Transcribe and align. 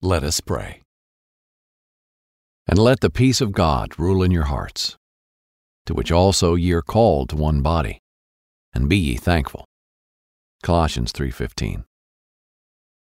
Let 0.00 0.22
us 0.22 0.40
pray. 0.40 0.82
And 2.68 2.78
let 2.78 3.00
the 3.00 3.10
peace 3.10 3.40
of 3.40 3.50
God 3.50 3.98
rule 3.98 4.22
in 4.22 4.30
your 4.30 4.44
hearts, 4.44 4.96
to 5.86 5.94
which 5.94 6.12
also 6.12 6.54
ye 6.54 6.70
are 6.70 6.82
called 6.82 7.30
to 7.30 7.36
one 7.36 7.62
body, 7.62 7.98
and 8.72 8.88
be 8.88 8.96
ye 8.96 9.16
thankful. 9.16 9.64
Colossians 10.62 11.10
3:15. 11.10 11.84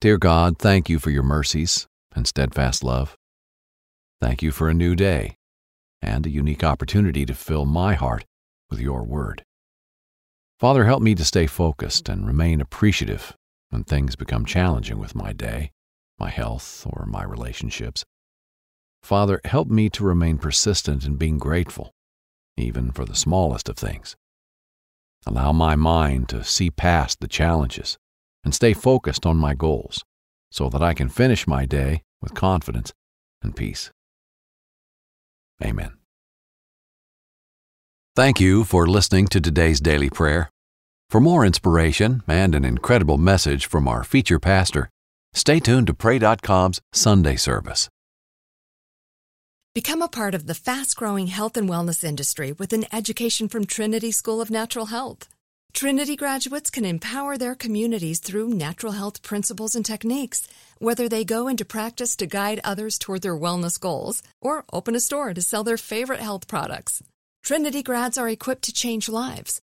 Dear 0.01 0.17
God, 0.17 0.59
thank 0.59 0.89
you 0.89 0.99
for 0.99 1.09
your 1.09 1.23
mercies 1.23 1.87
and 2.11 2.27
steadfast 2.27 2.83
love. 2.83 3.15
Thank 4.19 4.43
you 4.43 4.51
for 4.51 4.67
a 4.67 4.73
new 4.73 4.93
day 4.93 5.37
and 6.01 6.25
a 6.25 6.29
unique 6.29 6.65
opportunity 6.65 7.25
to 7.25 7.33
fill 7.33 7.65
my 7.65 7.93
heart 7.93 8.25
with 8.69 8.81
your 8.81 9.05
word. 9.05 9.45
Father, 10.59 10.83
help 10.83 11.01
me 11.01 11.15
to 11.15 11.23
stay 11.23 11.47
focused 11.47 12.09
and 12.09 12.27
remain 12.27 12.59
appreciative 12.59 13.37
when 13.69 13.85
things 13.85 14.17
become 14.17 14.45
challenging 14.45 14.99
with 14.99 15.15
my 15.15 15.31
day, 15.31 15.71
my 16.23 16.29
health, 16.29 16.87
or 16.89 17.05
my 17.05 17.21
relationships. 17.21 18.05
Father, 19.01 19.41
help 19.43 19.67
me 19.67 19.89
to 19.89 20.05
remain 20.05 20.37
persistent 20.37 21.03
in 21.03 21.17
being 21.17 21.37
grateful, 21.37 21.91
even 22.55 22.93
for 22.93 23.03
the 23.03 23.21
smallest 23.25 23.67
of 23.67 23.75
things. 23.75 24.15
Allow 25.25 25.51
my 25.51 25.75
mind 25.75 26.29
to 26.29 26.45
see 26.45 26.69
past 26.71 27.19
the 27.19 27.27
challenges 27.27 27.97
and 28.43 28.55
stay 28.55 28.73
focused 28.73 29.25
on 29.25 29.35
my 29.35 29.53
goals 29.53 30.05
so 30.49 30.69
that 30.69 30.81
I 30.81 30.93
can 30.93 31.09
finish 31.09 31.45
my 31.45 31.65
day 31.65 32.03
with 32.21 32.33
confidence 32.33 32.93
and 33.41 33.53
peace. 33.53 33.91
Amen. 35.61 35.91
Thank 38.15 38.39
you 38.39 38.63
for 38.63 38.87
listening 38.87 39.27
to 39.27 39.41
today's 39.41 39.81
daily 39.81 40.09
prayer. 40.09 40.49
For 41.09 41.19
more 41.19 41.45
inspiration 41.45 42.23
and 42.27 42.55
an 42.55 42.63
incredible 42.63 43.17
message 43.17 43.65
from 43.65 43.89
our 43.89 44.05
feature 44.05 44.39
pastor, 44.39 44.89
stay 45.33 45.59
tuned 45.59 45.87
to 45.87 45.93
Pray.com's 45.93 46.81
Sunday 46.93 47.35
service. 47.35 47.89
Become 49.75 50.03
a 50.03 50.07
part 50.07 50.35
of 50.35 50.45
the 50.45 50.53
fast 50.53 50.95
growing 50.95 51.27
health 51.27 51.57
and 51.57 51.67
wellness 51.67 52.03
industry 52.03 52.51
with 52.51 52.73
an 52.73 52.85
education 52.93 53.47
from 53.47 53.65
Trinity 53.65 54.11
School 54.11 54.39
of 54.39 54.51
Natural 54.51 54.85
Health. 54.85 55.27
Trinity 55.73 56.15
graduates 56.15 56.69
can 56.69 56.85
empower 56.85 57.35
their 57.39 57.55
communities 57.55 58.19
through 58.19 58.49
natural 58.49 58.91
health 58.91 59.23
principles 59.23 59.75
and 59.75 59.83
techniques, 59.83 60.47
whether 60.77 61.09
they 61.09 61.25
go 61.25 61.47
into 61.47 61.65
practice 61.65 62.15
to 62.17 62.27
guide 62.27 62.61
others 62.63 62.99
toward 62.99 63.23
their 63.23 63.35
wellness 63.35 63.79
goals 63.79 64.21
or 64.39 64.65
open 64.71 64.93
a 64.93 64.99
store 64.99 65.33
to 65.33 65.41
sell 65.41 65.63
their 65.63 65.77
favorite 65.77 66.19
health 66.19 66.47
products. 66.47 67.01
Trinity 67.41 67.81
grads 67.81 68.19
are 68.19 68.29
equipped 68.29 68.65
to 68.65 68.71
change 68.71 69.09
lives. 69.09 69.62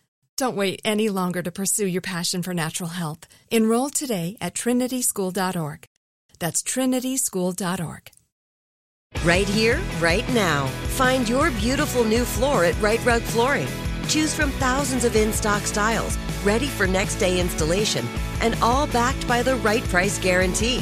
Don't 0.41 0.55
wait 0.55 0.81
any 0.83 1.07
longer 1.07 1.43
to 1.43 1.51
pursue 1.51 1.85
your 1.85 2.01
passion 2.01 2.41
for 2.41 2.51
natural 2.51 2.89
health. 2.89 3.27
Enroll 3.51 3.91
today 3.91 4.37
at 4.41 4.55
trinityschool.org. 4.55 5.85
That's 6.39 6.63
trinityschool.org. 6.63 8.11
Right 9.23 9.47
here, 9.47 9.79
right 9.99 10.27
now. 10.33 10.65
Find 10.97 11.29
your 11.29 11.51
beautiful 11.51 12.03
new 12.03 12.25
floor 12.25 12.65
at 12.65 12.81
Rite 12.81 13.05
Rug 13.05 13.21
Flooring. 13.21 13.67
Choose 14.07 14.33
from 14.33 14.49
thousands 14.53 15.05
of 15.05 15.15
in 15.15 15.31
stock 15.31 15.61
styles, 15.61 16.17
ready 16.43 16.65
for 16.65 16.87
next 16.87 17.17
day 17.17 17.39
installation, 17.39 18.07
and 18.41 18.55
all 18.63 18.87
backed 18.87 19.27
by 19.27 19.43
the 19.43 19.57
right 19.57 19.83
price 19.89 20.17
guarantee. 20.17 20.81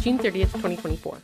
June 0.00 0.18
30th, 0.18 0.52
2024. 0.52 1.18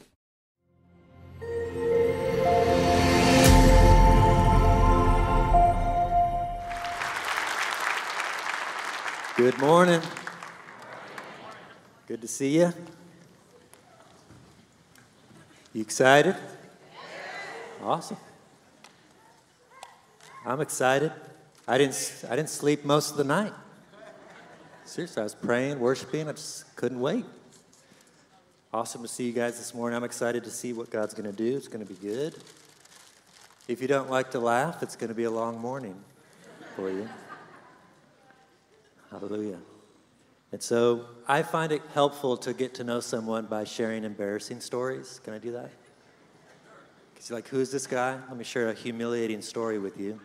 Good 9.37 9.59
morning. 9.59 10.01
Good 12.07 12.21
to 12.21 12.29
see 12.29 12.59
you. 12.59 12.73
You 15.73 15.81
excited? 15.81 16.37
Awesome. 17.83 18.19
I'm 20.45 20.61
excited. 20.61 21.13
I 21.67 21.79
didn't, 21.79 22.25
I 22.29 22.37
didn't 22.37 22.51
sleep 22.51 22.85
most 22.85 23.13
of 23.13 23.17
the 23.17 23.25
night. 23.25 23.53
Seriously, 24.85 25.21
I 25.21 25.25
was 25.25 25.35
praying, 25.35 25.81
worshiping. 25.81 26.29
I 26.29 26.33
just 26.33 26.77
couldn't 26.77 27.01
wait. 27.01 27.25
Awesome 28.75 29.03
to 29.03 29.09
see 29.09 29.27
you 29.27 29.35
guys 29.35 29.59
this 29.59 29.75
morning. 29.75 29.99
I'm 29.99 30.03
excited 30.03 30.45
to 30.45 30.51
see 30.51 30.73
what 30.73 30.89
God's 30.89 31.13
going 31.13 31.31
to 31.31 31.37
do. 31.37 31.59
It's 31.59 31.69
going 31.69 31.87
to 31.87 31.95
be 31.95 32.01
good. 32.01 32.35
If 33.69 33.83
you 33.83 33.87
don't 33.87 34.09
like 34.09 34.31
to 34.31 34.41
laugh, 34.41 34.83
it's 34.83 34.97
going 34.97 35.09
to 35.09 35.15
be 35.15 35.25
a 35.25 35.31
long 35.31 35.59
morning 35.59 35.95
for 36.75 36.89
you. 36.89 37.07
Hallelujah. 39.11 39.59
And 40.53 40.63
so 40.63 41.05
I 41.29 41.43
find 41.43 41.71
it 41.71 41.83
helpful 41.93 42.39
to 42.39 42.55
get 42.55 42.73
to 42.77 42.85
know 42.85 43.01
someone 43.01 43.45
by 43.45 43.65
sharing 43.65 44.05
embarrassing 44.05 44.61
stories. 44.61 45.21
Can 45.23 45.35
I 45.35 45.39
do 45.39 45.53
that? 45.53 45.71
Because 47.13 47.29
you're 47.29 47.37
like, 47.37 47.49
who's 47.49 47.71
this 47.71 47.87
guy? 47.87 48.19
Let 48.27 48.39
me 48.39 48.45
share 48.45 48.71
a 48.71 48.75
humiliating 48.75 49.43
story 49.43 49.79
with 49.79 50.01
you. 50.01 50.19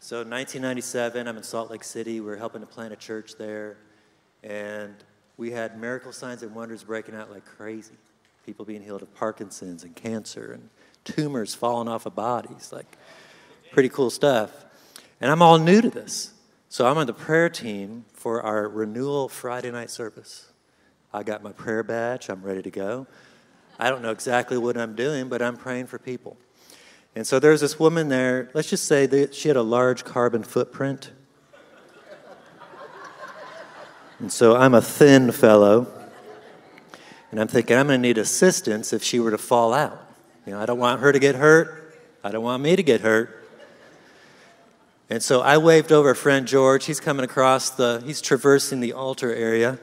So, 0.00 0.16
1997, 0.16 1.28
I'm 1.28 1.36
in 1.36 1.44
Salt 1.44 1.70
Lake 1.70 1.84
City. 1.84 2.20
We 2.20 2.28
are 2.32 2.36
helping 2.36 2.62
to 2.62 2.66
plant 2.66 2.92
a 2.92 2.96
church 2.96 3.36
there. 3.38 3.76
And 4.42 4.96
we 5.36 5.50
had 5.50 5.80
miracle 5.80 6.12
signs 6.12 6.42
and 6.42 6.54
wonders 6.54 6.84
breaking 6.84 7.14
out 7.14 7.30
like 7.30 7.44
crazy. 7.44 7.94
People 8.44 8.64
being 8.64 8.82
healed 8.82 9.02
of 9.02 9.14
Parkinson's 9.14 9.84
and 9.84 9.94
cancer 9.94 10.52
and 10.52 10.68
tumors 11.04 11.54
falling 11.54 11.88
off 11.88 12.06
of 12.06 12.14
bodies. 12.14 12.72
Like, 12.72 12.98
pretty 13.72 13.88
cool 13.88 14.10
stuff. 14.10 14.64
And 15.20 15.30
I'm 15.30 15.42
all 15.42 15.58
new 15.58 15.80
to 15.80 15.90
this. 15.90 16.32
So 16.68 16.86
I'm 16.86 16.98
on 16.98 17.06
the 17.06 17.12
prayer 17.12 17.48
team 17.48 18.04
for 18.14 18.42
our 18.42 18.68
renewal 18.68 19.28
Friday 19.28 19.70
night 19.70 19.90
service. 19.90 20.46
I 21.12 21.22
got 21.22 21.42
my 21.42 21.52
prayer 21.52 21.82
badge, 21.82 22.28
I'm 22.30 22.42
ready 22.42 22.62
to 22.62 22.70
go. 22.70 23.06
I 23.78 23.90
don't 23.90 24.02
know 24.02 24.10
exactly 24.10 24.56
what 24.56 24.76
I'm 24.76 24.94
doing, 24.94 25.28
but 25.28 25.42
I'm 25.42 25.56
praying 25.56 25.86
for 25.86 25.98
people. 25.98 26.36
And 27.14 27.26
so 27.26 27.38
there's 27.38 27.60
this 27.60 27.78
woman 27.78 28.08
there, 28.08 28.48
let's 28.54 28.70
just 28.70 28.84
say 28.84 29.06
that 29.06 29.34
she 29.34 29.48
had 29.48 29.56
a 29.56 29.62
large 29.62 30.04
carbon 30.04 30.42
footprint. 30.42 31.10
And 34.22 34.30
so 34.32 34.54
I'm 34.54 34.72
a 34.72 34.80
thin 34.80 35.32
fellow. 35.32 35.88
And 37.32 37.40
I'm 37.40 37.48
thinking, 37.48 37.76
I'm 37.76 37.88
going 37.88 38.00
to 38.00 38.08
need 38.08 38.18
assistance 38.18 38.92
if 38.92 39.02
she 39.02 39.18
were 39.18 39.32
to 39.32 39.38
fall 39.38 39.74
out. 39.74 40.00
You 40.46 40.52
know, 40.52 40.60
I 40.60 40.66
don't 40.66 40.78
want 40.78 41.00
her 41.00 41.10
to 41.10 41.18
get 41.18 41.34
hurt. 41.34 41.98
I 42.22 42.30
don't 42.30 42.44
want 42.44 42.62
me 42.62 42.76
to 42.76 42.84
get 42.84 43.00
hurt. 43.00 43.44
And 45.10 45.20
so 45.20 45.40
I 45.40 45.58
waved 45.58 45.90
over 45.90 46.10
a 46.10 46.14
friend 46.14 46.46
George. 46.46 46.84
He's 46.84 47.00
coming 47.00 47.24
across 47.24 47.70
the, 47.70 48.00
he's 48.06 48.20
traversing 48.20 48.78
the 48.78 48.92
altar 48.92 49.34
area, 49.34 49.80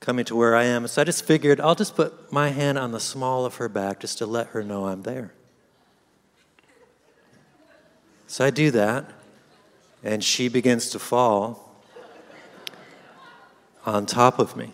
coming 0.00 0.26
to 0.26 0.36
where 0.36 0.54
I 0.54 0.64
am. 0.64 0.86
So 0.86 1.00
I 1.00 1.06
just 1.06 1.24
figured 1.24 1.58
I'll 1.58 1.74
just 1.74 1.96
put 1.96 2.30
my 2.30 2.50
hand 2.50 2.76
on 2.76 2.92
the 2.92 3.00
small 3.00 3.46
of 3.46 3.54
her 3.54 3.70
back 3.70 4.00
just 4.00 4.18
to 4.18 4.26
let 4.26 4.48
her 4.48 4.62
know 4.62 4.84
I'm 4.84 5.02
there. 5.02 5.32
So 8.26 8.44
I 8.44 8.50
do 8.50 8.70
that, 8.72 9.06
and 10.04 10.22
she 10.22 10.48
begins 10.48 10.90
to 10.90 10.98
fall 10.98 11.61
on 13.84 14.06
top 14.06 14.38
of 14.38 14.56
me. 14.56 14.72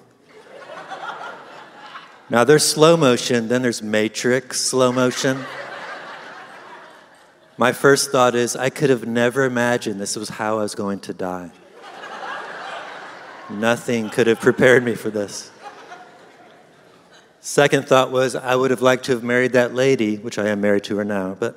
Now 2.30 2.44
there's 2.44 2.64
slow 2.64 2.96
motion, 2.96 3.48
then 3.48 3.62
there's 3.62 3.82
matrix 3.82 4.60
slow 4.60 4.92
motion. 4.92 5.44
My 7.56 7.72
first 7.72 8.12
thought 8.12 8.34
is 8.34 8.54
I 8.54 8.70
could 8.70 8.90
have 8.90 9.06
never 9.06 9.44
imagined 9.44 10.00
this 10.00 10.14
was 10.14 10.28
how 10.28 10.58
I 10.58 10.62
was 10.62 10.74
going 10.74 11.00
to 11.00 11.14
die. 11.14 11.50
Nothing 13.50 14.10
could 14.10 14.26
have 14.26 14.40
prepared 14.40 14.84
me 14.84 14.94
for 14.94 15.10
this. 15.10 15.50
Second 17.40 17.88
thought 17.88 18.12
was 18.12 18.36
I 18.36 18.54
would 18.54 18.70
have 18.70 18.82
liked 18.82 19.06
to 19.06 19.12
have 19.12 19.22
married 19.22 19.52
that 19.52 19.74
lady, 19.74 20.16
which 20.16 20.38
I 20.38 20.48
am 20.48 20.60
married 20.60 20.84
to 20.84 20.96
her 20.98 21.04
now, 21.04 21.34
but 21.38 21.56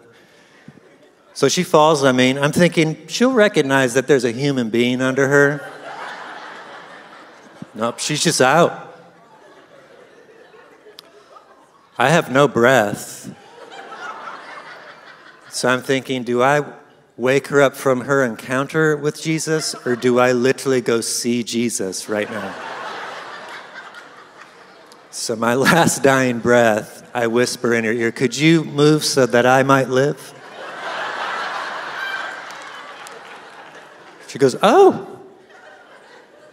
so 1.34 1.50
she 1.50 1.64
falls. 1.64 2.04
I 2.04 2.12
mean, 2.12 2.38
I'm 2.38 2.52
thinking 2.52 3.08
she'll 3.08 3.34
recognize 3.34 3.94
that 3.94 4.08
there's 4.08 4.24
a 4.24 4.32
human 4.32 4.70
being 4.70 5.02
under 5.02 5.28
her. 5.28 5.70
Nope, 7.74 8.00
she's 8.00 8.22
just 8.22 8.42
out. 8.42 8.96
I 11.98 12.10
have 12.10 12.32
no 12.32 12.48
breath. 12.48 13.34
So 15.50 15.70
I'm 15.70 15.82
thinking, 15.82 16.24
do 16.24 16.42
I 16.42 16.66
wake 17.18 17.48
her 17.48 17.62
up 17.62 17.76
from 17.76 18.02
her 18.02 18.24
encounter 18.24 18.98
with 18.98 19.22
Jesus, 19.22 19.76
or 19.86 19.96
do 19.96 20.20
I 20.20 20.32
literally 20.32 20.82
go 20.82 21.02
see 21.02 21.44
Jesus 21.44 22.10
right 22.10 22.30
now? 22.30 22.56
So, 25.12 25.36
my 25.36 25.54
last 25.70 26.04
dying 26.04 26.40
breath, 26.40 27.10
I 27.14 27.28
whisper 27.28 27.74
in 27.74 27.84
her 27.84 27.92
ear, 27.92 28.12
Could 28.12 28.36
you 28.36 28.64
move 28.64 29.06
so 29.06 29.26
that 29.26 29.46
I 29.46 29.64
might 29.64 29.90
live? 29.90 30.34
She 34.28 34.40
goes, 34.40 34.56
Oh. 34.64 35.21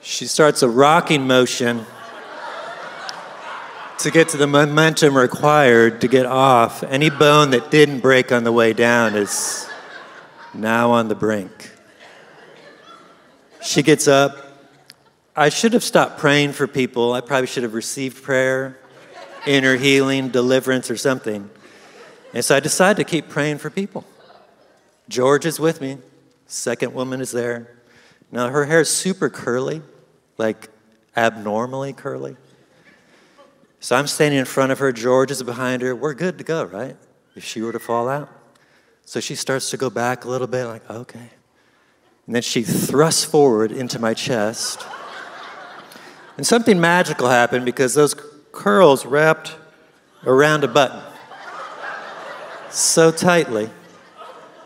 She 0.01 0.27
starts 0.27 0.63
a 0.63 0.69
rocking 0.69 1.27
motion 1.27 1.85
to 3.99 4.11
get 4.11 4.29
to 4.29 4.37
the 4.37 4.47
momentum 4.47 5.17
required 5.17 6.01
to 6.01 6.09
get 6.09 6.25
off. 6.25 6.85
Any 6.85 7.11
bone 7.11 7.51
that 7.51 7.71
didn't 7.71 8.01
break 8.01 8.31
on 8.31 8.45
the 8.45 8.53
way 8.53 8.73
down 8.73 9.17
is 9.17 9.69
now 10.55 10.93
on 10.93 11.09
the 11.09 11.17
brink. 11.17 11.73
She 13.61 13.83
gets 13.83 14.07
up. 14.07 14.37
I 15.35 15.49
should 15.49 15.73
have 15.73 15.83
stopped 15.83 16.19
praying 16.19 16.53
for 16.53 16.67
people. 16.67 17.13
I 17.13 17.21
probably 17.21 17.49
should 17.49 17.65
have 17.65 17.75
received 17.75 18.23
prayer, 18.23 18.79
inner 19.47 19.77
healing, 19.77 20.29
deliverance, 20.29 20.91
or 20.91 20.97
something. 20.97 21.51
And 22.33 22.45
so 22.45 22.57
I 22.57 22.61
decided 22.61 23.05
to 23.05 23.11
keep 23.11 23.29
praying 23.29 23.59
for 23.59 23.69
people. 23.69 24.05
George 25.09 25.45
is 25.45 25.59
with 25.59 25.81
me. 25.81 25.99
Second 26.47 26.95
woman 26.95 27.21
is 27.21 27.33
there. 27.33 27.78
Now, 28.31 28.49
her 28.49 28.67
hair 28.67 28.81
is 28.81 28.91
super 28.91 29.29
curly, 29.29 29.83
like 30.37 30.69
abnormally 31.17 31.93
curly. 31.93 32.37
So 33.81 33.97
I'm 33.97 34.07
standing 34.07 34.39
in 34.39 34.45
front 34.45 34.73
of 34.73 34.79
her. 34.81 34.93
George 34.93 35.31
is 35.31 35.43
behind 35.43 35.83
her. 35.83 35.95
We're 35.95 36.15
good 36.15 36.39
to 36.39 36.45
go, 36.45 36.65
right? 36.65 36.97
If 37.35 37.45
she 37.45 37.63
were 37.63 37.73
to 37.73 37.79
fall 37.79 38.09
out. 38.09 38.29
So 39.05 39.21
she 39.21 39.35
starts 39.35 39.71
to 39.71 39.77
go 39.77 39.89
back 39.89 40.25
a 40.25 40.29
little 40.29 40.47
bit, 40.47 40.67
like, 40.67 40.91
okay. 40.91 41.31
And 42.27 42.35
then 42.35 42.43
she 42.43 42.63
thrusts 42.63 43.25
forward 43.25 43.73
into 43.73 43.99
my 43.99 44.13
chest. 44.13 44.85
And 46.37 46.47
something 46.47 46.79
magical 46.79 47.29
happened 47.29 47.65
because 47.65 47.95
those 47.95 48.15
curls 48.53 49.07
wrapped 49.07 49.57
around 50.27 50.65
a 50.65 50.69
button 50.69 51.01
so 52.71 53.11
tightly. 53.11 53.71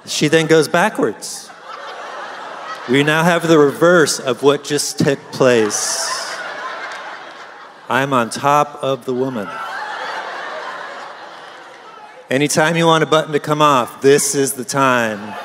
She 0.07 0.27
then 0.29 0.47
goes 0.49 0.67
backwards. 0.67 1.52
We 2.91 3.05
now 3.05 3.23
have 3.23 3.47
the 3.47 3.59
reverse 3.59 4.19
of 4.19 4.43
what 4.43 4.65
just 4.65 4.99
took 4.99 5.21
place. 5.31 6.37
I'm 7.89 8.13
on 8.13 8.29
top 8.29 8.83
of 8.83 9.05
the 9.05 9.15
woman. 9.15 9.49
Anytime 12.29 12.77
you 12.77 12.87
want 12.87 13.05
a 13.05 13.07
button 13.07 13.33
to 13.35 13.39
come 13.39 13.63
off, 13.63 14.03
this 14.03 14.35
is 14.35 14.55
the 14.55 14.65
time. 14.65 15.37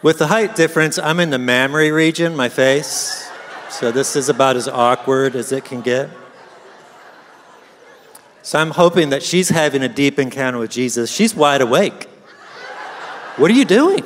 With 0.00 0.18
the 0.18 0.28
height 0.28 0.54
difference, 0.54 0.96
I'm 0.96 1.18
in 1.18 1.30
the 1.30 1.40
mammary 1.40 1.90
region, 1.90 2.36
my 2.36 2.48
face. 2.48 3.28
So 3.68 3.90
this 3.90 4.14
is 4.14 4.28
about 4.28 4.54
as 4.54 4.68
awkward 4.68 5.34
as 5.34 5.50
it 5.50 5.64
can 5.64 5.80
get. 5.80 6.08
So 8.42 8.60
I'm 8.60 8.70
hoping 8.70 9.08
that 9.08 9.24
she's 9.24 9.48
having 9.48 9.82
a 9.82 9.88
deep 9.88 10.20
encounter 10.20 10.58
with 10.58 10.70
Jesus. 10.70 11.10
She's 11.10 11.34
wide 11.34 11.62
awake. 11.62 12.04
What 13.38 13.50
are 13.50 13.54
you 13.54 13.64
doing? 13.64 14.04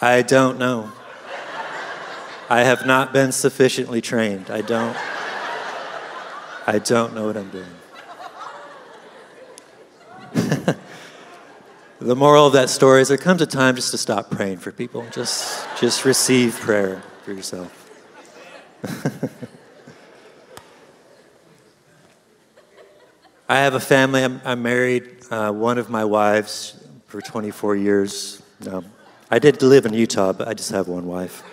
I 0.00 0.22
don't 0.22 0.58
know. 0.58 0.90
I 2.48 2.62
have 2.62 2.86
not 2.86 3.12
been 3.12 3.32
sufficiently 3.32 4.00
trained. 4.00 4.50
I 4.50 4.62
don't 4.62 4.96
I 6.66 6.78
don't 6.78 7.14
know 7.14 7.26
what 7.26 7.36
I'm 7.36 7.50
doing. 7.50 7.66
the 11.98 12.16
moral 12.16 12.46
of 12.46 12.54
that 12.54 12.70
story 12.70 13.02
is 13.02 13.08
there 13.08 13.18
comes 13.18 13.42
a 13.42 13.46
time 13.46 13.76
just 13.76 13.90
to 13.90 13.98
stop 13.98 14.30
praying 14.30 14.56
for 14.58 14.72
people. 14.72 15.06
Just 15.10 15.66
just 15.78 16.04
receive 16.04 16.54
prayer 16.54 17.02
for 17.24 17.32
yourself. 17.32 17.76
I 23.48 23.56
have 23.56 23.74
a 23.74 23.80
family. 23.80 24.22
I'm, 24.22 24.40
I'm 24.44 24.62
married. 24.62 25.24
Uh, 25.30 25.52
one 25.52 25.76
of 25.76 25.90
my 25.90 26.04
wives 26.04 26.82
for 27.06 27.20
24 27.20 27.76
years. 27.76 28.40
No, 28.64 28.84
I 29.32 29.38
did 29.38 29.62
live 29.62 29.86
in 29.86 29.94
Utah, 29.94 30.32
but 30.32 30.48
I 30.48 30.54
just 30.54 30.72
have 30.72 30.88
one 30.88 31.06
wife. 31.06 31.44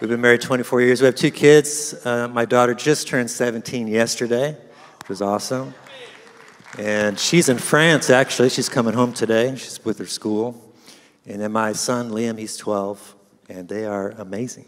We've 0.00 0.08
been 0.08 0.22
married 0.22 0.40
24 0.40 0.80
years. 0.80 1.02
We 1.02 1.04
have 1.04 1.14
two 1.14 1.30
kids. 1.30 1.94
Uh, 2.06 2.26
my 2.26 2.46
daughter 2.46 2.72
just 2.72 3.06
turned 3.06 3.30
17 3.30 3.86
yesterday, 3.88 4.56
which 5.00 5.08
was 5.10 5.20
awesome. 5.20 5.74
And 6.78 7.18
she's 7.18 7.50
in 7.50 7.58
France, 7.58 8.08
actually. 8.08 8.48
She's 8.48 8.70
coming 8.70 8.94
home 8.94 9.12
today. 9.12 9.54
She's 9.56 9.84
with 9.84 9.98
her 9.98 10.06
school. 10.06 10.74
And 11.26 11.42
then 11.42 11.52
my 11.52 11.74
son, 11.74 12.10
Liam, 12.10 12.38
he's 12.38 12.56
12, 12.56 13.14
and 13.50 13.68
they 13.68 13.84
are 13.84 14.12
amazing. 14.12 14.64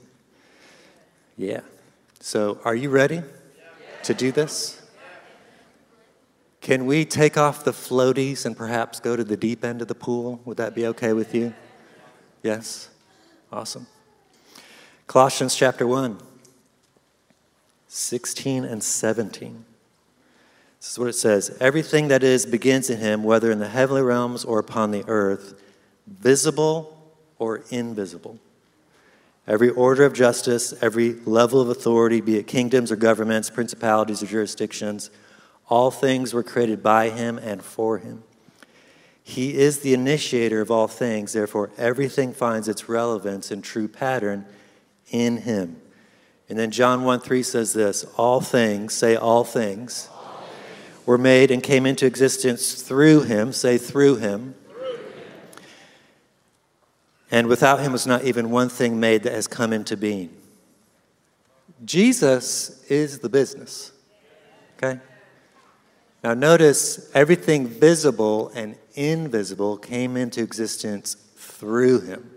Yeah. 1.39 1.61
So, 2.21 2.61
are 2.63 2.75
you 2.75 2.91
ready 2.91 3.23
to 4.03 4.13
do 4.13 4.33
this? 4.33 4.86
Can 6.67 6.85
we 6.85 7.05
take 7.05 7.39
off 7.39 7.63
the 7.63 7.71
floaties 7.71 8.45
and 8.45 8.57
perhaps 8.57 8.99
go 8.99 9.15
to 9.15 9.23
the 9.23 9.37
deep 9.37 9.65
end 9.65 9.83
of 9.83 9.87
the 9.87 9.95
pool? 9.95 10.41
Would 10.45 10.57
that 10.57 10.75
be 10.75 10.85
okay 10.89 11.13
with 11.13 11.33
you? 11.33 11.55
Yes? 12.43 12.91
Awesome. 13.53 13.87
Colossians 15.07 15.55
chapter 15.55 15.87
1, 15.87 16.19
16 17.87 18.65
and 18.65 18.83
17. 18.83 19.65
This 20.81 20.91
is 20.91 20.99
what 20.99 21.07
it 21.07 21.13
says 21.13 21.57
Everything 21.61 22.09
that 22.09 22.25
is 22.25 22.45
begins 22.45 22.91
in 22.91 22.99
him, 22.99 23.23
whether 23.23 23.53
in 23.53 23.61
the 23.61 23.69
heavenly 23.69 24.03
realms 24.03 24.45
or 24.45 24.59
upon 24.59 24.91
the 24.91 25.05
earth, 25.07 25.63
visible 26.09 27.01
or 27.39 27.63
invisible. 27.71 28.41
Every 29.47 29.71
order 29.71 30.05
of 30.05 30.15
justice, 30.15 30.75
every 30.83 31.13
level 31.27 31.61
of 31.61 31.69
authority, 31.69 32.21
be 32.21 32.39
it 32.39 32.49
kingdoms 32.49 32.91
or 32.91 32.97
governments, 32.97 33.51
principalities 33.51 34.21
or 34.21 34.27
jurisdictions, 34.27 35.13
all 35.69 35.91
things 35.91 36.33
were 36.33 36.43
created 36.43 36.83
by 36.83 37.11
him 37.11 37.39
and 37.39 37.63
for 37.63 37.99
him. 37.99 38.23
He 39.23 39.57
is 39.57 39.81
the 39.81 39.93
initiator 39.93 40.61
of 40.61 40.71
all 40.71 40.87
things, 40.87 41.33
therefore, 41.33 41.71
everything 41.77 42.33
finds 42.33 42.69
its 42.69 42.89
relevance 42.89 43.51
and 43.51 43.63
true 43.63 43.89
pattern 43.89 44.47
in 45.11 45.39
him. 45.39 45.81
And 46.49 46.57
then 46.57 46.71
John 46.71 47.03
1 47.03 47.21
3 47.21 47.43
says 47.43 47.73
this 47.73 48.05
All 48.17 48.41
things, 48.41 48.95
say 48.95 49.17
all 49.17 49.43
things, 49.43 50.09
all 50.13 50.39
things. 50.39 51.07
were 51.07 51.19
made 51.19 51.51
and 51.51 51.61
came 51.61 51.87
into 51.87 52.07
existence 52.07 52.83
through 52.83 53.23
him, 53.23 53.53
say 53.53 53.79
through 53.79 54.17
him. 54.17 54.55
through 54.69 54.97
him. 54.97 55.05
And 57.33 57.49
without 57.49 57.81
him 57.81 57.91
was 57.91 58.07
not 58.07 58.23
even 58.23 58.51
one 58.51 58.69
thing 58.69 59.01
made 59.01 59.25
that 59.25 59.33
has 59.33 59.49
come 59.49 59.73
into 59.73 59.97
being. 59.97 60.31
Jesus 61.85 62.85
is 62.85 63.19
the 63.19 63.29
business. 63.29 63.91
Okay? 64.77 65.01
Now, 66.27 66.35
notice 66.35 67.09
everything 67.15 67.69
visible 67.69 68.51
and 68.53 68.75
invisible 68.95 69.77
came 69.77 70.17
into 70.17 70.43
existence 70.43 71.15
through 71.37 72.01
him. 72.01 72.29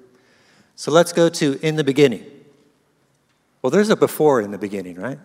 So 0.75 0.91
let's 0.91 1.11
go 1.11 1.27
to 1.27 1.57
in 1.63 1.75
the 1.75 1.83
beginning. 1.83 2.23
Well, 3.63 3.71
there's 3.71 3.89
a 3.89 3.95
before 3.95 4.41
in 4.41 4.51
the 4.51 4.59
beginning, 4.59 4.97
right? 4.97 5.17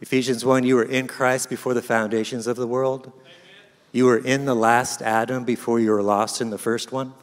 Ephesians 0.00 0.44
1 0.44 0.64
you 0.64 0.74
were 0.74 0.82
in 0.82 1.06
Christ 1.06 1.48
before 1.48 1.74
the 1.74 1.80
foundations 1.80 2.48
of 2.48 2.56
the 2.56 2.66
world. 2.66 3.12
You 3.92 4.06
were 4.06 4.18
in 4.18 4.44
the 4.44 4.56
last 4.56 5.00
Adam 5.00 5.44
before 5.44 5.78
you 5.78 5.92
were 5.92 6.02
lost 6.02 6.40
in 6.40 6.50
the 6.50 6.58
first 6.58 6.90
one. 6.90 7.14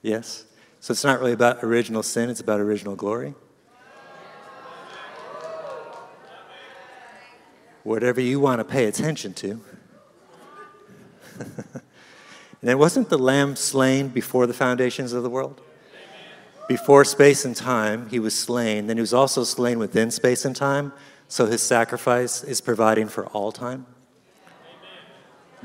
Yes? 0.00 0.46
So 0.80 0.92
it's 0.92 1.04
not 1.04 1.20
really 1.20 1.32
about 1.32 1.62
original 1.62 2.02
sin, 2.02 2.30
it's 2.30 2.40
about 2.40 2.60
original 2.60 2.96
glory. 2.96 3.34
Whatever 7.84 8.20
you 8.20 8.40
want 8.40 8.60
to 8.60 8.64
pay 8.64 8.86
attention 8.86 9.32
to. 9.34 9.60
and 11.38 11.82
then 12.62 12.78
wasn't 12.78 13.08
the 13.08 13.18
lamb 13.18 13.56
slain 13.56 14.08
before 14.08 14.46
the 14.46 14.54
foundations 14.54 15.12
of 15.12 15.22
the 15.22 15.30
world? 15.30 15.60
Before 16.68 17.04
space 17.04 17.44
and 17.46 17.56
time, 17.56 18.08
he 18.10 18.18
was 18.18 18.38
slain. 18.38 18.88
Then 18.88 18.98
he 18.98 19.00
was 19.00 19.14
also 19.14 19.42
slain 19.44 19.78
within 19.78 20.10
space 20.10 20.44
and 20.44 20.54
time. 20.54 20.92
So 21.26 21.46
his 21.46 21.62
sacrifice 21.62 22.44
is 22.44 22.60
providing 22.60 23.08
for 23.08 23.26
all 23.28 23.52
time. 23.52 23.86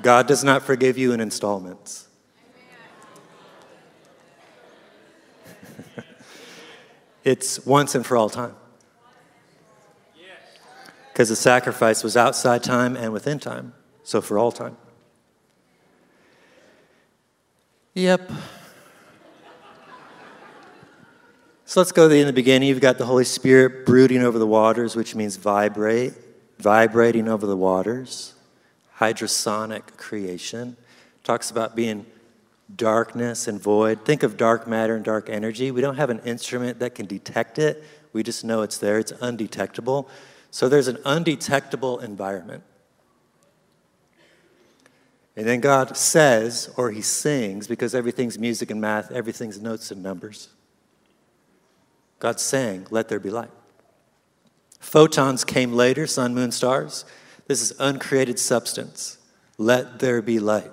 God 0.02 0.28
does 0.28 0.44
not 0.44 0.64
forgive 0.64 0.98
you 0.98 1.12
in 1.12 1.20
installments. 1.20 2.08
it's 7.24 7.66
once 7.66 7.96
and 7.96 8.06
for 8.06 8.18
all 8.18 8.30
time. 8.30 8.56
Because 11.14 11.30
the 11.30 11.36
sacrifice 11.36 12.04
was 12.04 12.18
outside 12.18 12.64
time 12.64 12.98
and 12.98 13.14
within 13.14 13.38
time, 13.38 13.74
so 14.02 14.20
for 14.20 14.40
all 14.40 14.52
time. 14.52 14.76
Yep. 17.94 18.32
So 21.66 21.80
let's 21.80 21.92
go 21.92 22.06
to 22.06 22.10
the, 22.10 22.20
in 22.20 22.26
the 22.26 22.34
beginning. 22.34 22.68
You've 22.70 22.82
got 22.82 22.98
the 22.98 23.06
Holy 23.06 23.26
Spirit 23.26 23.86
brooding 23.86 24.24
over 24.24 24.40
the 24.40 24.48
waters, 24.48 24.96
which 24.96 25.14
means 25.14 25.36
vibrate, 25.36 26.14
vibrating 26.58 27.28
over 27.28 27.46
the 27.46 27.56
waters. 27.56 28.34
Hydrosonic 28.98 29.96
creation. 29.98 30.78
Talks 31.24 31.52
about 31.52 31.76
being 31.76 32.08
darkness 32.76 33.48
and 33.48 33.62
void. 33.62 34.04
Think 34.04 34.24
of 34.24 34.36
dark 34.36 34.68
matter 34.68 34.96
and 34.96 35.06
dark 35.06 35.30
energy. 35.30 35.70
We 35.70 35.82
don't 35.82 35.98
have 35.98 36.10
an 36.10 36.22
instrument 36.26 36.80
that 36.80 36.96
can 36.96 37.06
detect 37.06 37.60
it, 37.60 37.84
we 38.14 38.24
just 38.24 38.44
know 38.44 38.62
it's 38.64 38.78
there, 38.80 38.98
it's 38.98 39.14
undetectable. 39.22 40.10
So 40.54 40.70
there's 40.70 40.88
an 40.88 41.00
undetectable 41.04 41.98
environment. 41.98 42.62
And 45.36 45.48
then 45.48 45.62
God 45.62 45.98
says, 45.98 46.72
or 46.78 46.92
He 46.92 47.02
sings, 47.02 47.66
because 47.66 47.96
everything's 47.96 48.38
music 48.38 48.70
and 48.70 48.80
math, 48.80 49.12
everything's 49.12 49.60
notes 49.60 49.90
and 49.90 50.04
numbers. 50.04 50.50
God 52.20 52.40
sang, 52.40 52.86
Let 52.92 53.10
there 53.10 53.20
be 53.20 53.32
light. 53.32 53.50
Photons 54.80 55.44
came 55.44 55.74
later, 55.74 56.06
sun, 56.06 56.36
moon, 56.36 56.52
stars. 56.52 57.04
This 57.48 57.60
is 57.60 57.74
uncreated 57.80 58.38
substance. 58.38 59.18
Let 59.58 59.98
there 59.98 60.22
be 60.22 60.40
light. 60.40 60.70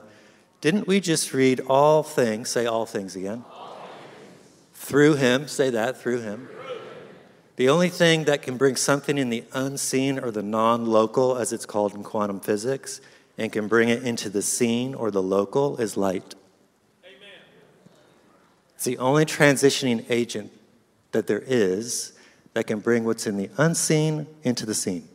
Didn't 0.60 0.88
we 0.88 1.00
just 1.00 1.32
read 1.32 1.58
all 1.68 2.02
things, 2.02 2.50
say 2.50 2.66
all 2.66 2.84
things 2.84 3.16
again? 3.16 3.46
All 3.50 3.78
things. 3.78 4.36
Through 4.74 5.14
Him, 5.14 5.48
say 5.48 5.70
that, 5.70 5.96
through 5.96 6.20
Him. 6.20 6.50
The 7.60 7.68
only 7.68 7.90
thing 7.90 8.24
that 8.24 8.40
can 8.40 8.56
bring 8.56 8.74
something 8.74 9.18
in 9.18 9.28
the 9.28 9.44
unseen 9.52 10.18
or 10.18 10.30
the 10.30 10.42
non 10.42 10.86
local, 10.86 11.36
as 11.36 11.52
it's 11.52 11.66
called 11.66 11.94
in 11.94 12.02
quantum 12.02 12.40
physics, 12.40 13.02
and 13.36 13.52
can 13.52 13.68
bring 13.68 13.90
it 13.90 14.02
into 14.02 14.30
the 14.30 14.40
seen 14.40 14.94
or 14.94 15.10
the 15.10 15.20
local 15.20 15.76
is 15.76 15.94
light. 15.94 16.34
Amen. 17.04 17.28
It's 18.74 18.86
the 18.86 18.96
only 18.96 19.26
transitioning 19.26 20.06
agent 20.08 20.50
that 21.12 21.26
there 21.26 21.42
is 21.46 22.14
that 22.54 22.66
can 22.66 22.80
bring 22.80 23.04
what's 23.04 23.26
in 23.26 23.36
the 23.36 23.50
unseen 23.58 24.26
into 24.42 24.64
the 24.64 24.72
seen. 24.72 25.06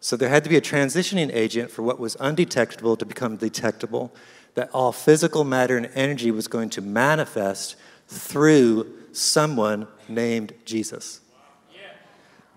So 0.00 0.16
there 0.16 0.30
had 0.30 0.42
to 0.42 0.50
be 0.50 0.56
a 0.56 0.60
transitioning 0.60 1.32
agent 1.32 1.70
for 1.70 1.82
what 1.82 2.00
was 2.00 2.16
undetectable 2.18 2.96
to 2.96 3.06
become 3.06 3.36
detectable, 3.36 4.12
that 4.56 4.68
all 4.72 4.90
physical 4.90 5.44
matter 5.44 5.76
and 5.76 5.88
energy 5.94 6.32
was 6.32 6.48
going 6.48 6.70
to 6.70 6.80
manifest 6.80 7.76
through 8.08 8.92
someone 9.12 9.86
named 10.08 10.54
Jesus. 10.64 11.20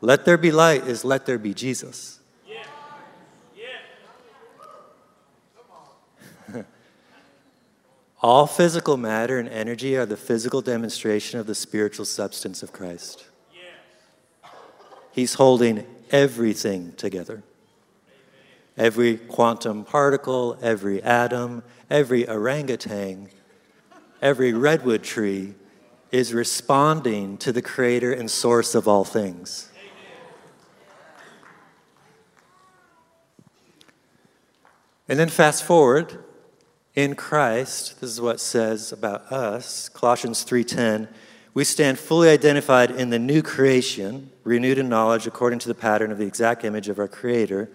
Let 0.05 0.23
there 0.23 0.37
be 0.37 0.51
light 0.51 0.85
is 0.85 1.03
let 1.03 1.25
there 1.25 1.39
be 1.39 1.55
Jesus. 1.55 2.19
All 8.21 8.45
physical 8.45 8.97
matter 8.97 9.39
and 9.39 9.49
energy 9.49 9.97
are 9.97 10.05
the 10.05 10.15
physical 10.15 10.61
demonstration 10.61 11.39
of 11.39 11.47
the 11.47 11.55
spiritual 11.55 12.05
substance 12.05 12.61
of 12.61 12.71
Christ. 12.71 13.25
He's 15.11 15.33
holding 15.33 15.87
everything 16.11 16.93
together. 16.97 17.41
Every 18.77 19.17
quantum 19.17 19.85
particle, 19.85 20.59
every 20.61 21.01
atom, 21.01 21.63
every 21.89 22.29
orangutan, 22.29 23.29
every 24.21 24.53
redwood 24.53 25.01
tree 25.01 25.55
is 26.11 26.31
responding 26.31 27.37
to 27.39 27.51
the 27.51 27.63
creator 27.63 28.13
and 28.13 28.29
source 28.29 28.75
of 28.75 28.87
all 28.87 29.03
things. 29.03 29.71
And 35.07 35.19
then 35.19 35.29
fast 35.29 35.63
forward 35.63 36.17
in 36.95 37.15
Christ, 37.15 38.01
this 38.01 38.09
is 38.09 38.21
what 38.21 38.39
says 38.39 38.91
about 38.91 39.31
us, 39.31 39.89
Colossians 39.89 40.43
3:10, 40.43 41.07
we 41.53 41.63
stand 41.63 41.99
fully 41.99 42.29
identified 42.29 42.89
in 42.91 43.11
the 43.11 43.19
new 43.19 43.41
creation, 43.41 44.31
renewed 44.43 44.77
in 44.77 44.89
knowledge 44.89 45.27
according 45.27 45.59
to 45.59 45.67
the 45.67 45.75
pattern 45.75 46.11
of 46.11 46.17
the 46.17 46.25
exact 46.25 46.65
image 46.65 46.89
of 46.89 46.99
our 46.99 47.07
creator. 47.07 47.69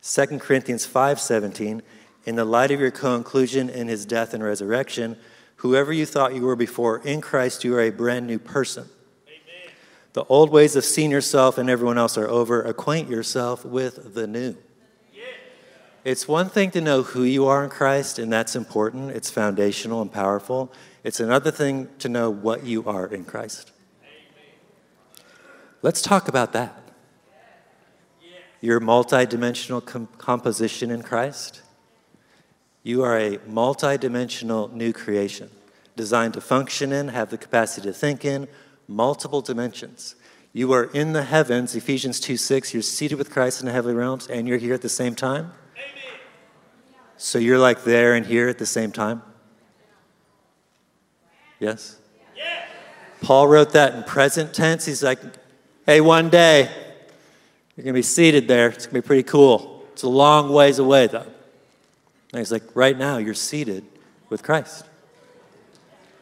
2 0.00 0.40
Corinthians 0.40 0.86
5:17, 0.86 1.82
in 2.24 2.36
the 2.36 2.44
light 2.44 2.70
of 2.70 2.80
your 2.80 2.90
co-inclusion 2.90 3.68
in 3.68 3.88
his 3.88 4.06
death 4.06 4.32
and 4.32 4.42
resurrection, 4.44 5.16
whoever 5.56 5.92
you 5.92 6.06
thought 6.06 6.34
you 6.34 6.42
were 6.42 6.56
before, 6.56 6.98
in 7.04 7.20
Christ 7.20 7.64
you 7.64 7.74
are 7.74 7.80
a 7.80 7.90
brand 7.90 8.26
new 8.26 8.38
person. 8.38 8.88
Amen. 9.26 9.72
The 10.12 10.24
old 10.24 10.50
ways 10.50 10.76
of 10.76 10.84
seeing 10.84 11.10
yourself 11.10 11.58
and 11.58 11.68
everyone 11.68 11.98
else 11.98 12.16
are 12.16 12.28
over. 12.28 12.62
Acquaint 12.62 13.10
yourself 13.10 13.64
with 13.64 14.14
the 14.14 14.26
new. 14.26 14.56
It's 16.02 16.26
one 16.26 16.48
thing 16.48 16.70
to 16.70 16.80
know 16.80 17.02
who 17.02 17.24
you 17.24 17.46
are 17.46 17.62
in 17.62 17.68
Christ, 17.68 18.18
and 18.18 18.32
that's 18.32 18.56
important. 18.56 19.10
It's 19.10 19.28
foundational 19.28 20.00
and 20.00 20.10
powerful. 20.10 20.72
It's 21.04 21.20
another 21.20 21.50
thing 21.50 21.88
to 21.98 22.08
know 22.08 22.30
what 22.30 22.64
you 22.64 22.86
are 22.86 23.06
in 23.06 23.24
Christ. 23.24 23.70
Let's 25.82 26.00
talk 26.00 26.26
about 26.26 26.52
that. 26.54 26.74
Your 28.62 28.80
multidimensional 28.80 29.84
com- 29.84 30.08
composition 30.16 30.90
in 30.90 31.02
Christ. 31.02 31.60
You 32.82 33.02
are 33.02 33.18
a 33.18 33.36
multidimensional 33.38 34.72
new 34.72 34.94
creation, 34.94 35.50
designed 35.96 36.32
to 36.34 36.40
function 36.40 36.92
in, 36.92 37.08
have 37.08 37.28
the 37.28 37.38
capacity 37.38 37.88
to 37.88 37.92
think 37.92 38.24
in, 38.24 38.48
multiple 38.88 39.42
dimensions. 39.42 40.14
You 40.54 40.72
are 40.72 40.84
in 40.84 41.12
the 41.12 41.24
heavens, 41.24 41.76
Ephesians 41.76 42.20
2 42.20 42.38
6, 42.38 42.72
you're 42.72 42.82
seated 42.82 43.18
with 43.18 43.30
Christ 43.30 43.60
in 43.60 43.66
the 43.66 43.72
heavenly 43.72 43.96
realms, 43.96 44.26
and 44.28 44.48
you're 44.48 44.58
here 44.58 44.74
at 44.74 44.82
the 44.82 44.88
same 44.88 45.14
time. 45.14 45.52
So 47.22 47.38
you're 47.38 47.58
like 47.58 47.84
there 47.84 48.14
and 48.14 48.24
here 48.24 48.48
at 48.48 48.56
the 48.56 48.64
same 48.64 48.92
time? 48.92 49.20
Yes? 51.58 51.98
Paul 53.20 53.46
wrote 53.46 53.72
that 53.72 53.94
in 53.94 54.04
present 54.04 54.54
tense. 54.54 54.86
He's 54.86 55.02
like, 55.02 55.18
hey, 55.84 56.00
one 56.00 56.30
day 56.30 56.62
you're 57.76 57.84
going 57.84 57.92
to 57.92 57.98
be 57.98 58.00
seated 58.00 58.48
there. 58.48 58.68
It's 58.68 58.86
going 58.86 58.94
to 58.94 59.02
be 59.02 59.06
pretty 59.06 59.24
cool. 59.24 59.84
It's 59.92 60.02
a 60.02 60.08
long 60.08 60.50
ways 60.50 60.78
away, 60.78 61.08
though. 61.08 61.26
And 62.32 62.38
he's 62.38 62.50
like, 62.50 62.62
right 62.74 62.96
now 62.96 63.18
you're 63.18 63.34
seated 63.34 63.84
with 64.30 64.42
Christ. 64.42 64.86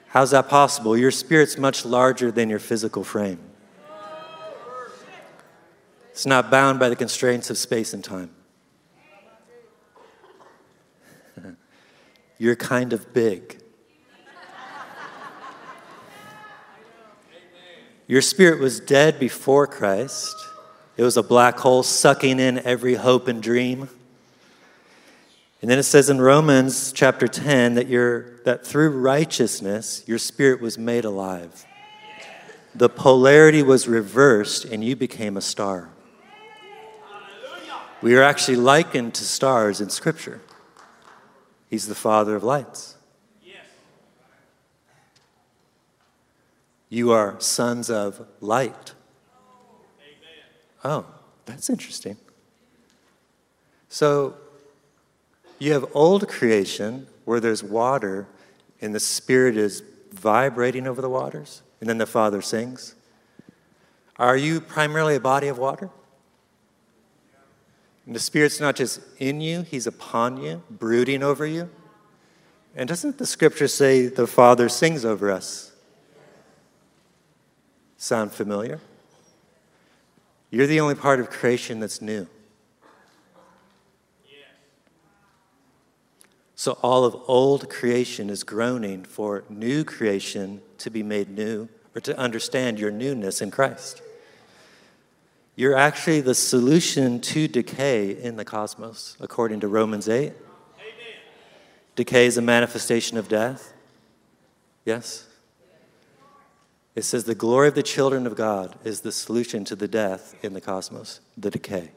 How's 0.08 0.32
that 0.32 0.48
possible? 0.48 0.96
Your 0.96 1.12
spirit's 1.12 1.56
much 1.56 1.84
larger 1.84 2.32
than 2.32 2.50
your 2.50 2.58
physical 2.58 3.04
frame. 3.04 3.38
It's 6.10 6.26
not 6.26 6.50
bound 6.50 6.80
by 6.80 6.88
the 6.88 6.96
constraints 6.96 7.50
of 7.50 7.56
space 7.56 7.94
and 7.94 8.02
time. 8.02 8.30
You're 12.38 12.56
kind 12.56 12.92
of 12.92 13.12
big. 13.12 13.60
Your 18.06 18.22
spirit 18.22 18.58
was 18.58 18.80
dead 18.80 19.20
before 19.20 19.66
Christ. 19.66 20.34
It 20.96 21.02
was 21.02 21.16
a 21.16 21.22
black 21.22 21.58
hole 21.58 21.82
sucking 21.82 22.40
in 22.40 22.58
every 22.60 22.94
hope 22.94 23.28
and 23.28 23.42
dream. 23.42 23.90
And 25.60 25.70
then 25.70 25.78
it 25.78 25.82
says 25.82 26.08
in 26.08 26.20
Romans 26.20 26.92
chapter 26.92 27.26
10 27.26 27.74
that, 27.74 27.88
you 27.88 28.38
that 28.44 28.64
through 28.64 28.90
righteousness 28.90 30.04
your 30.06 30.18
spirit 30.18 30.60
was 30.60 30.78
made 30.78 31.04
alive. 31.04 31.66
The 32.74 32.88
polarity 32.88 33.62
was 33.62 33.88
reversed 33.88 34.64
and 34.64 34.84
you 34.84 34.94
became 34.94 35.36
a 35.36 35.40
star. 35.40 35.90
We 38.00 38.16
are 38.16 38.22
actually 38.22 38.56
likened 38.56 39.14
to 39.14 39.24
stars 39.24 39.80
in 39.80 39.90
Scripture. 39.90 40.40
He's 41.68 41.86
the 41.86 41.94
Father 41.94 42.34
of 42.34 42.42
lights. 42.42 42.96
Yes. 43.42 43.64
You 46.88 47.10
are 47.12 47.36
sons 47.38 47.90
of 47.90 48.26
light. 48.40 48.94
Oh, 50.84 51.04
that's 51.44 51.68
interesting. 51.68 52.16
So 53.88 54.36
you 55.58 55.72
have 55.72 55.84
old 55.92 56.28
creation 56.28 57.06
where 57.24 57.40
there's 57.40 57.62
water 57.62 58.26
and 58.80 58.94
the 58.94 59.00
Spirit 59.00 59.56
is 59.56 59.82
vibrating 60.12 60.86
over 60.86 61.02
the 61.02 61.08
waters, 61.08 61.62
and 61.80 61.88
then 61.88 61.98
the 61.98 62.06
Father 62.06 62.40
sings. 62.40 62.94
Are 64.16 64.36
you 64.36 64.60
primarily 64.60 65.16
a 65.16 65.20
body 65.20 65.48
of 65.48 65.58
water? 65.58 65.90
And 68.08 68.16
the 68.16 68.20
Spirit's 68.20 68.58
not 68.58 68.74
just 68.74 69.00
in 69.18 69.42
you, 69.42 69.60
He's 69.60 69.86
upon 69.86 70.42
you, 70.42 70.62
brooding 70.70 71.22
over 71.22 71.44
you. 71.44 71.68
And 72.74 72.88
doesn't 72.88 73.18
the 73.18 73.26
scripture 73.26 73.68
say 73.68 74.06
the 74.06 74.26
Father 74.26 74.70
sings 74.70 75.04
over 75.04 75.30
us? 75.30 75.72
Sound 77.98 78.32
familiar? 78.32 78.80
You're 80.50 80.66
the 80.66 80.80
only 80.80 80.94
part 80.94 81.20
of 81.20 81.28
creation 81.28 81.80
that's 81.80 82.00
new. 82.00 82.26
So 86.54 86.78
all 86.80 87.04
of 87.04 87.14
old 87.28 87.68
creation 87.68 88.30
is 88.30 88.42
groaning 88.42 89.04
for 89.04 89.44
new 89.50 89.84
creation 89.84 90.62
to 90.78 90.88
be 90.88 91.02
made 91.02 91.28
new 91.28 91.68
or 91.94 92.00
to 92.00 92.18
understand 92.18 92.80
your 92.80 92.90
newness 92.90 93.42
in 93.42 93.50
Christ. 93.50 94.00
You're 95.58 95.74
actually 95.74 96.20
the 96.20 96.36
solution 96.36 97.20
to 97.20 97.48
decay 97.48 98.12
in 98.12 98.36
the 98.36 98.44
cosmos, 98.44 99.16
according 99.18 99.58
to 99.58 99.66
Romans 99.66 100.08
8. 100.08 100.26
Amen. 100.26 100.36
Decay 101.96 102.26
is 102.26 102.38
a 102.38 102.42
manifestation 102.42 103.18
of 103.18 103.26
death. 103.26 103.72
Yes? 104.84 105.26
It 106.94 107.02
says 107.02 107.24
the 107.24 107.34
glory 107.34 107.66
of 107.66 107.74
the 107.74 107.82
children 107.82 108.24
of 108.24 108.36
God 108.36 108.76
is 108.84 109.00
the 109.00 109.10
solution 109.10 109.64
to 109.64 109.74
the 109.74 109.88
death 109.88 110.36
in 110.44 110.52
the 110.52 110.60
cosmos, 110.60 111.18
the 111.36 111.50
decay. 111.50 111.90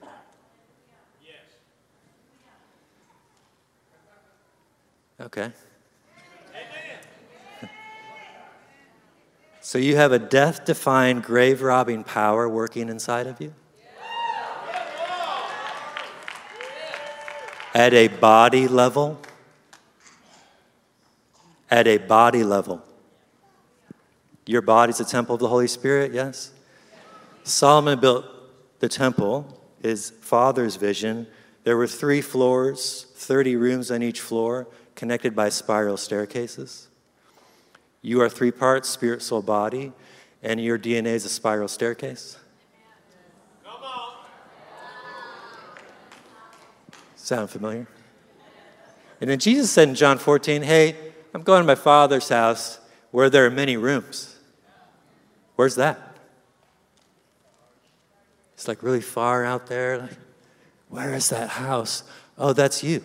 Okay. 5.20 5.52
So 9.64 9.78
you 9.78 9.96
have 9.96 10.12
a 10.12 10.18
death 10.18 10.66
defying, 10.66 11.20
grave 11.20 11.62
robbing 11.62 12.04
power 12.04 12.50
working 12.50 12.90
inside 12.90 13.28
of 13.28 13.40
you? 13.40 13.54
At 17.76 17.94
a 17.94 18.08
body 18.08 18.68
level? 18.68 19.20
At 21.70 21.88
a 21.88 21.98
body 21.98 22.44
level. 22.44 22.84
Your 24.48 24.64
body's 24.64 25.00
a 25.00 25.06
temple 25.06 25.36
of 25.36 25.42
the 25.42 25.48
Holy 25.48 25.68
Spirit, 25.68 26.12
yes? 26.12 26.52
Solomon 27.44 28.00
built 28.00 28.26
the 28.80 28.90
temple, 28.90 29.62
his 29.82 30.10
father's 30.22 30.76
vision. 30.76 31.28
There 31.66 31.78
were 31.78 31.88
three 31.88 32.22
floors, 32.22 33.06
30 33.14 33.58
rooms 33.58 33.92
on 33.92 34.02
each 34.02 34.22
floor 34.22 34.68
connected 34.96 35.36
by 35.36 35.50
spiral 35.50 35.98
staircases. 35.98 36.88
You 38.02 38.22
are 38.22 38.30
three 38.30 38.52
parts 38.52 38.90
spirit, 38.90 39.22
soul, 39.22 39.42
body, 39.42 39.92
and 40.42 40.64
your 40.64 40.80
DNA 40.80 41.14
is 41.14 41.26
a 41.26 41.30
spiral 41.30 41.68
staircase. 41.68 42.38
Sound 47.16 47.50
familiar? 47.50 47.88
And 49.22 49.30
then 49.30 49.38
Jesus 49.38 49.70
said 49.70 49.88
in 49.88 49.96
John 49.96 50.18
14, 50.18 50.64
Hey, 50.64 50.96
I'm 51.34 51.44
going 51.44 51.62
to 51.62 51.68
my 51.68 51.76
Father's 51.76 52.28
house 52.28 52.80
where 53.12 53.30
there 53.30 53.46
are 53.46 53.52
many 53.52 53.78
rooms. 53.78 54.36
Where's 55.56 55.76
that? 55.76 56.00
It's 58.56 58.68
like 58.68 58.82
really 58.82 59.02
far 59.02 59.46
out 59.46 59.68
there. 59.68 60.00
Like, 60.00 60.18
where 60.90 61.14
is 61.14 61.30
that 61.30 61.50
house? 61.50 62.04
Oh, 62.38 62.54
that's 62.54 62.84
you. 62.84 63.04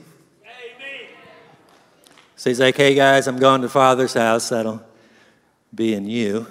So 2.38 2.50
he's 2.50 2.60
like, 2.60 2.76
hey 2.76 2.94
guys, 2.94 3.26
I'm 3.26 3.38
going 3.38 3.62
to 3.62 3.68
Father's 3.68 4.12
house. 4.12 4.50
That'll 4.50 4.82
be 5.74 5.94
in 5.94 6.06
you. 6.06 6.46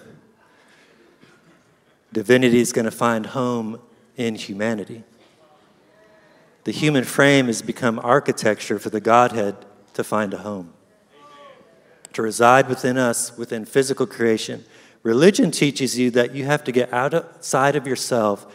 Divinity 2.12 2.60
is 2.60 2.74
going 2.74 2.86
to 2.86 2.92
find 2.92 3.28
home 3.28 3.80
in 4.18 4.34
humanity. 4.34 5.04
The 6.64 6.72
human 6.72 7.04
frame 7.04 7.46
has 7.46 7.62
become 7.62 8.00
architecture 8.00 8.80
for 8.80 8.90
the 8.90 9.00
Godhead 9.00 9.58
to 9.94 10.04
find 10.04 10.34
a 10.34 10.38
home, 10.38 10.74
to 12.14 12.24
reside 12.24 12.68
within 12.68 12.98
us, 12.98 13.38
within 13.38 13.64
physical 13.64 14.08
creation. 14.08 14.66
Religion 15.04 15.52
teaches 15.52 16.00
you 16.00 16.10
that 16.12 16.34
you 16.34 16.46
have 16.46 16.64
to 16.64 16.72
get 16.72 16.92
outside 16.92 17.76
of 17.76 17.86
yourself, 17.86 18.48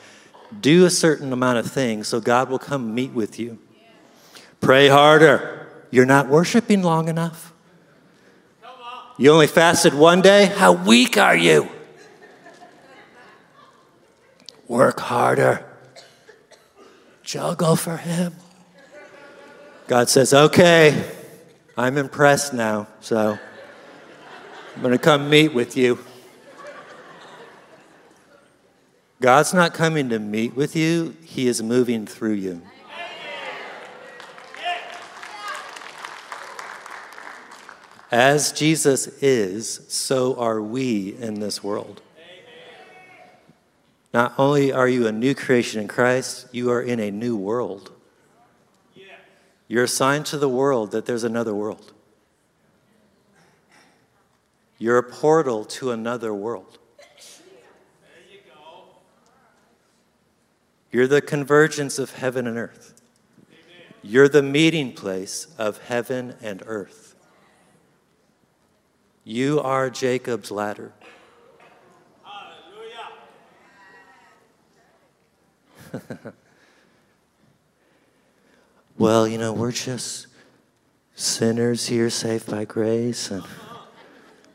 do 0.61 0.85
a 0.85 0.91
certain 0.91 1.33
amount 1.33 1.59
of 1.59 1.71
things 1.71 2.09
so 2.09 2.21
God 2.21 2.51
will 2.51 2.59
come 2.59 2.93
meet 2.93 3.13
with 3.13 3.39
you. 3.39 3.61
Pray 4.61 4.89
harder. 4.89 5.60
You're 5.91 6.07
not 6.07 6.29
worshiping 6.29 6.83
long 6.83 7.09
enough. 7.09 7.53
You 9.19 9.33
only 9.33 9.49
fasted 9.49 9.93
one 9.93 10.23
day? 10.23 10.47
How 10.47 10.73
weak 10.73 11.19
are 11.19 11.37
you? 11.37 11.69
Work 14.67 15.01
harder. 15.01 15.67
Juggle 17.23 17.77
for 17.77 17.97
Him. 17.97 18.35
God 19.89 20.09
says, 20.09 20.33
okay, 20.33 21.05
I'm 21.77 21.99
impressed 21.99 22.55
now, 22.55 22.87
so 23.01 23.39
I'm 24.77 24.83
going 24.83 24.93
to 24.93 24.99
come 24.99 25.29
meet 25.29 25.53
with 25.53 25.77
you. 25.77 25.99
God's 29.21 29.53
not 29.53 29.75
coming 29.75 30.09
to 30.11 30.19
meet 30.19 30.55
with 30.55 30.75
you, 30.75 31.17
He 31.23 31.47
is 31.49 31.63
moving 31.63 32.07
through 32.07 32.35
you. 32.35 32.63
As 38.11 38.51
Jesus 38.51 39.07
is, 39.23 39.83
so 39.89 40.37
are 40.37 40.61
we 40.61 41.15
in 41.17 41.41
this 41.41 41.63
world. 41.63 42.03
Not 44.13 44.35
only 44.37 44.73
are 44.73 44.89
you 44.89 45.07
a 45.07 45.13
new 45.13 45.35
creation 45.35 45.81
in 45.81 45.87
Christ, 45.87 46.49
you 46.51 46.71
are 46.71 46.83
in 46.83 46.99
a 46.99 47.13
new 47.13 47.37
world. 47.37 47.93
You're 49.69 49.85
assigned 49.85 50.27
to 50.27 50.39
the 50.39 50.49
world 50.49 50.91
that 50.91 51.07
there's 51.07 51.23
another 51.23 51.55
world. 51.55 51.93
You're 54.79 54.99
a 54.99 55.03
portal 55.05 55.65
to 55.67 55.93
another 55.93 56.35
world. 56.35 56.79
You're 60.91 61.07
the 61.07 61.21
convergence 61.21 62.01
of 62.01 62.15
heaven 62.15 62.49
and 62.49 62.59
earth. 62.59 63.01
You're 64.03 64.29
the 64.29 64.43
meeting 64.43 64.93
place 64.93 65.47
of 65.57 65.79
heaven 65.83 66.35
and 66.43 66.65
earth. 66.67 67.10
You 69.25 69.61
are 69.61 69.91
Jacob's 69.91 70.51
ladder. 70.51 70.93
well, 78.99 79.29
you 79.29 79.37
know, 79.37 79.53
we're 79.53 79.73
just 79.73 80.29
sinners 81.15 81.87
here 81.87 82.09
saved 82.09 82.51
by 82.51 82.65
grace 82.65 83.31
and 83.31 83.45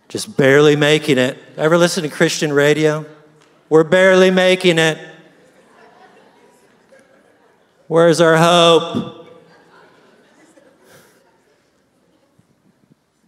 just 0.07 0.35
barely 0.35 0.75
making 0.75 1.19
it. 1.19 1.37
Ever 1.57 1.77
listen 1.77 2.03
to 2.03 2.09
Christian 2.09 2.51
radio? 2.51 3.05
We're 3.69 3.83
barely 3.83 4.31
making 4.31 4.79
it. 4.79 4.97
Where's 7.87 8.19
our 8.19 8.37
hope? 8.37 9.24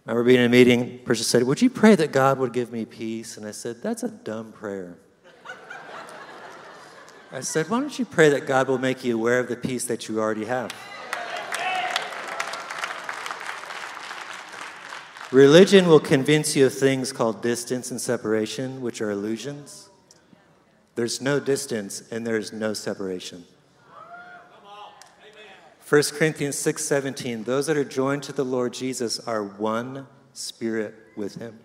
I 0.08 0.12
remember 0.12 0.28
being 0.28 0.40
in 0.40 0.46
a 0.46 0.48
meeting, 0.48 1.00
person 1.00 1.24
said, 1.24 1.42
Would 1.42 1.60
you 1.60 1.68
pray 1.68 1.94
that 1.94 2.12
God 2.12 2.38
would 2.38 2.54
give 2.54 2.72
me 2.72 2.86
peace? 2.86 3.36
And 3.36 3.46
I 3.46 3.50
said, 3.50 3.82
That's 3.82 4.02
a 4.02 4.08
dumb 4.08 4.52
prayer. 4.52 4.96
I 7.30 7.40
said, 7.40 7.68
Why 7.68 7.80
don't 7.80 7.98
you 7.98 8.06
pray 8.06 8.30
that 8.30 8.46
God 8.46 8.68
will 8.68 8.78
make 8.78 9.04
you 9.04 9.18
aware 9.18 9.38
of 9.38 9.48
the 9.48 9.56
peace 9.56 9.84
that 9.84 10.08
you 10.08 10.18
already 10.18 10.46
have? 10.46 10.72
Religion 15.30 15.86
will 15.86 16.00
convince 16.00 16.56
you 16.56 16.64
of 16.64 16.72
things 16.72 17.12
called 17.12 17.42
distance 17.42 17.90
and 17.90 18.00
separation, 18.00 18.80
which 18.80 19.02
are 19.02 19.10
illusions. 19.10 19.90
There's 20.94 21.20
no 21.20 21.38
distance 21.38 22.02
and 22.10 22.26
there's 22.26 22.50
no 22.50 22.72
separation. 22.72 23.44
1 25.88 26.02
Corinthians 26.18 26.56
6:17 26.56 27.44
Those 27.44 27.66
that 27.66 27.76
are 27.78 27.84
joined 27.84 28.22
to 28.24 28.32
the 28.32 28.44
Lord 28.44 28.74
Jesus 28.74 29.18
are 29.20 29.42
one 29.42 30.06
spirit 30.34 30.94
with 31.16 31.36
him. 31.36 31.58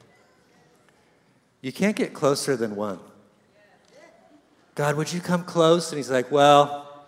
You 1.59 1.73
can't 1.73 1.95
get 1.95 2.13
closer 2.13 2.55
than 2.55 2.77
one. 2.77 2.99
God, 4.75 4.95
would 4.95 5.12
you 5.12 5.19
come 5.19 5.43
close? 5.43 5.91
And 5.91 5.97
he's 5.97 6.09
like, 6.09 6.31
"Well, 6.31 7.05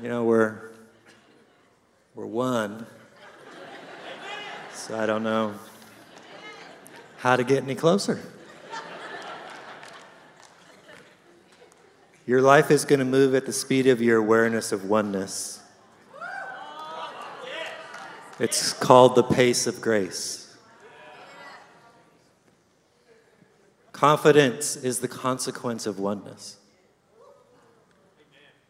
you 0.00 0.08
know, 0.08 0.22
we're 0.22 0.70
we're 2.14 2.26
one. 2.26 2.86
So 4.72 4.96
I 4.96 5.04
don't 5.04 5.24
know 5.24 5.54
how 7.16 7.34
to 7.34 7.42
get 7.42 7.64
any 7.64 7.74
closer." 7.74 8.20
Your 12.26 12.42
life 12.42 12.72
is 12.72 12.84
going 12.84 12.98
to 12.98 13.04
move 13.04 13.36
at 13.36 13.46
the 13.46 13.52
speed 13.52 13.86
of 13.86 14.02
your 14.02 14.18
awareness 14.18 14.72
of 14.72 14.84
oneness. 14.84 15.60
It's 18.40 18.72
called 18.72 19.14
the 19.14 19.22
pace 19.22 19.68
of 19.68 19.80
grace. 19.80 20.56
Confidence 23.92 24.76
is 24.76 24.98
the 24.98 25.08
consequence 25.08 25.86
of 25.86 26.00
oneness. 26.00 26.56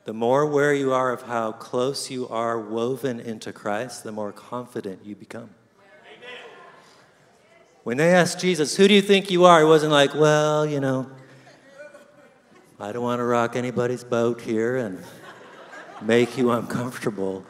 The 0.04 0.12
more 0.12 0.42
aware 0.42 0.72
you 0.72 0.92
are 0.92 1.10
of 1.10 1.22
how 1.22 1.50
close 1.50 2.10
you 2.10 2.28
are 2.28 2.60
woven 2.60 3.18
into 3.18 3.52
Christ, 3.52 4.04
the 4.04 4.12
more 4.12 4.30
confident 4.30 5.00
you 5.04 5.16
become. 5.16 5.50
When 7.82 7.96
they 7.96 8.12
asked 8.12 8.38
Jesus, 8.38 8.76
Who 8.76 8.86
do 8.86 8.94
you 8.94 9.02
think 9.02 9.30
you 9.30 9.46
are? 9.46 9.60
He 9.60 9.64
wasn't 9.64 9.92
like, 9.92 10.14
Well, 10.14 10.64
you 10.66 10.78
know, 10.78 11.10
I 12.78 12.92
don't 12.92 13.02
want 13.02 13.20
to 13.20 13.24
rock 13.24 13.56
anybody's 13.56 14.04
boat 14.04 14.42
here 14.42 14.76
and 14.76 15.02
make 16.02 16.36
you 16.36 16.50
uncomfortable. 16.50 17.44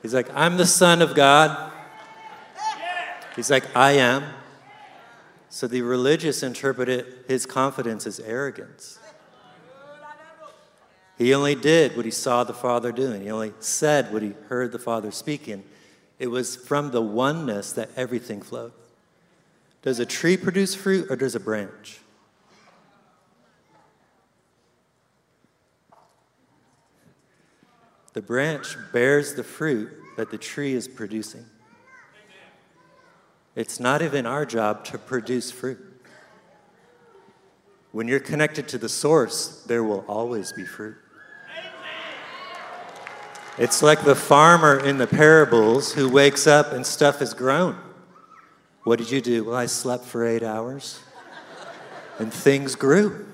He's 0.00 0.14
like, 0.14 0.28
I'm 0.34 0.56
the 0.56 0.66
Son 0.66 1.02
of 1.02 1.14
God. 1.14 1.70
He's 3.36 3.50
like, 3.50 3.64
I 3.76 3.92
am. 3.92 4.24
So 5.50 5.66
the 5.66 5.82
religious 5.82 6.42
interpreted 6.42 7.04
his 7.28 7.44
confidence 7.44 8.06
as 8.06 8.20
arrogance. 8.20 8.98
He 11.18 11.34
only 11.34 11.54
did 11.54 11.94
what 11.96 12.06
he 12.06 12.10
saw 12.10 12.44
the 12.44 12.54
Father 12.54 12.92
doing, 12.92 13.22
he 13.22 13.30
only 13.30 13.52
said 13.60 14.10
what 14.12 14.22
he 14.22 14.32
heard 14.48 14.72
the 14.72 14.78
Father 14.78 15.10
speaking. 15.10 15.64
It 16.18 16.28
was 16.28 16.56
from 16.56 16.90
the 16.90 17.02
oneness 17.02 17.72
that 17.72 17.90
everything 17.96 18.40
flowed. 18.40 18.72
Does 19.82 19.98
a 19.98 20.06
tree 20.06 20.36
produce 20.36 20.74
fruit 20.74 21.10
or 21.10 21.16
does 21.16 21.34
a 21.34 21.40
branch? 21.40 21.99
The 28.12 28.22
branch 28.22 28.76
bears 28.92 29.34
the 29.34 29.44
fruit 29.44 29.90
that 30.16 30.30
the 30.30 30.38
tree 30.38 30.74
is 30.74 30.88
producing. 30.88 31.46
It's 33.54 33.80
not 33.80 34.02
even 34.02 34.26
our 34.26 34.46
job 34.46 34.84
to 34.86 34.98
produce 34.98 35.50
fruit. 35.50 35.78
When 37.92 38.06
you're 38.06 38.20
connected 38.20 38.68
to 38.68 38.78
the 38.78 38.88
source, 38.88 39.64
there 39.66 39.82
will 39.82 40.04
always 40.06 40.52
be 40.52 40.64
fruit. 40.64 40.96
It's 43.58 43.82
like 43.82 44.04
the 44.04 44.14
farmer 44.14 44.78
in 44.78 44.98
the 44.98 45.06
parables 45.06 45.92
who 45.92 46.08
wakes 46.08 46.46
up 46.46 46.72
and 46.72 46.86
stuff 46.86 47.18
has 47.18 47.34
grown. 47.34 47.76
What 48.84 48.98
did 48.98 49.10
you 49.10 49.20
do? 49.20 49.44
Well, 49.44 49.56
I 49.56 49.66
slept 49.66 50.04
for 50.04 50.24
eight 50.26 50.42
hours 50.42 51.00
and 52.18 52.32
things 52.32 52.74
grew. 52.74 53.26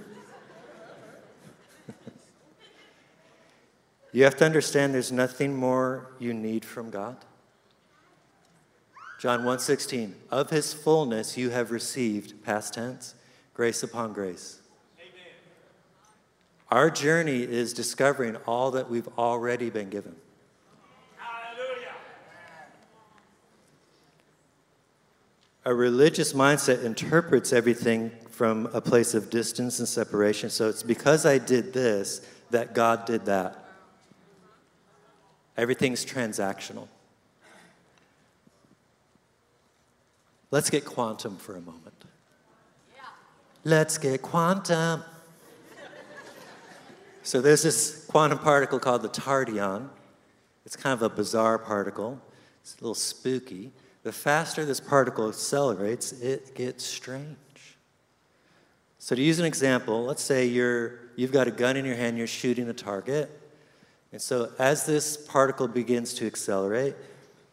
You 4.16 4.24
have 4.24 4.34
to 4.34 4.46
understand 4.46 4.94
there's 4.94 5.12
nothing 5.12 5.54
more 5.54 6.10
you 6.18 6.32
need 6.32 6.64
from 6.64 6.88
God. 6.88 7.18
John 9.18 9.44
1:16 9.44 10.14
Of 10.30 10.48
his 10.48 10.72
fullness 10.72 11.36
you 11.36 11.50
have 11.50 11.70
received 11.70 12.42
past 12.42 12.72
tense 12.72 13.14
grace 13.52 13.82
upon 13.82 14.14
grace. 14.14 14.60
Amen. 14.98 15.34
Our 16.70 16.88
journey 16.88 17.42
is 17.42 17.74
discovering 17.74 18.36
all 18.46 18.70
that 18.70 18.88
we've 18.88 19.08
already 19.18 19.68
been 19.68 19.90
given. 19.90 20.16
Hallelujah. 21.18 21.92
A 25.66 25.74
religious 25.74 26.32
mindset 26.32 26.82
interprets 26.82 27.52
everything 27.52 28.12
from 28.30 28.70
a 28.72 28.80
place 28.80 29.12
of 29.12 29.28
distance 29.28 29.78
and 29.78 29.86
separation. 29.86 30.48
So 30.48 30.70
it's 30.70 30.82
because 30.82 31.26
I 31.26 31.36
did 31.36 31.74
this 31.74 32.22
that 32.48 32.74
God 32.74 33.04
did 33.04 33.26
that. 33.26 33.64
Everything's 35.56 36.04
transactional. 36.04 36.88
Let's 40.50 40.70
get 40.70 40.84
quantum 40.84 41.36
for 41.36 41.56
a 41.56 41.60
moment. 41.60 42.04
Yeah. 42.94 43.02
Let's 43.64 43.98
get 43.98 44.22
quantum. 44.22 45.02
so 47.22 47.40
there's 47.40 47.62
this 47.62 48.06
quantum 48.06 48.38
particle 48.38 48.78
called 48.78 49.02
the 49.02 49.08
tardyon. 49.08 49.88
It's 50.64 50.76
kind 50.76 50.92
of 50.92 51.02
a 51.02 51.14
bizarre 51.14 51.58
particle. 51.58 52.20
It's 52.62 52.74
a 52.74 52.82
little 52.82 52.94
spooky. 52.94 53.72
The 54.02 54.12
faster 54.12 54.64
this 54.64 54.80
particle 54.80 55.28
accelerates, 55.28 56.12
it 56.12 56.54
gets 56.54 56.84
strange. 56.84 57.36
So 58.98 59.16
to 59.16 59.22
use 59.22 59.38
an 59.38 59.44
example, 59.44 60.04
let's 60.04 60.22
say 60.22 60.46
you're, 60.46 61.00
you've 61.16 61.32
got 61.32 61.48
a 61.48 61.50
gun 61.50 61.76
in 61.76 61.84
your 61.84 61.96
hand, 61.96 62.18
you're 62.18 62.26
shooting 62.26 62.68
a 62.68 62.72
target. 62.72 63.30
And 64.16 64.22
so 64.22 64.50
as 64.58 64.86
this 64.86 65.14
particle 65.14 65.68
begins 65.68 66.14
to 66.14 66.26
accelerate, 66.26 66.94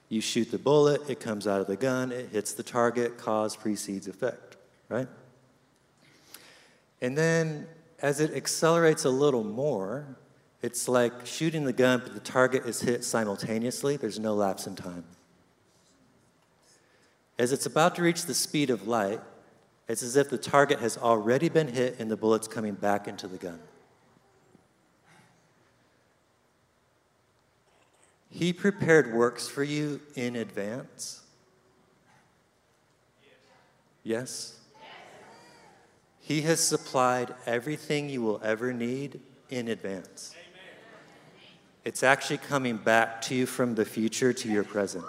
you 0.08 0.22
shoot 0.22 0.50
the 0.50 0.58
bullet, 0.58 1.02
it 1.10 1.20
comes 1.20 1.46
out 1.46 1.60
of 1.60 1.68
the 1.68 1.76
gun, 1.76 2.14
it 2.14 2.30
hits 2.30 2.54
the 2.54 2.64
target, 2.64 3.18
cause 3.18 3.58
precedes 3.58 4.08
effect, 4.08 4.56
right? 4.88 5.10
And 7.02 7.18
then 7.18 7.68
as 8.02 8.22
it 8.22 8.34
accelerates 8.34 9.04
a 9.04 9.10
little 9.10 9.44
more, 9.44 10.16
it's 10.62 10.88
like 10.88 11.26
shooting 11.26 11.66
the 11.66 11.74
gun, 11.74 12.00
but 12.02 12.14
the 12.14 12.22
target 12.22 12.66
is 12.66 12.80
hit 12.80 13.04
simultaneously. 13.04 13.98
There's 13.98 14.18
no 14.18 14.34
lapse 14.34 14.66
in 14.66 14.78
time. 14.78 15.04
As 17.38 17.52
it's 17.52 17.66
about 17.66 17.96
to 17.96 18.04
reach 18.04 18.24
the 18.24 18.34
speed 18.34 18.70
of 18.70 18.88
light, 18.88 19.20
it's 19.90 20.02
as 20.02 20.16
if 20.16 20.30
the 20.30 20.38
target 20.38 20.80
has 20.80 20.98
already 20.98 21.50
been 21.50 21.68
hit 21.68 22.00
and 22.00 22.10
the 22.10 22.16
bullet's 22.16 22.48
coming 22.48 22.76
back 22.76 23.10
into 23.10 23.28
the 23.28 23.36
gun. 23.36 23.60
He 28.34 28.52
prepared 28.52 29.14
works 29.14 29.48
for 29.48 29.64
you 29.64 30.02
in 30.16 30.36
advance. 30.36 31.22
Yes? 34.04 34.60
He 36.20 36.42
has 36.42 36.60
supplied 36.60 37.36
everything 37.46 38.10
you 38.10 38.24
will 38.24 38.42
ever 38.44 38.74
need 38.74 39.20
in 39.52 39.68
advance. 39.68 40.34
It's 41.86 42.02
actually 42.02 42.40
coming 42.40 42.78
back 42.78 43.22
to 43.24 43.36
you 43.36 43.46
from 43.46 43.76
the 43.76 43.86
future 43.86 44.34
to 44.34 44.50
your 44.50 44.64
present. 44.64 45.06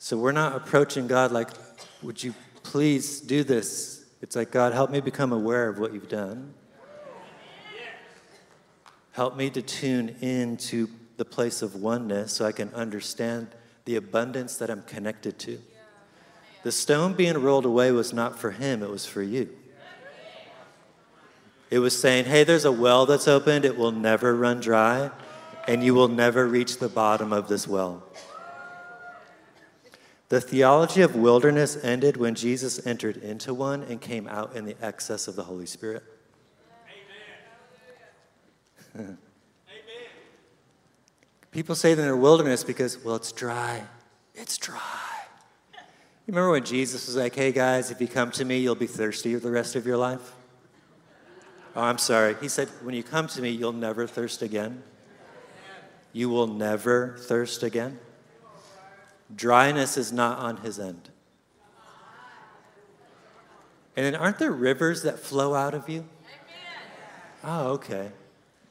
So 0.00 0.18
we're 0.18 0.32
not 0.32 0.56
approaching 0.56 1.06
God 1.06 1.30
like, 1.30 1.48
would 2.02 2.22
you 2.22 2.34
please 2.62 3.20
do 3.20 3.44
this? 3.44 4.04
It's 4.20 4.36
like, 4.36 4.50
God, 4.50 4.72
help 4.72 4.90
me 4.90 5.00
become 5.00 5.32
aware 5.32 5.68
of 5.68 5.78
what 5.78 5.92
you've 5.92 6.08
done. 6.08 6.54
Help 9.12 9.36
me 9.36 9.50
to 9.50 9.60
tune 9.60 10.16
into 10.20 10.88
the 11.16 11.24
place 11.24 11.60
of 11.60 11.74
oneness 11.74 12.32
so 12.32 12.44
I 12.44 12.52
can 12.52 12.72
understand 12.74 13.48
the 13.84 13.96
abundance 13.96 14.56
that 14.56 14.70
I'm 14.70 14.82
connected 14.82 15.38
to. 15.40 15.58
The 16.62 16.72
stone 16.72 17.14
being 17.14 17.36
rolled 17.38 17.66
away 17.66 17.90
was 17.90 18.12
not 18.12 18.38
for 18.38 18.52
him, 18.52 18.82
it 18.82 18.90
was 18.90 19.04
for 19.04 19.22
you. 19.22 19.50
It 21.70 21.80
was 21.80 21.98
saying, 21.98 22.26
hey, 22.26 22.44
there's 22.44 22.64
a 22.64 22.72
well 22.72 23.06
that's 23.06 23.26
opened, 23.26 23.64
it 23.64 23.76
will 23.76 23.92
never 23.92 24.34
run 24.34 24.60
dry, 24.60 25.10
and 25.66 25.82
you 25.82 25.94
will 25.94 26.08
never 26.08 26.46
reach 26.46 26.78
the 26.78 26.88
bottom 26.88 27.32
of 27.32 27.48
this 27.48 27.66
well. 27.66 28.04
The 30.32 30.40
theology 30.40 31.02
of 31.02 31.14
wilderness 31.14 31.76
ended 31.84 32.16
when 32.16 32.34
Jesus 32.34 32.86
entered 32.86 33.18
into 33.18 33.52
one 33.52 33.82
and 33.82 34.00
came 34.00 34.26
out 34.26 34.56
in 34.56 34.64
the 34.64 34.74
excess 34.80 35.28
of 35.28 35.36
the 35.36 35.42
Holy 35.42 35.66
Spirit. 35.66 36.02
Amen. 38.96 39.18
Amen. 39.68 40.08
People 41.50 41.74
say 41.74 41.92
they're 41.92 42.06
in 42.06 42.12
a 42.12 42.16
wilderness 42.16 42.64
because, 42.64 42.96
well, 43.04 43.16
it's 43.16 43.30
dry. 43.30 43.82
It's 44.34 44.56
dry. 44.56 44.78
You 45.74 46.28
remember 46.28 46.52
when 46.52 46.64
Jesus 46.64 47.06
was 47.08 47.16
like, 47.16 47.34
hey 47.34 47.52
guys, 47.52 47.90
if 47.90 48.00
you 48.00 48.08
come 48.08 48.30
to 48.30 48.46
me, 48.46 48.56
you'll 48.56 48.74
be 48.74 48.86
thirsty 48.86 49.34
the 49.34 49.50
rest 49.50 49.76
of 49.76 49.84
your 49.84 49.98
life? 49.98 50.32
Oh, 51.76 51.82
I'm 51.82 51.98
sorry. 51.98 52.36
He 52.40 52.48
said, 52.48 52.68
when 52.80 52.94
you 52.94 53.02
come 53.02 53.26
to 53.26 53.42
me, 53.42 53.50
you'll 53.50 53.74
never 53.74 54.06
thirst 54.06 54.40
again. 54.40 54.82
You 56.14 56.30
will 56.30 56.46
never 56.46 57.18
thirst 57.18 57.62
again. 57.62 57.98
Dryness 59.34 59.96
is 59.96 60.12
not 60.12 60.38
on 60.38 60.58
his 60.58 60.78
end. 60.78 61.10
And 63.96 64.06
then 64.06 64.14
aren't 64.14 64.38
there 64.38 64.52
rivers 64.52 65.02
that 65.02 65.18
flow 65.18 65.54
out 65.54 65.74
of 65.74 65.88
you? 65.88 66.06
Oh, 67.44 67.72
okay. 67.72 68.12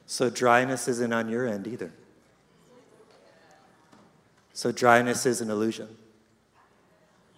So 0.06 0.30
dryness 0.30 0.88
isn't 0.88 1.12
on 1.12 1.28
your 1.28 1.46
end 1.46 1.66
either. 1.66 1.92
So 4.52 4.72
dryness 4.72 5.26
is 5.26 5.40
an 5.40 5.48
illusion. 5.50 5.88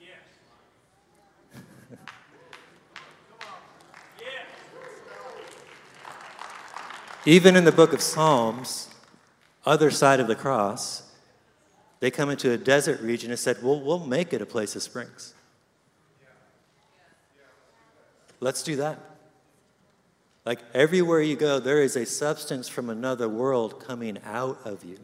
Even 7.25 7.57
in 7.57 7.65
the 7.65 7.73
book 7.73 7.93
of 7.93 8.01
Psalms, 8.01 8.89
other 9.65 9.91
side 9.91 10.21
of 10.21 10.27
the 10.27 10.35
cross, 10.35 11.04
they 12.05 12.11
come 12.11 12.29
into 12.29 12.51
a 12.51 12.59
desert 12.59 13.01
region 13.01 13.31
and 13.31 13.41
said, 13.41 13.63
well, 13.63 13.81
we'll 13.81 14.05
make 14.05 14.35
it 14.35 14.43
a 14.43 14.45
place 14.45 14.77
of 14.77 14.83
springs. 14.83 15.33
Let's 18.41 18.63
do 18.63 18.77
that. 18.77 18.99
Like 20.45 20.59
everywhere 20.75 21.23
you 21.23 21.35
go, 21.35 21.59
there 21.59 21.81
is 21.81 21.97
a 21.97 22.05
substance 22.05 22.69
from 22.69 22.91
another 22.91 23.27
world 23.27 23.81
coming 23.81 24.19
out 24.23 24.59
of 24.67 24.85
you. 24.85 24.99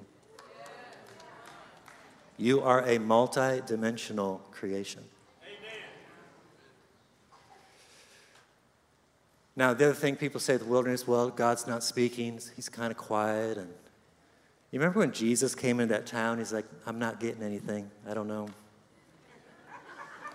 You 2.37 2.61
are 2.61 2.87
a 2.87 2.99
multi 2.99 3.63
dimensional 3.65 4.43
creation. 4.51 5.03
Now, 9.57 9.73
the 9.73 9.87
other 9.87 9.95
thing 9.95 10.17
people 10.17 10.39
say 10.39 10.59
the 10.59 10.67
wilderness, 10.67 11.07
well, 11.09 11.31
God's 11.31 11.67
not 11.67 11.83
speaking, 11.83 12.39
he's 12.57 12.69
kind 12.69 12.91
of 12.91 12.99
quiet. 12.99 13.57
And 13.57 13.73
you 14.71 14.79
remember 14.79 15.01
when 15.01 15.13
Jesus 15.13 15.55
came 15.55 15.81
into 15.81 15.95
that 15.95 16.07
town? 16.07 16.39
He's 16.39 16.53
like, 16.53 16.67
I'm 16.87 16.99
not 16.99 17.19
getting 17.19 17.43
anything. 17.43 17.91
I 18.09 18.15
don't 18.15 18.29
know. 18.29 18.49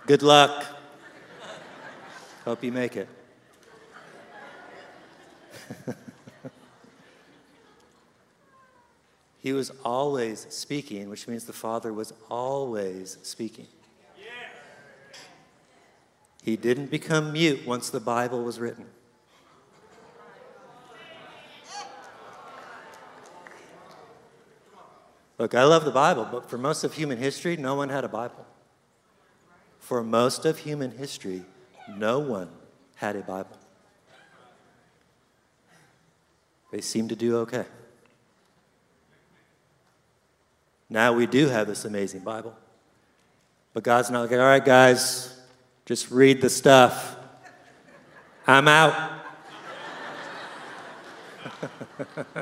Good 0.06 0.22
luck. 0.22 0.66
Hope 2.44 2.64
you 2.64 2.72
make 2.72 2.98
it. 2.98 3.08
he 9.40 9.54
was 9.54 9.72
always 9.84 10.46
speaking, 10.50 11.10
which 11.10 11.28
means 11.28 11.46
the 11.46 11.54
Father 11.54 11.94
was 11.94 12.14
always 12.30 13.18
speaking. 13.24 13.68
He 16.44 16.56
didn't 16.58 16.92
become 16.92 17.34
mute 17.34 17.66
once 17.66 17.90
the 17.90 18.00
Bible 18.00 18.44
was 18.44 18.60
written. 18.60 18.86
Look, 25.38 25.54
I 25.54 25.64
love 25.66 25.84
the 25.84 25.92
Bible, 25.92 26.28
but 26.32 26.50
for 26.50 26.58
most 26.58 26.84
of 26.84 26.94
human 26.94 27.18
history, 27.18 27.58
no 27.58 27.76
one 27.76 27.90
had 27.90 28.06
a 28.06 28.08
Bible. 28.08 28.46
For 29.80 30.02
most 30.04 30.46
of 30.46 30.60
human 30.60 30.92
history, 30.92 31.44
no 31.98 32.20
one 32.20 32.50
had 32.96 33.16
a 33.18 33.22
Bible. 33.22 33.58
They 36.72 36.82
seemed 36.82 37.10
to 37.10 37.16
do 37.16 37.38
okay. 37.40 37.66
Now 40.90 41.14
we 41.14 41.26
do 41.26 41.48
have 41.48 41.68
this 41.68 41.84
amazing 41.84 42.22
Bible. 42.22 42.56
But 43.74 43.84
God's 43.84 44.10
not 44.10 44.22
like, 44.22 44.32
all 44.32 44.38
right, 44.38 44.64
guys, 44.64 45.38
just 45.86 46.10
read 46.12 46.42
the 46.42 46.50
stuff. 46.50 47.18
I'm 48.48 48.68
out. 48.70 49.12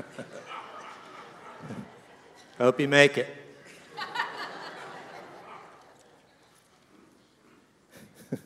Hope 2.58 2.80
you 2.80 2.88
make 2.88 3.18
it. 3.18 3.28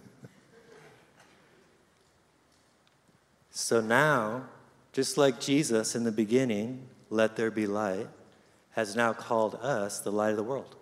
so 3.52 3.82
now, 3.82 4.44
just 4.94 5.18
like 5.18 5.42
Jesus 5.42 5.94
in 5.96 6.06
the 6.06 6.12
beginning, 6.12 6.88
let 7.10 7.36
there 7.36 7.52
be 7.52 7.68
light, 7.68 8.08
has 8.72 8.96
now 8.96 9.12
called 9.12 9.56
us 9.56 10.00
the 10.00 10.12
light 10.12 10.32
of 10.32 10.38
the 10.38 10.44
world. 10.44 10.76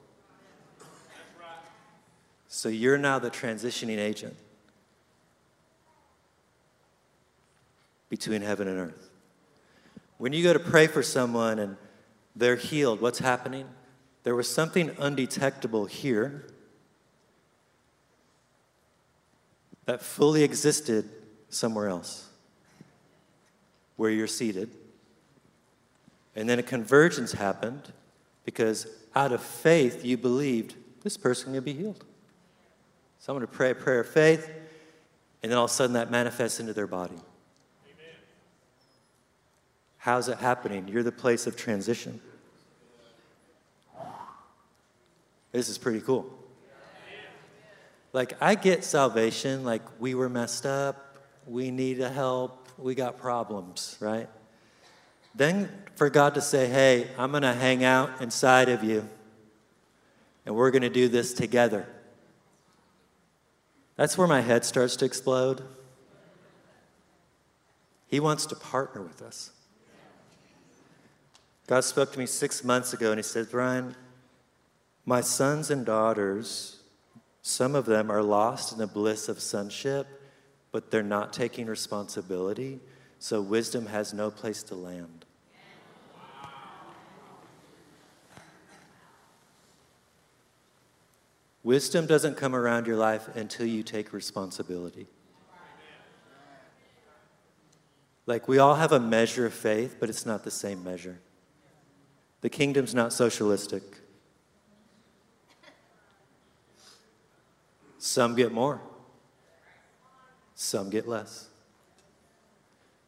So 2.47 2.69
you're 2.69 2.97
now 2.97 3.19
the 3.19 3.31
transitioning 3.31 3.97
agent 3.97 4.35
between 8.09 8.41
heaven 8.41 8.67
and 8.67 8.79
earth. 8.79 9.09
When 10.19 10.31
you 10.31 10.43
go 10.43 10.53
to 10.53 10.59
pray 10.59 10.87
for 10.87 11.03
someone 11.03 11.59
and 11.59 11.75
they're 12.35 12.55
healed. 12.55 13.01
What's 13.01 13.19
happening? 13.19 13.67
There 14.23 14.35
was 14.35 14.51
something 14.51 14.95
undetectable 14.99 15.85
here 15.85 16.47
that 19.85 20.01
fully 20.01 20.43
existed 20.43 21.09
somewhere 21.49 21.87
else, 21.87 22.27
where 23.97 24.09
you're 24.09 24.27
seated. 24.27 24.69
And 26.35 26.49
then 26.49 26.59
a 26.59 26.63
convergence 26.63 27.31
happened 27.31 27.93
because 28.43 28.87
out 29.15 29.31
of 29.31 29.41
faith 29.41 30.03
you 30.03 30.17
believed 30.17 30.75
this 31.03 31.17
person 31.17 31.53
can 31.53 31.63
be 31.63 31.73
healed. 31.73 32.03
So 33.19 33.31
I'm 33.31 33.39
going 33.39 33.47
to 33.47 33.53
pray 33.53 33.71
a 33.71 33.75
prayer 33.75 34.01
of 34.01 34.09
faith, 34.09 34.49
and 35.41 35.51
then 35.51 35.57
all 35.57 35.65
of 35.65 35.71
a 35.71 35.73
sudden 35.73 35.93
that 35.93 36.11
manifests 36.11 36.59
into 36.59 36.73
their 36.73 36.87
body. 36.87 37.17
How's 40.05 40.29
it 40.29 40.37
happening? 40.37 40.87
You're 40.87 41.01
the 41.01 41.11
place 41.11 41.47
of 41.47 41.57
transition. 41.57 42.21
This 45.51 45.67
is 45.67 45.79
pretty 45.79 45.99
cool. 45.99 46.31
Like, 48.13 48.39
I 48.39 48.53
get 48.53 48.83
salvation, 48.83 49.63
like, 49.63 49.81
we 49.99 50.13
were 50.13 50.29
messed 50.29 50.67
up, 50.67 51.17
we 51.47 51.71
need 51.71 51.97
help, 51.97 52.69
we 52.77 52.93
got 52.93 53.17
problems, 53.17 53.97
right? 53.99 54.29
Then 55.33 55.71
for 55.95 56.11
God 56.11 56.35
to 56.35 56.41
say, 56.41 56.67
hey, 56.67 57.07
I'm 57.17 57.31
going 57.31 57.41
to 57.41 57.53
hang 57.53 57.83
out 57.83 58.21
inside 58.21 58.69
of 58.69 58.83
you, 58.83 59.09
and 60.45 60.53
we're 60.53 60.69
going 60.69 60.83
to 60.83 60.89
do 60.89 61.07
this 61.07 61.33
together. 61.33 61.87
That's 63.95 64.19
where 64.19 64.27
my 64.27 64.41
head 64.41 64.65
starts 64.65 64.95
to 64.97 65.05
explode. 65.05 65.63
He 68.05 68.19
wants 68.19 68.45
to 68.45 68.55
partner 68.55 69.01
with 69.01 69.23
us. 69.23 69.49
God 71.67 71.83
spoke 71.83 72.11
to 72.13 72.19
me 72.19 72.25
six 72.25 72.63
months 72.63 72.93
ago 72.93 73.11
and 73.11 73.19
He 73.19 73.23
said, 73.23 73.49
Brian, 73.49 73.95
my 75.05 75.21
sons 75.21 75.71
and 75.71 75.85
daughters, 75.85 76.79
some 77.41 77.75
of 77.75 77.85
them 77.85 78.11
are 78.11 78.23
lost 78.23 78.71
in 78.71 78.77
the 78.77 78.87
bliss 78.87 79.29
of 79.29 79.39
sonship, 79.39 80.07
but 80.71 80.91
they're 80.91 81.03
not 81.03 81.31
taking 81.31 81.67
responsibility, 81.67 82.79
so 83.19 83.41
wisdom 83.41 83.87
has 83.87 84.13
no 84.13 84.29
place 84.29 84.63
to 84.63 84.75
land. 84.75 85.25
Wisdom 91.63 92.05
doesn't 92.05 92.37
come 92.37 92.55
around 92.55 92.85
your 92.85 92.95
life 92.95 93.27
until 93.35 93.65
you 93.65 93.81
take 93.81 94.13
responsibility. 94.13 95.07
Like, 98.27 98.47
we 98.47 98.59
all 98.59 98.75
have 98.75 98.91
a 98.91 98.99
measure 98.99 99.47
of 99.47 99.53
faith, 99.53 99.97
but 99.99 100.09
it's 100.09 100.27
not 100.27 100.43
the 100.43 100.51
same 100.51 100.83
measure. 100.83 101.19
The 102.41 102.49
kingdom's 102.49 102.93
not 102.93 103.11
socialistic. 103.13 103.83
Some 107.97 108.35
get 108.35 108.51
more, 108.51 108.81
some 110.53 110.89
get 110.89 111.07
less. 111.07 111.49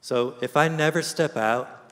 So 0.02 0.36
if 0.42 0.58
I 0.58 0.70
never 0.70 1.02
step 1.02 1.38
out 1.38 1.92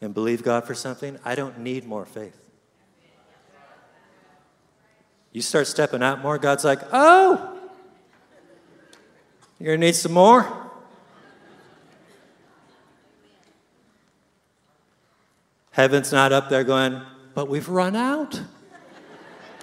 and 0.00 0.12
believe 0.12 0.42
God 0.42 0.66
for 0.66 0.74
something, 0.74 1.18
I 1.24 1.34
don't 1.34 1.58
need 1.60 1.86
more 1.86 2.04
faith. 2.04 2.36
You 5.32 5.40
start 5.40 5.68
stepping 5.68 6.02
out 6.02 6.20
more, 6.20 6.36
God's 6.38 6.64
like, 6.64 6.80
oh, 6.92 7.58
you're 9.58 9.68
going 9.68 9.80
to 9.80 9.86
need 9.86 9.94
some 9.94 10.12
more? 10.12 10.69
Heaven's 15.72 16.12
not 16.12 16.32
up 16.32 16.48
there 16.48 16.64
going, 16.64 17.00
but 17.34 17.48
we've 17.48 17.68
run 17.68 17.94
out. 17.94 18.40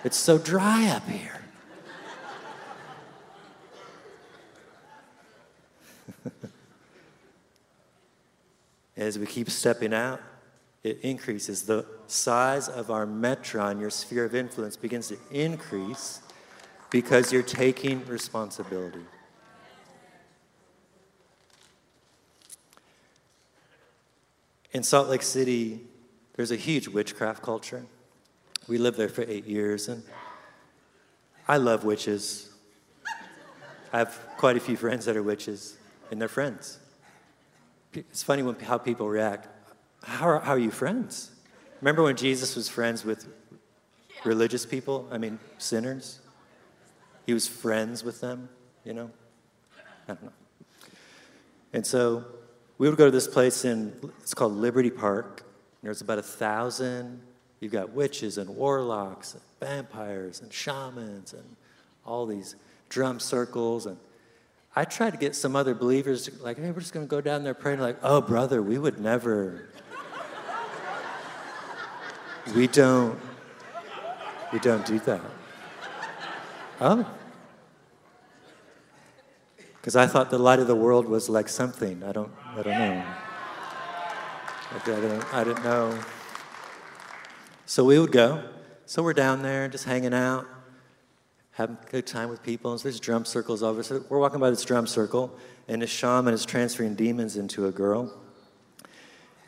It's 0.04 0.18
so 0.18 0.38
dry 0.38 0.88
up 0.88 1.08
here. 1.08 1.42
As 8.96 9.20
we 9.20 9.26
keep 9.26 9.50
stepping 9.50 9.94
out, 9.94 10.22
it 10.84 11.00
increases. 11.02 11.64
The 11.64 11.86
size 12.08 12.70
of 12.70 12.90
our 12.90 13.06
metron, 13.06 13.82
your 13.82 13.90
sphere 13.90 14.24
of 14.24 14.34
influence, 14.34 14.78
begins 14.78 15.10
to 15.10 15.18
increase 15.30 16.22
because 16.90 17.34
you're 17.34 17.44
taking 17.44 18.06
responsibility. 18.06 19.04
In 24.72 24.84
Salt 24.84 25.10
Lake 25.10 25.24
City, 25.24 25.87
there's 26.38 26.52
a 26.52 26.56
huge 26.56 26.88
witchcraft 26.88 27.44
culture. 27.44 27.86
We 28.68 28.78
lived 28.78 28.98
there 28.98 29.10
for 29.10 29.24
eight 29.24 29.46
years, 29.46 29.90
and 29.90 30.04
I 31.48 31.58
love 31.58 31.84
witches. 31.84 32.54
I 33.92 33.98
have 33.98 34.18
quite 34.38 34.56
a 34.56 34.60
few 34.60 34.78
friends 34.78 35.06
that 35.06 35.18
are 35.18 35.24
witches, 35.24 35.78
and 36.12 36.22
they're 36.22 36.28
friends. 36.28 36.80
It's 37.94 38.22
funny 38.22 38.44
when, 38.44 38.56
how 38.60 38.78
people 38.78 39.10
react. 39.10 39.48
How 40.04 40.30
are, 40.30 40.40
how 40.40 40.54
are 40.54 40.60
you 40.60 40.70
friends? 40.70 41.32
Remember 41.82 42.04
when 42.04 42.16
Jesus 42.16 42.56
was 42.56 42.70
friends 42.70 43.04
with 43.04 43.28
religious 44.24 44.66
people? 44.66 45.08
I 45.12 45.18
mean, 45.18 45.40
sinners? 45.58 46.20
He 47.26 47.34
was 47.34 47.48
friends 47.48 48.04
with 48.04 48.22
them, 48.22 48.50
you 48.86 48.94
know? 48.94 49.10
I 50.08 50.14
don't 50.14 50.24
know. 50.24 50.32
And 51.74 51.86
so 51.86 52.26
we 52.78 52.88
would 52.88 52.98
go 52.98 53.06
to 53.06 53.12
this 53.12 53.28
place 53.28 53.66
in, 53.66 53.94
it's 54.20 54.36
called 54.36 54.54
Liberty 54.54 54.92
Park. 54.92 55.44
There's 55.88 56.02
about 56.02 56.20
a 56.20 56.22
thousand. 56.22 57.22
You've 57.62 57.72
got 57.72 57.92
witches 57.92 58.38
and 58.38 58.50
warlocks 58.50 59.36
and 59.36 59.42
vampires 59.62 60.42
and 60.42 60.52
shamans 60.52 61.32
and 61.32 61.56
all 62.06 62.26
these 62.26 62.58
drum 62.90 63.22
circles. 63.22 63.86
And 63.86 63.96
I 64.76 64.84
tried 64.84 65.12
to 65.12 65.18
get 65.18 65.34
some 65.34 65.56
other 65.56 65.74
believers, 65.74 66.30
like, 66.42 66.58
hey, 66.58 66.72
we're 66.72 66.82
just 66.82 66.92
going 66.92 67.06
to 67.06 67.10
go 67.10 67.22
down 67.22 67.46
there 67.46 67.54
praying. 67.54 67.80
Like, 67.80 68.00
oh, 68.04 68.20
brother, 68.20 68.62
we 68.62 68.78
would 68.78 69.00
never. 69.00 69.70
we 72.54 72.68
don't. 72.68 73.18
We 74.52 74.60
don't 74.60 74.86
do 74.86 75.00
that. 75.00 75.22
Oh. 76.82 77.10
Because 79.76 79.96
I 79.96 80.06
thought 80.06 80.32
the 80.32 80.38
light 80.38 80.60
of 80.60 80.68
the 80.68 80.76
world 80.76 81.08
was 81.08 81.30
like 81.30 81.48
something. 81.48 82.04
I 82.04 82.12
don't, 82.12 82.32
I 82.46 82.62
don't 82.62 82.78
know. 82.78 83.06
I 84.84 84.86
didn't, 84.86 85.34
I 85.34 85.44
didn't 85.44 85.64
know. 85.64 86.00
So 87.66 87.84
we 87.84 88.00
would 88.00 88.12
go. 88.12 88.44
So 88.86 89.04
we're 89.04 89.14
down 89.14 89.42
there 89.42 89.68
just 89.68 89.86
hanging 89.86 90.14
out, 90.14 90.46
having 91.52 91.78
a 91.82 91.92
good 91.92 92.06
time 92.06 92.30
with 92.30 92.44
people. 92.44 92.72
And 92.72 92.80
so 92.80 92.84
there's 92.84 93.00
drum 93.00 93.26
circles 93.26 93.64
over. 93.64 93.84
So 93.84 94.04
we're 94.08 94.20
walking 94.20 94.40
by 94.40 94.50
this 94.50 94.64
drum 94.64 94.88
circle, 94.88 95.36
and 95.68 95.82
this 95.82 95.90
shaman 95.90 96.34
is 96.34 96.46
transferring 96.46 96.96
demons 96.96 97.38
into 97.38 97.66
a 97.66 97.72
girl. 97.72 98.14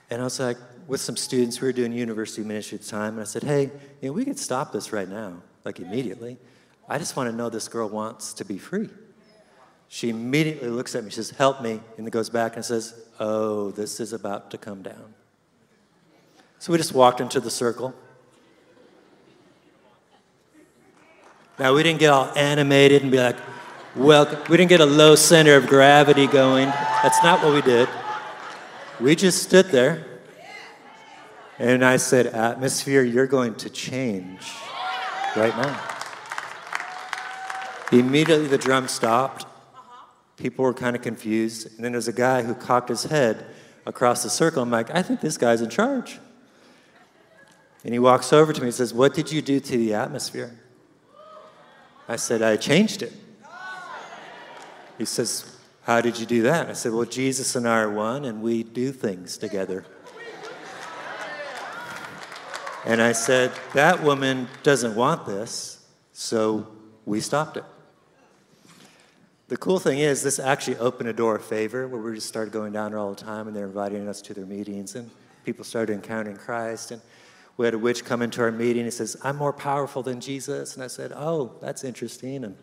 And 0.09 0.19
I 0.19 0.23
was 0.23 0.39
like, 0.39 0.57
with 0.87 0.99
some 0.99 1.15
students, 1.15 1.61
we 1.61 1.67
were 1.67 1.73
doing 1.73 1.93
university 1.93 2.43
ministry 2.43 2.77
at 2.77 2.81
the 2.81 2.89
time, 2.89 3.13
and 3.13 3.21
I 3.21 3.25
said, 3.25 3.43
hey, 3.43 3.71
you 4.01 4.09
know, 4.09 4.11
we 4.11 4.25
could 4.25 4.39
stop 4.39 4.71
this 4.71 4.91
right 4.91 5.07
now, 5.07 5.43
like 5.63 5.79
immediately. 5.79 6.37
I 6.87 6.97
just 6.97 7.15
want 7.15 7.29
to 7.29 7.35
know 7.35 7.49
this 7.49 7.67
girl 7.67 7.87
wants 7.87 8.33
to 8.33 8.45
be 8.45 8.57
free. 8.57 8.89
She 9.87 10.09
immediately 10.09 10.69
looks 10.69 10.95
at 10.95 11.03
me, 11.03 11.09
she 11.09 11.17
says, 11.17 11.31
Help 11.31 11.61
me, 11.61 11.79
and 11.97 12.05
then 12.05 12.09
goes 12.09 12.29
back 12.29 12.55
and 12.55 12.65
says, 12.65 13.07
Oh, 13.19 13.71
this 13.71 13.99
is 13.99 14.13
about 14.13 14.51
to 14.51 14.57
come 14.57 14.81
down. 14.83 15.13
So 16.59 16.73
we 16.73 16.77
just 16.77 16.93
walked 16.93 17.21
into 17.21 17.39
the 17.39 17.49
circle. 17.49 17.95
Now, 21.57 21.73
we 21.73 21.83
didn't 21.83 21.99
get 21.99 22.09
all 22.09 22.31
animated 22.37 23.01
and 23.01 23.11
be 23.11 23.17
like, 23.17 23.37
Welcome. 23.95 24.39
We 24.49 24.55
didn't 24.55 24.69
get 24.69 24.81
a 24.81 24.85
low 24.85 25.15
center 25.15 25.55
of 25.55 25.65
gravity 25.65 26.27
going. 26.27 26.67
That's 26.67 27.23
not 27.23 27.43
what 27.43 27.53
we 27.53 27.61
did. 27.61 27.89
We 28.99 29.15
just 29.15 29.41
stood 29.41 29.67
there. 29.67 30.05
And 31.57 31.83
I 31.83 31.97
said, 31.97 32.27
Atmosphere, 32.27 33.03
you're 33.03 33.27
going 33.27 33.55
to 33.55 33.69
change 33.69 34.53
right 35.35 35.55
now. 35.57 35.81
Immediately, 37.91 38.47
the 38.47 38.57
drum 38.57 38.87
stopped. 38.87 39.45
People 40.37 40.65
were 40.65 40.73
kind 40.73 40.95
of 40.95 41.01
confused. 41.01 41.67
And 41.75 41.83
then 41.83 41.93
there's 41.93 42.07
a 42.07 42.13
guy 42.13 42.43
who 42.43 42.53
cocked 42.53 42.89
his 42.89 43.05
head 43.05 43.45
across 43.85 44.23
the 44.23 44.29
circle. 44.29 44.61
I'm 44.61 44.69
like, 44.69 44.93
I 44.93 45.01
think 45.01 45.19
this 45.19 45.37
guy's 45.37 45.61
in 45.61 45.69
charge. 45.69 46.19
And 47.83 47.93
he 47.93 47.99
walks 47.99 48.33
over 48.33 48.51
to 48.51 48.61
me 48.61 48.67
and 48.67 48.75
says, 48.75 48.93
What 48.93 49.13
did 49.13 49.31
you 49.31 49.41
do 49.41 49.59
to 49.59 49.77
the 49.77 49.93
atmosphere? 49.93 50.57
I 52.07 52.15
said, 52.15 52.41
I 52.41 52.57
changed 52.57 53.01
it. 53.01 53.13
He 54.97 55.05
says, 55.05 55.57
How 55.83 56.01
did 56.01 56.19
you 56.19 56.25
do 56.25 56.41
that? 56.43 56.69
I 56.69 56.73
said, 56.73 56.91
Well, 56.91 57.05
Jesus 57.05 57.55
and 57.55 57.67
I 57.67 57.79
are 57.79 57.91
one, 57.91 58.25
and 58.25 58.41
we 58.41 58.63
do 58.63 58.91
things 58.91 59.37
together. 59.37 59.85
And 62.85 63.01
I 63.01 63.11
said, 63.11 63.51
That 63.73 64.03
woman 64.03 64.47
doesn't 64.63 64.95
want 64.95 65.25
this, 65.25 65.85
so 66.11 66.67
we 67.05 67.21
stopped 67.21 67.57
it. 67.57 67.63
The 69.49 69.57
cool 69.57 69.79
thing 69.79 69.97
is, 69.97 70.21
this 70.21 70.37
actually 70.37 70.77
opened 70.77 71.09
a 71.09 71.13
door 71.13 71.35
of 71.35 71.43
favor 71.43 71.87
where 71.87 71.99
we 71.99 72.13
just 72.13 72.27
started 72.27 72.51
going 72.53 72.71
down 72.71 72.91
there 72.91 72.99
all 72.99 73.09
the 73.09 73.23
time 73.23 73.47
and 73.47 73.55
they're 73.55 73.65
inviting 73.65 74.07
us 74.07 74.21
to 74.23 74.33
their 74.35 74.45
meetings 74.45 74.93
and 74.93 75.09
people 75.43 75.65
started 75.65 75.93
encountering 75.93 76.37
Christ. 76.37 76.91
And 76.91 77.01
we 77.59 77.65
had 77.65 77.73
a 77.73 77.77
witch 77.77 78.05
come 78.05 78.21
into 78.21 78.41
our 78.41 78.53
meeting 78.53 78.83
and 78.83 78.93
says, 78.93 79.17
I'm 79.21 79.35
more 79.35 79.51
powerful 79.51 80.01
than 80.01 80.21
Jesus. 80.21 80.75
And 80.75 80.83
I 80.83 80.87
said, 80.87 81.11
Oh, 81.13 81.57
that's 81.59 81.83
interesting. 81.83 82.45
And, 82.45 82.57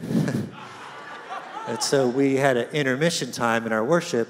and 1.68 1.82
so 1.82 2.08
we 2.08 2.36
had 2.36 2.56
an 2.56 2.70
intermission 2.70 3.30
time 3.30 3.66
in 3.66 3.74
our 3.74 3.84
worship. 3.84 4.26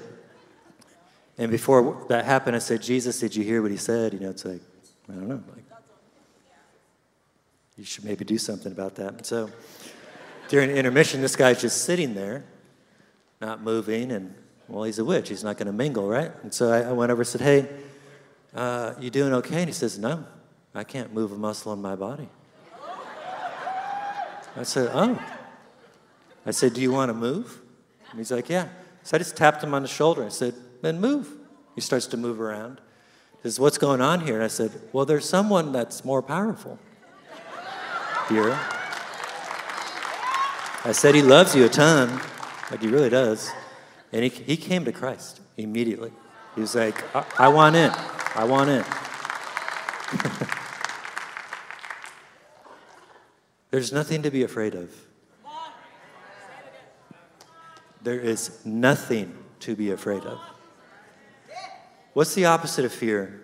And 1.37 1.49
before 1.49 2.05
that 2.09 2.25
happened, 2.25 2.57
I 2.57 2.59
said, 2.59 2.81
Jesus, 2.81 3.17
did 3.17 3.33
you 3.33 3.45
hear 3.45 3.61
what 3.61 3.71
he 3.71 3.77
said? 3.77 4.11
You 4.11 4.19
know, 4.19 4.29
it's 4.29 4.43
like, 4.43 4.59
I 5.09 5.13
don't 5.13 5.29
know. 5.29 5.41
Like, 5.55 5.63
you 7.77 7.85
should 7.85 8.03
maybe 8.03 8.25
do 8.25 8.37
something 8.37 8.73
about 8.73 8.95
that. 8.95 9.13
And 9.13 9.25
so 9.25 9.49
during 10.49 10.69
intermission, 10.69 11.21
this 11.21 11.37
guy's 11.37 11.61
just 11.61 11.85
sitting 11.85 12.13
there, 12.13 12.43
not 13.39 13.63
moving, 13.63 14.11
and 14.11 14.35
well, 14.67 14.83
he's 14.83 14.99
a 14.99 15.05
witch. 15.05 15.29
He's 15.29 15.45
not 15.45 15.55
going 15.55 15.67
to 15.67 15.73
mingle, 15.73 16.09
right? 16.09 16.33
And 16.43 16.53
so 16.53 16.73
I, 16.73 16.81
I, 16.81 16.91
went 16.91 17.09
over 17.09 17.21
and 17.21 17.27
said, 17.27 17.39
Hey, 17.39 17.69
uh, 18.53 18.93
you 18.99 19.09
doing 19.09 19.33
okay? 19.33 19.59
And 19.59 19.67
he 19.67 19.73
says, 19.73 19.97
No, 19.97 20.25
I 20.73 20.83
can't 20.83 21.13
move 21.13 21.31
a 21.31 21.37
muscle 21.37 21.73
in 21.73 21.81
my 21.81 21.95
body. 21.95 22.29
I 24.55 24.63
said, 24.63 24.89
Oh. 24.93 25.21
I 26.45 26.51
said, 26.51 26.73
Do 26.73 26.81
you 26.81 26.91
want 26.91 27.09
to 27.09 27.13
move? 27.13 27.61
And 28.09 28.19
he's 28.19 28.31
like, 28.31 28.49
Yeah. 28.49 28.67
So 29.03 29.15
I 29.15 29.17
just 29.17 29.35
tapped 29.35 29.63
him 29.63 29.73
on 29.73 29.81
the 29.81 29.87
shoulder 29.87 30.21
and 30.21 30.33
said, 30.33 30.53
Then 30.81 30.99
move. 30.99 31.29
He 31.75 31.81
starts 31.81 32.07
to 32.07 32.17
move 32.17 32.41
around. 32.41 32.81
He 33.37 33.43
says, 33.43 33.59
What's 33.59 33.77
going 33.77 34.01
on 34.01 34.21
here? 34.21 34.35
And 34.35 34.43
I 34.43 34.47
said, 34.47 34.71
Well, 34.91 35.05
there's 35.05 35.27
someone 35.27 35.71
that's 35.71 36.03
more 36.03 36.21
powerful 36.21 36.77
here. 38.29 38.59
I 40.83 40.93
said 40.93 41.13
he 41.13 41.21
loves 41.21 41.55
you 41.55 41.65
a 41.65 41.69
ton, 41.69 42.19
like 42.71 42.81
he 42.81 42.87
really 42.87 43.09
does. 43.09 43.51
And 44.11 44.23
he, 44.23 44.29
he 44.29 44.57
came 44.57 44.83
to 44.85 44.91
Christ 44.91 45.39
immediately. 45.55 46.11
He 46.55 46.61
was 46.61 46.75
like, 46.75 47.03
I, 47.15 47.23
I 47.37 47.47
want 47.49 47.75
in. 47.75 47.91
I 48.35 48.43
want 48.45 48.69
in. 48.69 48.83
There's 53.71 53.91
nothing 53.91 54.23
to 54.23 54.31
be 54.31 54.43
afraid 54.43 54.75
of. 54.75 54.93
There 58.03 58.19
is 58.19 58.65
nothing 58.65 59.37
to 59.61 59.75
be 59.75 59.91
afraid 59.91 60.23
of. 60.23 60.39
What's 62.13 62.33
the 62.33 62.45
opposite 62.45 62.85
of 62.85 62.91
fear? 62.91 63.41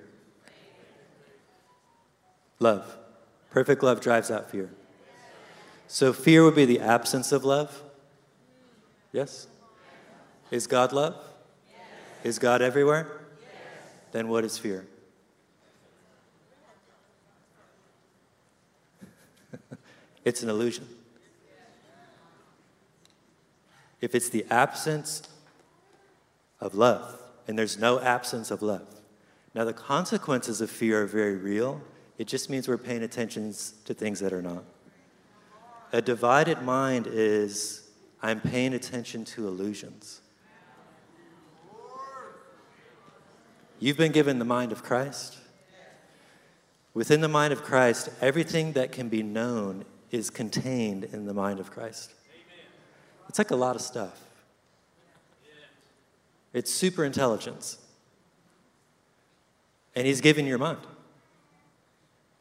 Love. 2.60 2.98
Perfect 3.52 3.84
love 3.84 4.02
drives 4.02 4.32
out 4.32 4.50
fear. 4.50 4.70
So 5.88 6.12
fear 6.12 6.44
would 6.44 6.56
be 6.56 6.66
the 6.66 6.80
absence 6.80 7.32
of 7.32 7.46
love? 7.46 7.82
Yes? 9.12 9.48
Is 10.52 10.68
God 10.68 10.92
love? 10.92 11.16
Is 12.24 12.40
God 12.40 12.62
everywhere? 12.62 13.17
Then 14.12 14.28
what 14.28 14.44
is 14.44 14.58
fear? 14.58 14.88
it's 20.26 20.44
an 20.44 20.50
illusion. 20.50 20.88
If 24.00 24.14
it's 24.16 24.30
the 24.30 24.46
absence 24.50 25.24
of 26.60 26.76
love, 26.76 27.22
and 27.48 27.58
there's 27.58 27.80
no 27.80 28.00
absence 28.00 28.52
of 28.52 28.62
love. 28.62 28.88
Now, 29.54 29.64
the 29.64 29.74
consequences 29.74 30.62
of 30.62 30.70
fear 30.70 31.04
are 31.04 31.06
very 31.06 31.36
real. 31.36 31.82
It 32.18 32.28
just 32.28 32.50
means 32.50 32.68
we're 32.68 32.78
paying 32.78 33.04
attention 33.04 33.54
to 33.86 33.94
things 33.94 34.20
that 34.20 34.34
are 34.34 34.42
not. 34.42 34.64
A 35.94 36.02
divided 36.02 36.62
mind 36.62 37.08
is 37.08 37.90
I'm 38.22 38.42
paying 38.42 38.74
attention 38.74 39.24
to 39.26 39.48
illusions. 39.48 40.22
You've 43.80 43.98
been 43.98 44.12
given 44.12 44.40
the 44.40 44.46
mind 44.46 44.72
of 44.72 44.84
Christ. 44.84 45.38
Within 46.94 47.22
the 47.22 47.28
mind 47.28 47.54
of 47.54 47.64
Christ, 47.64 48.10
everything 48.22 48.74
that 48.74 48.92
can 48.92 49.08
be 49.08 49.22
known 49.22 49.86
is 50.10 50.30
contained 50.30 51.04
in 51.04 51.26
the 51.26 51.34
mind 51.34 51.60
of 51.60 51.70
Christ. 51.70 52.14
It's 53.30 53.38
like 53.38 53.52
a 53.52 53.56
lot 53.56 53.76
of 53.76 53.82
stuff. 53.82 54.20
It's 56.54 56.74
super 56.74 57.06
intelligence. 57.06 57.78
And 59.96 60.08
He's 60.08 60.22
given 60.22 60.46
your 60.48 60.58
mind. 60.58 60.80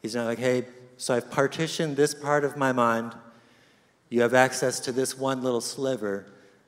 He's 0.01 0.15
not 0.15 0.25
like, 0.25 0.39
hey, 0.39 0.65
so 0.97 1.13
I've 1.13 1.29
partitioned 1.29 1.97
this 1.97 2.15
part 2.15 2.43
of 2.43 2.57
my 2.57 2.71
mind 2.71 3.13
you 4.09 4.21
have 4.21 4.33
access 4.33 4.79
to 4.81 4.91
this 4.91 5.17
one 5.17 5.41
little 5.43 5.61
sliver, 5.61 6.25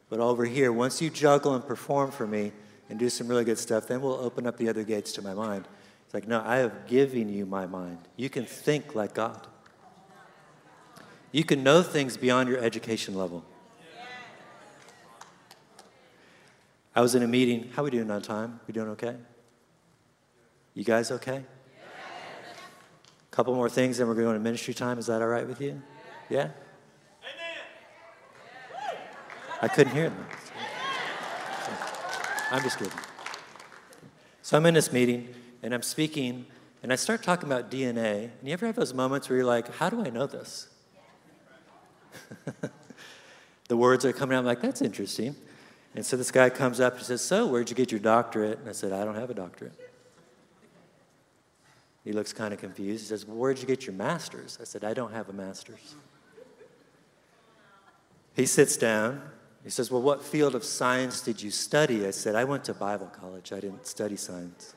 but 0.10 0.20
over 0.20 0.46
here, 0.46 0.74
once 0.74 1.02
you 1.02 1.10
juggle 1.10 1.56
and 1.56 1.66
perform 1.66 2.12
for 2.12 2.28
me 2.28 2.52
and 2.90 2.98
do 2.98 3.10
some 3.10 3.28
really 3.28 3.46
good 3.46 3.58
stuff, 3.58 3.88
then 3.88 4.02
we'll 4.02 4.16
open 4.16 4.48
up 4.48 4.58
the 4.58 4.68
other 4.68 4.84
gates 4.84 5.12
to 5.14 5.22
my 5.22 5.34
mind. 5.34 5.68
It's 6.06 6.14
like, 6.14 6.28
no, 6.28 6.42
I 6.44 6.58
have 6.58 6.88
given 6.88 7.30
you 7.30 7.46
my 7.46 7.68
mind. 7.68 8.00
You 8.18 8.30
can 8.30 8.46
think 8.46 8.96
like 8.96 9.14
God. 9.14 9.48
You 11.32 11.44
can 11.44 11.64
know 11.64 11.84
things 11.84 12.18
beyond 12.18 12.50
your 12.50 12.58
education 12.58 13.14
level. 13.14 13.46
I 16.96 17.02
was 17.02 17.14
in 17.14 17.22
a 17.22 17.28
meeting. 17.28 17.70
How 17.76 17.84
are 17.84 17.86
we 17.86 17.92
doing 17.92 18.10
on 18.10 18.22
time? 18.24 18.60
We 18.68 18.74
doing 18.74 18.90
okay? 18.90 19.16
You 20.74 20.84
guys 20.84 21.12
okay? 21.12 21.44
A 23.32 23.36
couple 23.36 23.54
more 23.54 23.70
things, 23.70 24.00
then 24.00 24.08
we're 24.08 24.16
going 24.16 24.34
to 24.34 24.40
ministry 24.40 24.74
time. 24.74 24.98
Is 24.98 25.06
that 25.06 25.22
all 25.22 25.28
right 25.28 25.48
with 25.48 25.62
you? 25.62 25.82
Yeah? 26.30 26.50
I 29.62 29.68
couldn't 29.68 29.94
hear 29.94 30.10
them. 30.10 30.26
I'm 32.52 32.64
just 32.64 32.80
kidding. 32.80 32.94
So 34.42 34.58
I'm 34.58 34.66
in 34.66 34.74
this 34.74 34.92
meeting 34.92 35.34
and 35.62 35.74
I'm 35.74 35.84
speaking 35.84 36.48
and 36.82 36.92
I 36.92 36.96
start 36.96 37.22
talking 37.22 37.48
about 37.48 37.70
DNA. 37.70 38.24
And 38.24 38.32
you 38.44 38.54
ever 38.54 38.66
have 38.66 38.76
those 38.76 38.94
moments 38.94 39.30
where 39.30 39.38
you're 39.38 39.46
like, 39.46 39.72
how 39.76 39.90
do 39.90 40.04
I 40.04 40.10
know 40.10 40.26
this? 40.26 40.68
the 43.68 43.78
words 43.78 44.04
are 44.06 44.14
coming 44.14 44.36
out, 44.36 44.40
I'm 44.40 44.46
like, 44.46 44.62
that's 44.62 44.82
interesting. 44.82 45.36
And 45.96 46.06
so 46.06 46.18
this 46.18 46.32
guy 46.32 46.50
comes 46.50 46.80
up 46.80 46.96
and 46.96 47.04
says, 47.04 47.22
So, 47.22 47.48
where'd 47.48 47.70
you 47.70 47.76
get 47.76 47.92
your 47.92 48.00
doctorate? 48.00 48.60
And 48.60 48.70
I 48.70 48.72
said, 48.72 48.94
I 48.94 49.04
don't 49.04 49.16
have 49.16 49.30
a 49.30 49.34
doctorate. 49.34 49.74
He 52.04 52.14
looks 52.14 52.32
kind 52.32 52.54
of 52.54 52.60
confused. 52.60 53.04
He 53.04 53.08
says, 53.10 53.26
well, 53.28 53.38
Where'd 53.38 53.60
you 53.60 53.66
get 53.66 53.86
your 53.86 53.96
master's? 53.96 54.58
I 54.62 54.64
said, 54.64 54.84
I 54.84 54.94
don't 54.94 55.12
have 55.14 55.30
a 55.30 55.34
master's. 55.34 55.96
he 58.36 58.46
sits 58.46 58.78
down. 58.78 59.22
He 59.64 59.70
says, 59.70 59.92
Well, 59.92 60.02
what 60.02 60.24
field 60.24 60.56
of 60.56 60.64
science 60.64 61.22
did 61.22 61.42
you 61.42 61.52
study? 61.52 62.06
I 62.06 62.12
said, 62.12 62.36
I 62.36 62.44
went 62.44 62.64
to 62.66 62.74
Bible 62.74 63.08
college. 63.08 63.52
I 63.52 63.60
didn't 63.60 63.86
study 63.86 64.16
science. 64.16 64.74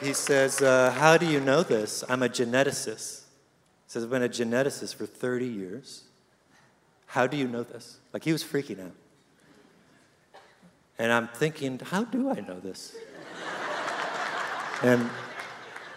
He 0.00 0.14
says, 0.14 0.62
uh, 0.62 0.92
How 0.92 1.16
do 1.16 1.26
you 1.26 1.40
know 1.40 1.62
this? 1.62 2.02
I'm 2.08 2.22
a 2.22 2.28
geneticist. 2.28 3.20
He 3.20 3.92
says, 3.92 4.04
I've 4.04 4.10
been 4.10 4.22
a 4.22 4.28
geneticist 4.28 4.94
for 4.94 5.06
30 5.06 5.46
years. 5.46 6.04
How 7.06 7.26
do 7.26 7.36
you 7.36 7.48
know 7.48 7.62
this? 7.62 7.98
Like 8.12 8.24
he 8.24 8.32
was 8.32 8.42
freaking 8.42 8.84
out. 8.84 8.94
And 10.98 11.12
I'm 11.12 11.28
thinking, 11.28 11.80
How 11.82 12.04
do 12.04 12.30
I 12.30 12.40
know 12.40 12.60
this? 12.60 12.94
and 14.82 15.10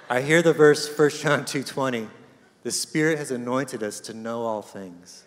I 0.10 0.22
hear 0.22 0.42
the 0.42 0.54
verse 0.54 0.88
1 0.98 1.10
John 1.12 1.44
2:20. 1.46 2.10
The 2.64 2.72
Spirit 2.72 3.18
has 3.18 3.32
anointed 3.32 3.84
us 3.84 4.00
to 4.02 4.14
know 4.14 4.44
all 4.44 4.62
things. 4.62 5.24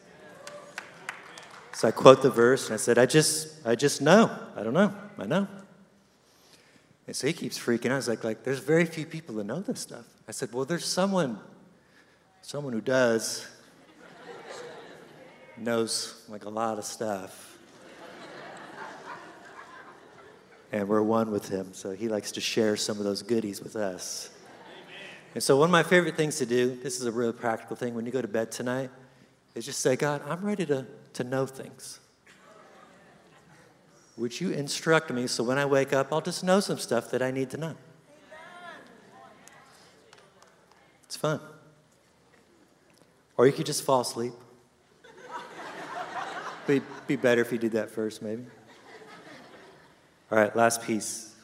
So 1.76 1.86
I 1.86 1.90
quote 1.90 2.22
the 2.22 2.30
verse 2.30 2.68
and 2.68 2.72
I 2.72 2.78
said, 2.78 2.96
I 2.96 3.04
just, 3.04 3.48
I 3.66 3.74
just 3.74 4.00
know. 4.00 4.30
I 4.56 4.62
don't 4.62 4.72
know. 4.72 4.94
I 5.18 5.26
know. 5.26 5.46
And 7.06 7.14
so 7.14 7.26
he 7.26 7.34
keeps 7.34 7.58
freaking 7.58 7.90
out. 7.90 7.92
I 7.92 7.96
was 7.96 8.08
like, 8.08 8.24
like, 8.24 8.44
there's 8.44 8.60
very 8.60 8.86
few 8.86 9.04
people 9.04 9.34
that 9.34 9.44
know 9.44 9.60
this 9.60 9.80
stuff. 9.80 10.06
I 10.26 10.32
said, 10.32 10.54
well, 10.54 10.64
there's 10.64 10.86
someone, 10.86 11.38
someone 12.40 12.72
who 12.72 12.80
does, 12.80 13.46
knows 15.58 16.24
like 16.30 16.46
a 16.46 16.48
lot 16.48 16.78
of 16.78 16.84
stuff. 16.86 17.58
and 20.72 20.88
we're 20.88 21.02
one 21.02 21.30
with 21.30 21.50
him, 21.50 21.74
so 21.74 21.90
he 21.90 22.08
likes 22.08 22.32
to 22.32 22.40
share 22.40 22.76
some 22.76 22.96
of 22.96 23.04
those 23.04 23.20
goodies 23.20 23.60
with 23.60 23.76
us. 23.76 24.30
And 25.34 25.42
so, 25.42 25.58
one 25.58 25.68
of 25.68 25.72
my 25.72 25.82
favorite 25.82 26.16
things 26.16 26.38
to 26.38 26.46
do, 26.46 26.74
this 26.82 26.98
is 26.98 27.04
a 27.04 27.12
real 27.12 27.34
practical 27.34 27.76
thing, 27.76 27.94
when 27.94 28.06
you 28.06 28.12
go 28.12 28.22
to 28.22 28.28
bed 28.28 28.50
tonight, 28.50 28.88
is 29.54 29.66
just 29.66 29.80
say, 29.80 29.94
God, 29.94 30.22
I'm 30.26 30.42
ready 30.42 30.64
to, 30.66 30.86
to 31.16 31.24
know 31.24 31.46
things. 31.46 32.00
Would 34.16 34.40
you 34.40 34.50
instruct 34.50 35.10
me 35.10 35.26
so 35.26 35.44
when 35.44 35.58
I 35.58 35.66
wake 35.66 35.92
up, 35.92 36.12
I'll 36.12 36.20
just 36.22 36.42
know 36.42 36.60
some 36.60 36.78
stuff 36.78 37.10
that 37.10 37.20
I 37.20 37.30
need 37.30 37.50
to 37.50 37.56
know? 37.56 37.74
It's 41.04 41.16
fun. 41.16 41.40
Or 43.36 43.46
you 43.46 43.52
could 43.52 43.66
just 43.66 43.82
fall 43.82 44.00
asleep. 44.00 44.32
be, 46.66 46.80
be 47.06 47.16
better 47.16 47.42
if 47.42 47.52
you 47.52 47.58
did 47.58 47.72
that 47.72 47.90
first, 47.90 48.22
maybe. 48.22 48.44
All 50.30 50.38
right, 50.38 50.54
last 50.56 50.82
piece. 50.82 51.34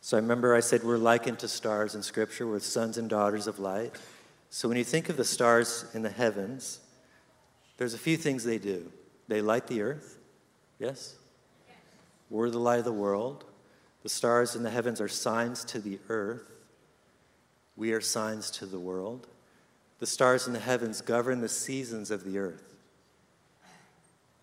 So 0.00 0.16
I 0.16 0.20
remember 0.20 0.54
I 0.54 0.60
said 0.60 0.84
we're 0.84 0.98
likened 0.98 1.40
to 1.40 1.48
stars 1.48 1.94
in 1.94 2.02
Scripture, 2.02 2.46
we're 2.46 2.60
sons 2.60 2.96
and 2.96 3.10
daughters 3.10 3.46
of 3.46 3.58
light. 3.58 3.92
So 4.50 4.68
when 4.68 4.76
you 4.78 4.84
think 4.84 5.08
of 5.08 5.16
the 5.16 5.24
stars 5.24 5.86
in 5.94 6.02
the 6.02 6.10
heavens, 6.10 6.80
there's 7.76 7.94
a 7.94 7.98
few 7.98 8.16
things 8.16 8.44
they 8.44 8.58
do. 8.58 8.90
They 9.28 9.40
light 9.40 9.66
the 9.66 9.82
earth, 9.82 10.18
yes? 10.78 11.16
We're 12.30 12.50
the 12.50 12.58
light 12.58 12.78
of 12.78 12.84
the 12.84 12.92
world. 12.92 13.44
The 14.02 14.08
stars 14.08 14.56
in 14.56 14.62
the 14.62 14.70
heavens 14.70 15.00
are 15.00 15.08
signs 15.08 15.64
to 15.66 15.80
the 15.80 15.98
earth. 16.08 16.50
We 17.76 17.92
are 17.92 18.00
signs 18.00 18.50
to 18.52 18.66
the 18.66 18.78
world. 18.78 19.26
The 19.98 20.06
stars 20.06 20.46
in 20.46 20.52
the 20.52 20.58
heavens 20.58 21.00
govern 21.00 21.40
the 21.40 21.48
seasons 21.48 22.10
of 22.10 22.24
the 22.24 22.38
earth. 22.38 22.74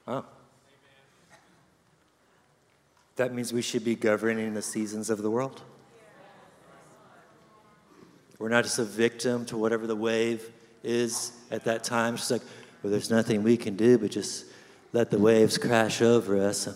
Oh. 0.07 0.25
That 3.15 3.33
means 3.33 3.53
we 3.53 3.61
should 3.61 3.85
be 3.85 3.95
governing 3.95 4.53
the 4.53 4.61
seasons 4.61 5.09
of 5.09 5.21
the 5.21 5.29
world. 5.29 5.61
We're 8.39 8.49
not 8.49 8.63
just 8.63 8.79
a 8.79 8.83
victim 8.83 9.45
to 9.45 9.57
whatever 9.57 9.87
the 9.87 9.95
wave 9.95 10.49
is 10.83 11.31
at 11.51 11.63
that 11.65 11.83
time. 11.83 12.17
She's 12.17 12.31
like, 12.31 12.41
well, 12.83 12.91
there's 12.91 13.09
nothing 13.09 13.43
we 13.43 13.55
can 13.55 13.77
do 13.77 13.97
but 13.97 14.11
just 14.11 14.45
let 14.91 15.09
the 15.09 15.17
waves 15.17 15.57
crash 15.57 16.01
over 16.01 16.37
us. 16.37 16.67
And 16.67 16.75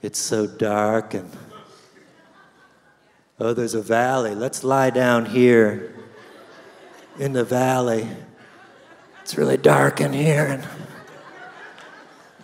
it's 0.00 0.18
so 0.18 0.46
dark. 0.46 1.12
And 1.14 1.28
oh, 3.40 3.52
there's 3.52 3.74
a 3.74 3.82
valley. 3.82 4.36
Let's 4.36 4.62
lie 4.62 4.90
down 4.90 5.26
here 5.26 5.92
in 7.18 7.32
the 7.32 7.44
valley. 7.44 8.06
It's 9.22 9.36
really 9.36 9.56
dark 9.56 10.00
in 10.00 10.12
here. 10.12 10.46
And 10.46 10.64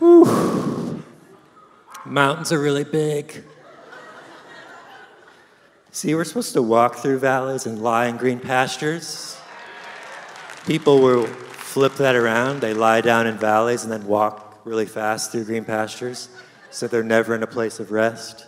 whew. 0.00 1.04
Mountains 2.04 2.52
are 2.52 2.60
really 2.60 2.84
big. 2.84 3.44
See, 5.92 6.14
we're 6.14 6.24
supposed 6.24 6.54
to 6.54 6.62
walk 6.62 6.96
through 6.96 7.20
valleys 7.20 7.66
and 7.66 7.82
lie 7.82 8.06
in 8.06 8.16
green 8.16 8.40
pastures. 8.40 9.36
People 10.66 11.00
will 11.00 11.28
flip 11.68 11.96
that 11.96 12.16
around. 12.16 12.60
They 12.60 12.72
lie 12.72 13.02
down 13.02 13.26
in 13.26 13.36
valleys 13.36 13.84
and 13.84 13.92
then 13.92 14.06
walk 14.06 14.62
really 14.64 14.86
fast 14.86 15.30
through 15.30 15.44
green 15.44 15.66
pastures 15.66 16.30
so 16.70 16.88
they're 16.88 17.02
never 17.02 17.34
in 17.34 17.42
a 17.42 17.46
place 17.46 17.78
of 17.78 17.90
rest. 17.90 18.46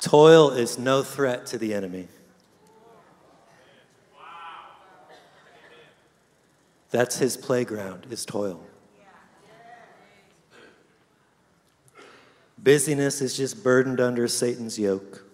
Toil 0.00 0.50
is 0.50 0.78
no 0.78 1.02
threat 1.02 1.46
to 1.46 1.58
the 1.58 1.72
enemy. 1.72 2.08
That's 6.90 7.18
his 7.18 7.36
playground, 7.36 8.06
is 8.10 8.24
toil. 8.24 8.60
Busyness 12.58 13.20
is 13.20 13.36
just 13.36 13.62
burdened 13.62 14.00
under 14.00 14.26
Satan's 14.28 14.78
yoke. 14.78 15.24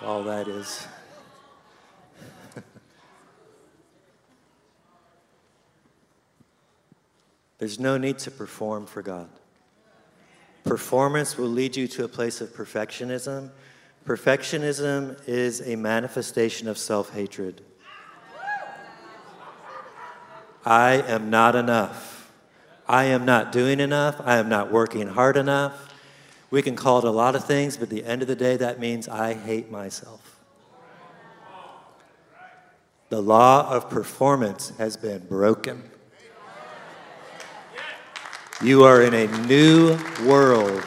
That's 0.00 0.08
all 0.08 0.22
that 0.24 0.46
is. 0.46 0.86
There's 7.58 7.80
no 7.80 7.98
need 7.98 8.18
to 8.20 8.30
perform 8.30 8.86
for 8.86 9.02
God. 9.02 9.28
Performance 10.62 11.36
will 11.36 11.48
lead 11.48 11.76
you 11.76 11.88
to 11.88 12.04
a 12.04 12.08
place 12.08 12.40
of 12.40 12.50
perfectionism. 12.50 13.50
Perfectionism 14.06 15.20
is 15.26 15.66
a 15.66 15.74
manifestation 15.74 16.68
of 16.68 16.78
self 16.78 17.10
hatred. 17.10 17.62
I 20.64 21.02
am 21.08 21.28
not 21.28 21.56
enough. 21.56 22.30
I 22.86 23.06
am 23.06 23.24
not 23.24 23.50
doing 23.50 23.80
enough. 23.80 24.20
I 24.24 24.36
am 24.36 24.48
not 24.48 24.70
working 24.70 25.08
hard 25.08 25.36
enough. 25.36 25.87
We 26.50 26.62
can 26.62 26.76
call 26.76 26.98
it 26.98 27.04
a 27.04 27.10
lot 27.10 27.34
of 27.34 27.44
things, 27.44 27.76
but 27.76 27.84
at 27.84 27.90
the 27.90 28.04
end 28.04 28.22
of 28.22 28.28
the 28.28 28.36
day, 28.36 28.56
that 28.56 28.80
means 28.80 29.06
I 29.06 29.34
hate 29.34 29.70
myself. 29.70 30.40
The 33.10 33.20
law 33.20 33.70
of 33.70 33.88
performance 33.90 34.72
has 34.78 34.96
been 34.96 35.26
broken. 35.26 35.90
You 38.62 38.84
are 38.84 39.02
in 39.02 39.14
a 39.14 39.26
new 39.46 39.98
world. 40.26 40.84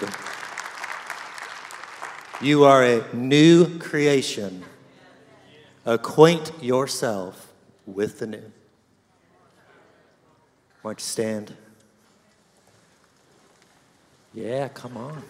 You 2.42 2.64
are 2.64 2.84
a 2.84 3.14
new 3.14 3.80
creation. 3.80 4.64
Acquaint 5.86 6.52
yourself 6.62 7.54
with 7.86 8.20
the 8.20 8.28
new. 8.28 8.52
Why 10.82 10.92
don't 10.92 11.00
you 11.00 11.04
stand? 11.04 11.56
Yeah, 14.34 14.68
come 14.70 14.98
on. 14.98 15.24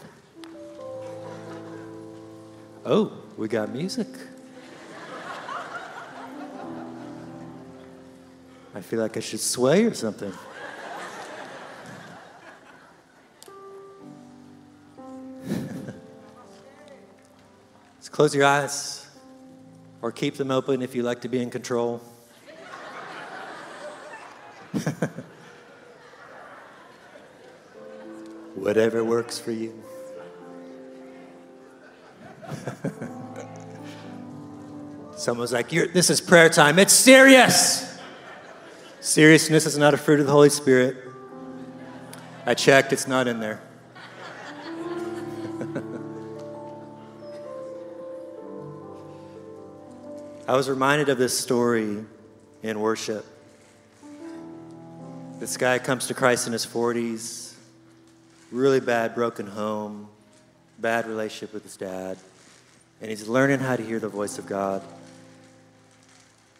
Oh, 2.84 3.12
we 3.38 3.48
got 3.48 3.72
music. 3.72 4.08
I 8.74 8.82
feel 8.82 9.00
like 9.00 9.18
I 9.18 9.20
should 9.20 9.40
sway 9.40 9.86
or 9.86 9.94
something. 9.94 10.34
Let's 17.98 18.10
close 18.10 18.34
your 18.34 18.46
eyes 18.46 19.08
or 20.02 20.12
keep 20.12 20.38
them 20.38 20.50
open 20.50 20.82
if 20.82 20.96
you 20.96 21.04
like 21.04 21.22
to 21.22 21.28
be 21.28 21.40
in 21.40 21.52
control. 21.52 22.02
Whatever 28.56 29.04
works 29.04 29.38
for 29.38 29.52
you. 29.52 29.84
Someone's 35.16 35.54
like, 35.54 35.70
This 35.70 36.10
is 36.10 36.20
prayer 36.22 36.50
time. 36.50 36.80
It's 36.80 36.94
serious. 36.94 38.00
Seriousness 39.00 39.66
is 39.66 39.78
not 39.78 39.94
a 39.94 39.98
fruit 39.98 40.20
of 40.20 40.26
the 40.26 40.32
Holy 40.32 40.50
Spirit. 40.50 40.98
I 42.46 42.54
checked, 42.54 42.94
it's 42.94 43.08
not 43.08 43.28
in 43.28 43.40
there. 43.40 43.62
I 50.48 50.56
was 50.56 50.70
reminded 50.70 51.10
of 51.10 51.18
this 51.18 51.38
story 51.38 52.06
in 52.64 52.80
worship. 52.80 53.26
This 55.40 55.58
guy 55.58 55.80
comes 55.80 56.08
to 56.08 56.14
Christ 56.14 56.48
in 56.48 56.54
his 56.54 56.66
40s 56.66 57.52
really 58.52 58.82
bad 58.82 59.16
broken 59.16 59.48
home, 59.48 60.10
bad 60.78 61.08
relationship 61.08 61.54
with 61.54 61.64
his 61.64 61.78
dad. 61.78 62.18
And 63.02 63.10
he's 63.10 63.28
learning 63.28 63.60
how 63.60 63.76
to 63.76 63.84
hear 63.84 64.00
the 64.00 64.10
voice 64.10 64.38
of 64.38 64.46
God. 64.46 64.82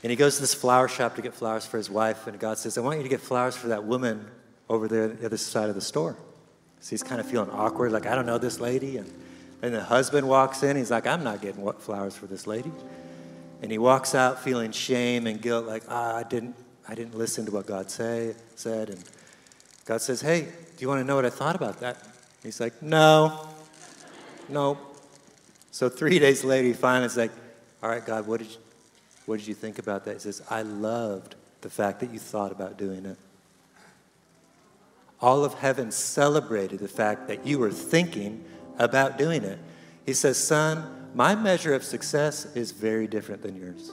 And 0.04 0.10
he 0.10 0.16
goes 0.16 0.36
to 0.36 0.42
this 0.42 0.54
flower 0.54 0.88
shop 0.88 1.16
to 1.16 1.22
get 1.22 1.34
flowers 1.34 1.66
for 1.66 1.78
his 1.78 1.90
wife, 1.90 2.28
and 2.28 2.40
God 2.40 2.58
says, 2.58 2.78
I 2.78 2.82
want 2.82 2.98
you 2.98 3.04
to 3.04 3.10
get 3.10 3.22
flowers 3.22 3.56
for 3.56 3.68
that 3.68 3.84
woman 3.84 4.28
over 4.68 4.88
there 4.88 5.04
on 5.04 5.18
the 5.18 5.26
other 5.26 5.38
side 5.38 5.70
of 5.70 5.76
the 5.76 5.82
store. 5.82 6.18
So 6.80 6.90
he's 6.90 7.04
kind 7.04 7.22
of 7.22 7.28
feeling 7.28 7.52
awkward, 7.52 7.92
like, 7.92 8.08
I 8.08 8.16
don't 8.16 8.26
know 8.26 8.40
this 8.40 8.60
lady. 8.60 8.98
And 8.98 9.12
then 9.62 9.74
the 9.74 9.84
husband 9.84 10.28
walks 10.28 10.64
in, 10.64 10.76
he's 10.76 10.90
like, 10.90 11.06
I'm 11.06 11.24
not 11.24 11.42
getting 11.42 11.72
flowers 11.74 12.16
for 12.18 12.26
this 12.26 12.48
lady. 12.48 12.72
And 13.62 13.72
he 13.72 13.78
walks 13.78 14.16
out 14.16 14.44
feeling 14.44 14.72
shame 14.72 15.28
and 15.28 15.40
guilt, 15.40 15.68
like, 15.68 15.84
ah, 15.88 16.16
I 16.16 16.24
didn't, 16.24 16.56
I 16.88 16.96
didn't 16.96 17.16
listen 17.16 17.46
to 17.46 17.52
what 17.52 17.68
God 17.68 17.92
say, 17.92 18.34
said. 18.56 18.90
And 18.90 19.04
God 19.86 20.02
says, 20.02 20.22
Hey, 20.22 20.42
do 20.42 20.50
you 20.80 20.88
want 20.88 21.00
to 21.00 21.04
know 21.04 21.16
what 21.16 21.26
I 21.26 21.30
thought 21.30 21.56
about 21.56 21.80
that? 21.82 21.98
He's 22.42 22.60
like, 22.60 22.82
No, 22.82 23.48
no. 24.50 24.78
So 25.72 25.88
three 25.88 26.20
days 26.20 26.44
later, 26.44 26.68
he 26.68 26.74
finally 26.74 27.06
is 27.06 27.18
like, 27.18 27.32
All 27.82 27.90
right, 27.90 28.06
God, 28.06 28.28
what 28.28 28.40
did, 28.40 28.52
you, 28.52 28.58
what 29.26 29.40
did 29.40 29.48
you 29.48 29.54
think 29.54 29.80
about 29.80 30.06
that? 30.06 30.14
He 30.14 30.20
says, 30.20 30.42
I 30.50 30.62
loved 30.62 31.36
the 31.62 31.70
fact 31.70 32.02
that 32.02 32.12
you 32.12 32.20
thought 32.20 32.52
about 32.52 32.78
doing 32.78 33.06
it. 33.06 33.18
All 35.22 35.46
of 35.46 35.54
heaven 35.56 35.92
celebrated 35.92 36.80
the 36.80 36.88
fact 36.88 37.28
that 37.28 37.46
you 37.46 37.60
were 37.60 37.72
thinking 37.72 38.44
about 38.78 39.18
doing 39.18 39.44
it. 39.44 39.60
He 40.06 40.14
says, 40.14 40.38
Son, 40.38 41.10
my 41.14 41.36
measure 41.36 41.74
of 41.74 41.84
success 41.84 42.46
is 42.56 42.72
very 42.72 43.08
different 43.08 43.42
than 43.42 43.56
yours. 43.56 43.92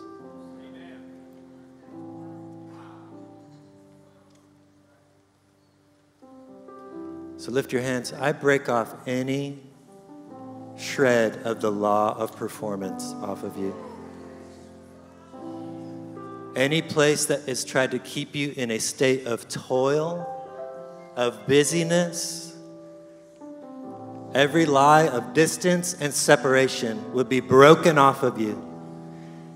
So 7.36 7.52
lift 7.52 7.72
your 7.72 7.82
hands. 7.82 8.12
I 8.12 8.32
break 8.32 8.68
off 8.68 8.94
any 9.06 9.60
shred 10.78 11.36
of 11.44 11.60
the 11.60 11.70
law 11.70 12.16
of 12.16 12.36
performance 12.36 13.12
off 13.22 13.42
of 13.42 13.56
you. 13.56 13.74
Any 16.56 16.82
place 16.82 17.26
that 17.26 17.42
has 17.48 17.64
tried 17.64 17.90
to 17.90 17.98
keep 17.98 18.34
you 18.34 18.52
in 18.56 18.70
a 18.70 18.78
state 18.78 19.26
of 19.26 19.48
toil, 19.48 20.26
of 21.16 21.46
busyness, 21.46 22.56
every 24.34 24.66
lie 24.66 25.08
of 25.08 25.34
distance 25.34 25.94
and 26.00 26.12
separation 26.12 27.12
would 27.12 27.28
be 27.28 27.40
broken 27.40 27.98
off 27.98 28.22
of 28.22 28.40
you. 28.40 28.64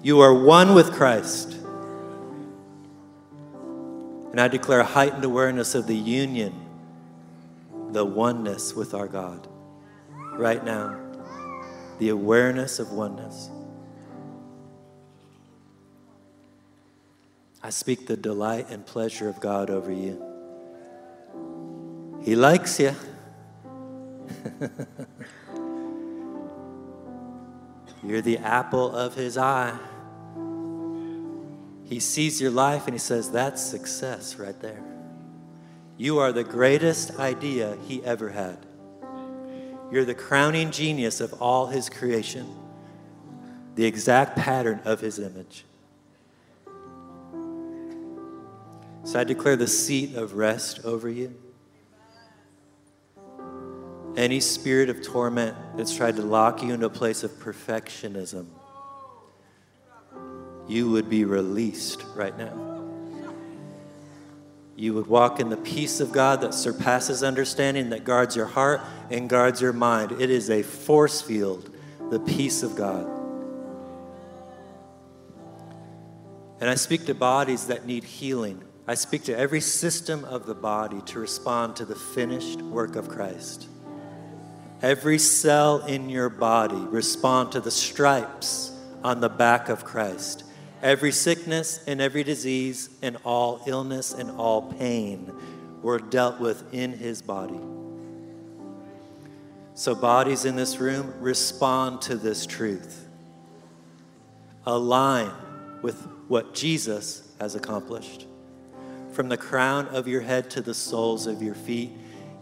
You 0.03 0.21
are 0.21 0.35
one 0.35 0.75
with 0.75 0.93
Christ. 0.93 1.57
And 4.31 4.41
I 4.41 4.49
declare 4.49 4.83
heightened 4.83 5.25
awareness 5.25 5.75
of 5.75 5.87
the 5.87 5.97
union, 5.97 6.55
the 7.91 8.05
oneness 8.05 8.75
with 8.75 8.95
our 8.95 9.07
God 9.07 9.47
right 10.35 10.65
now. 10.65 11.02
The 12.03 12.09
awareness 12.09 12.81
of 12.81 12.91
oneness. 12.91 13.49
I 17.63 17.71
speak 17.71 18.09
the 18.09 18.17
delight 18.17 18.71
and 18.71 18.85
pleasure 18.85 19.29
of 19.29 19.39
God 19.39 19.71
over 19.71 19.93
you. 19.93 20.21
He 22.25 22.35
likes 22.35 22.81
you. 22.81 22.97
You're 28.03 28.21
the 28.21 28.39
apple 28.39 28.91
of 28.97 29.15
his 29.15 29.39
eye. 29.39 29.79
He 31.85 32.01
sees 32.01 32.41
your 32.41 32.51
life 32.51 32.87
and 32.87 32.95
he 32.95 32.99
says, 32.99 33.31
That's 33.31 33.63
success 33.63 34.35
right 34.41 34.61
there. 34.61 34.83
You 35.97 36.19
are 36.19 36.33
the 36.33 36.43
greatest 36.43 37.21
idea 37.21 37.79
he 37.87 38.03
ever 38.03 38.31
had. 38.31 38.67
You're 39.93 40.05
the 40.05 40.15
crowning 40.15 40.73
genius 40.73 41.21
of 41.21 41.41
all 41.41 41.69
his 41.69 41.89
creation, 41.89 42.53
the 43.77 43.85
exact 43.85 44.37
pattern 44.37 44.81
of 44.85 45.01
his 45.01 45.21
image. 45.21 45.65
So 49.05 49.21
I 49.21 49.25
declare 49.25 49.55
the 49.55 49.69
seat 49.69 50.17
of 50.17 50.35
rest 50.35 50.85
over 50.85 51.09
you 51.09 51.37
any 54.17 54.41
spirit 54.41 54.91
of 54.91 55.03
torment 55.03 55.57
that's 55.77 55.97
tried 55.97 56.17
to 56.17 56.23
lock 56.23 56.63
you 56.63 56.75
into 56.75 56.87
a 56.87 56.91
place 56.91 57.23
of 57.23 57.31
perfectionism, 57.33 58.47
you 60.69 60.91
would 60.91 61.09
be 61.09 61.25
released 61.25 62.03
right 62.15 62.37
now. 62.37 62.72
You 64.77 64.95
would 64.95 65.07
walk 65.07 65.39
in 65.39 65.51
the 65.51 65.57
peace 65.57 66.01
of 66.01 66.13
God 66.13 66.41
that 66.41 66.55
surpasses 66.55 67.23
understanding, 67.23 67.91
that 67.91 68.05
guards 68.05 68.35
your 68.35 68.47
heart 68.47 68.81
and 69.11 69.29
guards 69.29 69.61
your 69.61 69.73
mind. 69.73 70.13
It 70.13 70.31
is 70.31 70.49
a 70.49 70.63
force 70.63 71.21
field, 71.21 71.71
the 72.11 72.21
peace 72.21 72.63
of 72.63 72.75
God. 72.75 73.07
And 76.61 76.71
I 76.71 76.75
speak 76.77 77.07
to 77.07 77.15
bodies 77.15 77.67
that 77.67 77.87
need 77.87 78.05
healing. 78.05 78.63
I 78.87 78.95
speak 78.95 79.25
to 79.25 79.37
every 79.37 79.61
system 79.61 80.25
of 80.25 80.47
the 80.47 80.55
body 80.55 81.01
to 81.07 81.19
respond 81.19 81.77
to 81.77 81.85
the 81.85 81.95
finished 81.95 82.63
work 82.63 82.97
of 82.97 83.09
Christ. 83.09 83.69
Every 84.81 85.19
cell 85.19 85.85
in 85.87 86.09
your 86.09 86.29
body 86.29 86.77
respond 86.77 87.53
to 87.53 87.61
the 87.61 87.71
stripes 87.71 88.73
on 89.05 89.21
the 89.21 89.29
back 89.29 89.69
of 89.69 89.85
Christ. 89.85 90.45
Every 90.83 91.13
sickness 91.13 91.81
and 91.87 92.01
every 92.01 92.25
disease 92.25 92.91
and 93.03 93.17
all 93.25 93.63
illness 93.67 94.13
and 94.13 94.33
all 94.33 94.63
pain 94.73 95.33
were 95.81 96.01
dealt 96.01 96.41
with 96.41 96.75
in 96.75 96.93
his 96.93 97.23
body. 97.23 97.61
So, 99.75 99.95
bodies 99.95 100.45
in 100.45 100.57
this 100.57 100.79
room 100.79 101.15
respond 101.21 102.03
to 102.03 102.17
this 102.17 102.47
truth. 102.47 103.09
Align 104.67 105.31
with 105.83 105.97
what 106.29 106.53
Jesus 106.55 107.33
has 107.41 107.55
accomplished. 107.55 108.27
From 109.13 109.29
the 109.29 109.37
crown 109.37 109.87
of 109.89 110.09
your 110.09 110.21
head 110.21 110.51
to 110.51 110.61
the 110.61 110.75
soles 110.75 111.27
of 111.27 111.43
your 111.43 111.55
feet, 111.55 111.93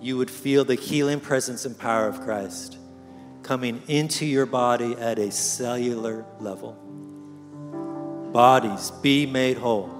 you 0.01 0.17
would 0.17 0.31
feel 0.31 0.65
the 0.65 0.75
healing 0.75 1.21
presence 1.21 1.67
and 1.67 1.79
power 1.79 2.07
of 2.07 2.21
Christ 2.21 2.79
coming 3.43 3.83
into 3.89 4.25
your 4.25 4.47
body 4.47 4.95
at 4.95 5.19
a 5.19 5.31
cellular 5.31 6.25
level. 6.39 6.90
Bodies, 8.33 8.91
be 9.03 9.27
made 9.27 9.57
whole. 9.59 9.91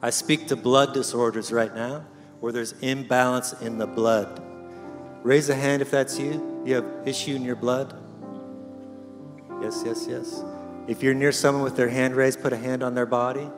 I 0.00 0.10
speak 0.10 0.48
to 0.48 0.56
blood 0.56 0.92
disorders 0.92 1.50
right 1.50 1.74
now 1.74 2.04
where 2.40 2.52
there's 2.52 2.72
imbalance 2.80 3.54
in 3.54 3.78
the 3.78 3.86
blood. 3.86 4.42
Raise 5.22 5.48
a 5.48 5.54
hand 5.54 5.80
if 5.80 5.90
that's 5.90 6.18
you. 6.18 6.62
You 6.66 6.74
have 6.74 6.86
issue 7.06 7.34
in 7.34 7.42
your 7.42 7.56
blood? 7.56 7.98
Yes, 9.62 9.82
yes, 9.84 10.06
yes. 10.08 10.44
If 10.86 11.02
you're 11.02 11.14
near 11.14 11.32
someone 11.32 11.64
with 11.64 11.76
their 11.76 11.88
hand 11.88 12.14
raised, 12.14 12.42
put 12.42 12.52
a 12.52 12.56
hand 12.56 12.82
on 12.82 12.94
their 12.94 13.06
body. 13.06 13.48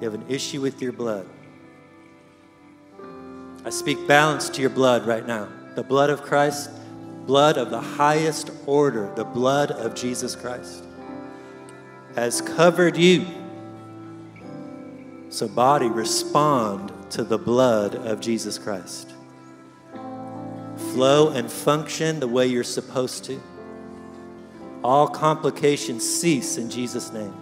You 0.00 0.04
have 0.10 0.14
an 0.14 0.26
issue 0.28 0.60
with 0.60 0.82
your 0.82 0.92
blood. 0.92 1.26
I 3.64 3.70
speak 3.70 4.06
balance 4.06 4.50
to 4.50 4.60
your 4.60 4.70
blood 4.70 5.06
right 5.06 5.26
now. 5.26 5.48
The 5.74 5.82
blood 5.82 6.10
of 6.10 6.22
Christ, 6.22 6.70
blood 7.26 7.56
of 7.56 7.70
the 7.70 7.80
highest 7.80 8.50
order, 8.66 9.10
the 9.16 9.24
blood 9.24 9.70
of 9.70 9.94
Jesus 9.94 10.36
Christ, 10.36 10.84
has 12.16 12.40
covered 12.40 12.96
you. 12.96 13.26
So, 15.28 15.46
body, 15.46 15.86
respond 15.86 16.90
to 17.10 17.22
the 17.22 17.36
blood 17.36 17.94
of 17.94 18.20
Jesus 18.20 18.58
Christ. 18.58 19.12
Flow 20.92 21.28
and 21.28 21.52
function 21.52 22.18
the 22.18 22.26
way 22.26 22.46
you're 22.46 22.64
supposed 22.64 23.24
to. 23.24 23.38
All 24.82 25.06
complications 25.06 26.08
cease 26.08 26.56
in 26.56 26.70
Jesus' 26.70 27.12
name. 27.12 27.34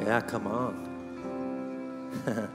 Yeah, 0.00 0.20
come 0.20 0.46
on. 0.46 0.84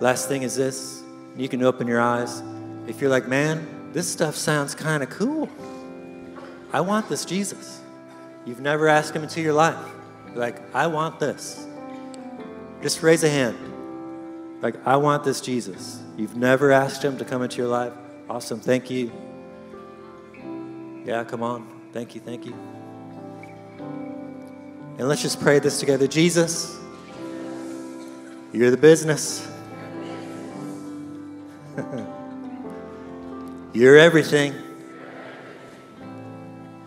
Last 0.00 0.28
thing 0.28 0.42
is 0.42 0.56
this 0.56 1.04
you 1.36 1.48
can 1.48 1.62
open 1.62 1.86
your 1.86 2.00
eyes. 2.00 2.42
If 2.88 3.00
you're 3.00 3.10
like, 3.10 3.28
man, 3.28 3.77
this 3.92 4.10
stuff 4.10 4.34
sounds 4.34 4.74
kind 4.74 5.02
of 5.02 5.10
cool. 5.10 5.48
I 6.72 6.80
want 6.80 7.08
this 7.08 7.24
Jesus. 7.24 7.80
You've 8.44 8.60
never 8.60 8.88
asked 8.88 9.14
him 9.14 9.22
into 9.22 9.40
your 9.40 9.54
life. 9.54 9.78
You're 10.28 10.36
like, 10.36 10.74
I 10.74 10.86
want 10.86 11.18
this. 11.18 11.66
Just 12.82 13.02
raise 13.02 13.24
a 13.24 13.28
hand. 13.28 13.56
Like, 14.60 14.74
I 14.86 14.96
want 14.96 15.24
this 15.24 15.40
Jesus. 15.40 16.02
You've 16.16 16.36
never 16.36 16.72
asked 16.72 17.02
him 17.02 17.16
to 17.18 17.24
come 17.24 17.42
into 17.42 17.56
your 17.58 17.68
life. 17.68 17.92
Awesome. 18.28 18.60
Thank 18.60 18.90
you. 18.90 19.12
Yeah, 21.04 21.24
come 21.24 21.42
on. 21.42 21.66
Thank 21.92 22.14
you. 22.14 22.20
Thank 22.20 22.44
you. 22.44 22.54
And 24.98 25.08
let's 25.08 25.22
just 25.22 25.40
pray 25.40 25.58
this 25.60 25.78
together. 25.78 26.06
Jesus, 26.06 26.76
you're 28.52 28.70
the 28.70 28.76
business. 28.76 29.48
You're 33.72 33.96
everything. 33.98 34.54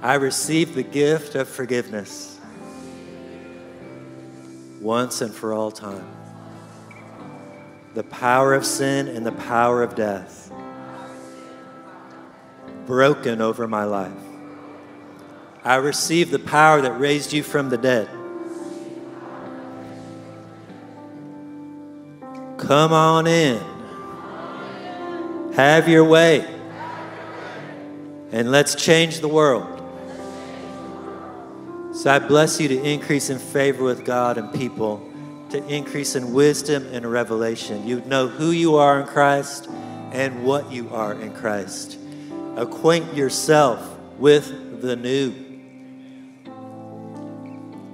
I 0.01 0.15
receive 0.15 0.73
the 0.75 0.83
gift 0.83 1.35
of 1.35 1.47
forgiveness 1.47 2.39
once 4.81 5.21
and 5.21 5.33
for 5.33 5.53
all 5.53 5.71
time. 5.71 6.07
the 7.93 8.03
power 8.03 8.53
of 8.53 8.65
sin 8.65 9.07
and 9.07 9.25
the 9.25 9.31
power 9.33 9.83
of 9.83 9.95
death 9.95 10.51
broken 12.85 13.41
over 13.41 13.67
my 13.67 13.83
life. 13.83 14.11
I 15.63 15.75
receive 15.75 16.31
the 16.31 16.39
power 16.39 16.81
that 16.81 16.99
raised 16.99 17.33
you 17.33 17.43
from 17.43 17.69
the 17.69 17.77
dead. 17.77 18.09
Come 22.57 22.93
on 22.93 23.27
in. 23.27 23.61
Have 25.53 25.87
your 25.89 26.05
way. 26.05 26.47
And 28.31 28.49
let's 28.51 28.75
change 28.75 29.19
the 29.19 29.27
world. 29.27 29.77
So 31.93 32.09
I 32.09 32.19
bless 32.19 32.59
you 32.59 32.67
to 32.69 32.81
increase 32.81 33.29
in 33.29 33.37
favor 33.37 33.83
with 33.83 34.05
God 34.05 34.37
and 34.37 34.53
people, 34.53 35.07
to 35.49 35.65
increase 35.67 36.15
in 36.15 36.33
wisdom 36.33 36.87
and 36.93 37.05
revelation. 37.05 37.85
You 37.85 38.01
know 38.01 38.27
who 38.29 38.51
you 38.51 38.77
are 38.77 39.01
in 39.01 39.07
Christ 39.07 39.67
and 40.11 40.43
what 40.45 40.71
you 40.71 40.89
are 40.89 41.13
in 41.13 41.33
Christ. 41.33 41.97
Acquaint 42.55 43.13
yourself 43.13 43.85
with 44.17 44.81
the 44.81 44.95
new. 44.95 45.33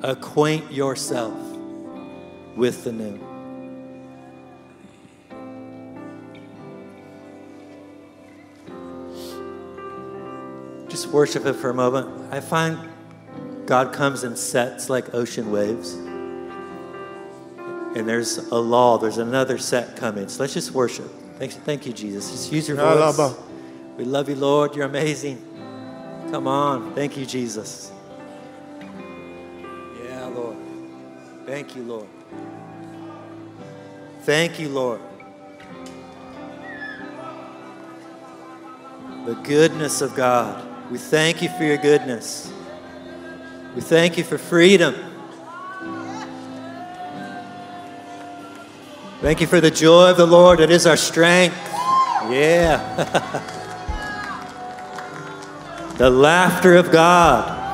Acquaint 0.03 0.71
yourself 0.71 1.33
with 2.55 2.83
the 2.83 2.91
new. 2.91 3.26
Just 11.07 11.15
worship 11.15 11.45
it 11.45 11.53
for 11.53 11.69
a 11.69 11.73
moment. 11.73 12.33
I 12.33 12.41
find 12.41 12.77
God 13.65 13.93
comes 13.93 14.25
in 14.25 14.35
sets 14.35 14.89
like 14.89 15.13
ocean 15.13 15.53
waves. 15.53 15.93
And 15.93 18.05
there's 18.05 18.39
a 18.39 18.57
law, 18.57 18.97
there's 18.97 19.17
another 19.17 19.57
set 19.57 19.95
coming. 19.95 20.27
So 20.27 20.43
let's 20.43 20.53
just 20.53 20.71
worship. 20.71 21.09
Thank 21.39 21.55
you, 21.55 21.61
thank 21.61 21.85
you 21.85 21.93
Jesus. 21.93 22.29
Just 22.29 22.51
use 22.51 22.67
your 22.67 22.75
voice. 22.75 23.37
We 23.95 24.03
love 24.03 24.27
you, 24.27 24.35
Lord. 24.35 24.75
You're 24.75 24.85
amazing. 24.85 25.41
Come 26.29 26.45
on. 26.45 26.93
Thank 26.93 27.15
you, 27.15 27.25
Jesus. 27.25 27.89
Yeah, 30.03 30.25
Lord. 30.25 30.57
Thank 31.45 31.73
you, 31.73 31.83
Lord. 31.83 32.07
Thank 34.23 34.59
you, 34.59 34.67
Lord. 34.67 34.99
The 39.25 39.35
goodness 39.35 40.01
of 40.01 40.13
God. 40.13 40.66
We 40.89 40.97
thank 40.97 41.41
you 41.41 41.49
for 41.49 41.65
your 41.65 41.77
goodness. 41.77 42.49
We 43.75 43.81
thank 43.81 44.17
you 44.17 44.23
for 44.23 44.37
freedom. 44.37 44.95
Thank 49.19 49.41
you 49.41 49.47
for 49.47 49.59
the 49.59 49.69
joy 49.69 50.11
of 50.11 50.17
the 50.17 50.25
Lord 50.25 50.59
that 50.59 50.71
is 50.71 50.85
our 50.85 50.95
strength. 50.95 51.57
Yeah. 52.29 52.77
the 55.97 56.09
laughter 56.09 56.77
of 56.77 56.89
God. 56.89 57.65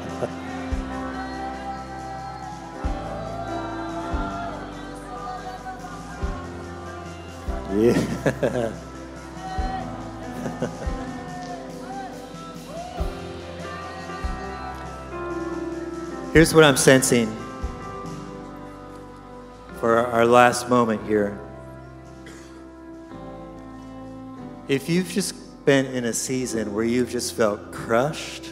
yeah. 7.76 8.72
Here's 16.32 16.52
what 16.52 16.64
I'm 16.64 16.76
sensing 16.76 17.34
for 19.80 19.98
our 19.98 20.26
last 20.26 20.68
moment 20.68 21.06
here. 21.06 21.38
If 24.68 24.88
you've 24.88 25.08
just 25.08 25.64
been 25.64 25.86
in 25.86 26.04
a 26.04 26.12
season 26.12 26.74
where 26.74 26.84
you've 26.84 27.10
just 27.10 27.34
felt 27.34 27.72
crushed, 27.72 28.50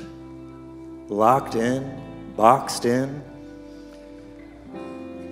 locked 1.09 1.57
in, 1.57 2.33
boxed 2.37 2.85
in, 2.85 3.23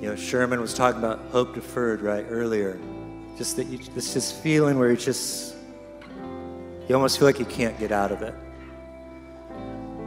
you 0.01 0.09
know, 0.09 0.16
Sherman 0.16 0.61
was 0.61 0.74
talking 0.74 0.99
about 0.99 1.20
hope 1.30 1.55
deferred 1.55 2.03
right 2.03 2.26
earlier. 2.28 2.78
Just 3.36 3.56
that 3.56 3.66
you, 3.66 3.78
this 3.78 4.12
just 4.12 4.36
feeling 4.36 4.78
where 4.78 4.90
you 4.90 4.96
just, 4.96 5.54
you 6.88 6.94
almost 6.94 7.18
feel 7.18 7.26
like 7.26 7.38
you 7.38 7.44
can't 7.46 7.78
get 7.78 7.92
out 7.92 8.12
of 8.12 8.22
it. 8.22 8.34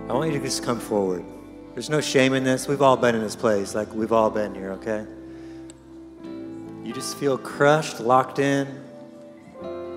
I 0.08 0.14
want 0.14 0.32
you 0.32 0.40
to 0.40 0.46
just 0.46 0.64
come 0.64 0.80
forward. 0.80 1.26
There's 1.74 1.90
no 1.90 2.00
shame 2.00 2.34
in 2.34 2.44
this. 2.44 2.68
We've 2.68 2.82
all 2.82 2.96
been 2.96 3.16
in 3.16 3.22
this 3.22 3.36
place, 3.36 3.76
like 3.76 3.94
we've 3.94 4.12
all 4.12 4.30
been 4.30 4.54
here, 4.54 4.72
okay? 4.74 5.06
You 6.84 6.94
just 6.94 7.18
feel 7.18 7.38
crushed, 7.38 8.00
locked 8.00 8.40
in, 8.40 8.68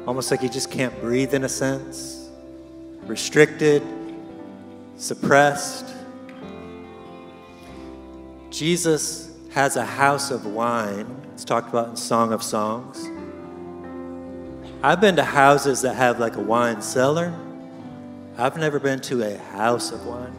almost 0.07 0.31
like 0.31 0.43
you 0.43 0.49
just 0.49 0.71
can't 0.71 0.99
breathe 1.01 1.35
in 1.35 1.45
a 1.45 1.49
sense, 1.49 2.31
restricted, 3.03 3.83
suppressed. 4.97 5.85
Jesus 8.51 9.31
has 9.51 9.77
a 9.77 9.85
house 9.85 10.31
of 10.31 10.47
wine. 10.47 11.15
It's 11.35 11.45
talked 11.45 11.69
about 11.69 11.91
in 11.91 11.97
Song 11.97 12.33
of 12.33 12.43
Songs. 12.43 13.07
I've 14.81 15.01
been 15.01 15.17
to 15.17 15.25
houses 15.25 15.83
that 15.83 15.97
have 15.97 16.21
like 16.21 16.37
a 16.37 16.41
wine 16.41 16.83
cellar. 16.83 17.35
I've 18.37 18.57
never 18.57 18.79
been 18.79 19.01
to 19.03 19.23
a 19.23 19.37
house 19.37 19.91
of 19.91 20.07
wine. 20.07 20.35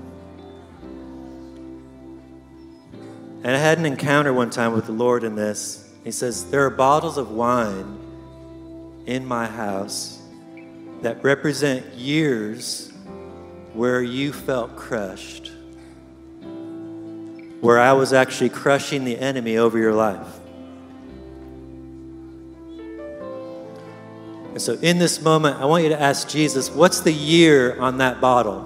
And 3.44 3.56
I 3.56 3.60
had 3.60 3.78
an 3.80 3.86
encounter 3.86 4.32
one 4.32 4.50
time 4.50 4.72
with 4.72 4.86
the 4.86 4.94
Lord 4.94 5.26
in 5.26 5.36
this. 5.36 5.90
He 6.06 6.12
says, 6.12 6.46
There 6.46 6.66
are 6.66 6.70
bottles 6.70 7.18
of 7.18 7.32
wine 7.32 7.98
in 9.06 9.26
my 9.26 9.46
house 9.46 10.22
that 11.02 11.22
represent 11.22 11.94
years 11.96 12.94
where 13.74 14.02
you 14.02 14.32
felt 14.32 14.78
crushed, 14.78 15.52
where 17.60 17.80
I 17.80 17.92
was 17.92 18.14
actually 18.14 18.50
crushing 18.50 19.04
the 19.04 19.18
enemy 19.18 19.58
over 19.58 19.78
your 19.78 19.94
life. 19.94 20.39
And 24.60 24.66
so, 24.66 24.74
in 24.82 24.98
this 24.98 25.22
moment, 25.22 25.56
I 25.62 25.64
want 25.64 25.84
you 25.84 25.90
to 25.92 26.02
ask 26.02 26.28
Jesus, 26.28 26.70
what's 26.70 27.00
the 27.00 27.14
year 27.14 27.80
on 27.80 28.00
that 28.00 28.20
bottle? 28.20 28.64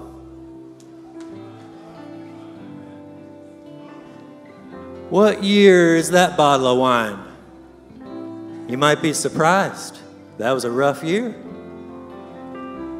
What 5.08 5.44
year 5.44 5.94
is 5.94 6.10
that 6.10 6.36
bottle 6.36 6.66
of 6.66 6.78
wine? 6.78 7.20
You 8.68 8.76
might 8.76 9.02
be 9.02 9.12
surprised. 9.12 10.00
That 10.38 10.50
was 10.50 10.64
a 10.64 10.70
rough 10.72 11.04
year. 11.04 11.32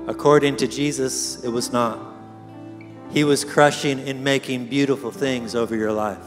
According 0.07 0.59
to 0.59 0.69
Jesus, 0.69 1.43
it 1.43 1.49
was 1.49 1.73
not. 1.73 1.99
He 3.11 3.25
was 3.25 3.45
crushing 3.45 3.99
and 4.09 4.23
making 4.23 4.69
beautiful 4.69 5.11
things 5.11 5.57
over 5.57 5.75
your 5.75 5.91
life. 5.91 6.25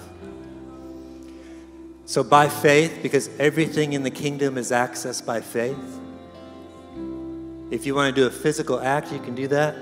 So, 2.06 2.26
by 2.26 2.50
faith, 2.50 3.00
because 3.02 3.30
everything 3.40 3.94
in 3.94 4.04
the 4.04 4.12
kingdom 4.12 4.58
is 4.58 4.72
accessed 4.72 5.26
by 5.26 5.40
faith, 5.40 6.02
if 7.70 7.86
you 7.86 7.96
want 7.96 8.16
to 8.16 8.22
do 8.22 8.28
a 8.28 8.32
physical 8.32 8.80
act, 8.80 9.12
you 9.12 9.20
can 9.20 9.36
do 9.36 9.48
that. 9.50 9.76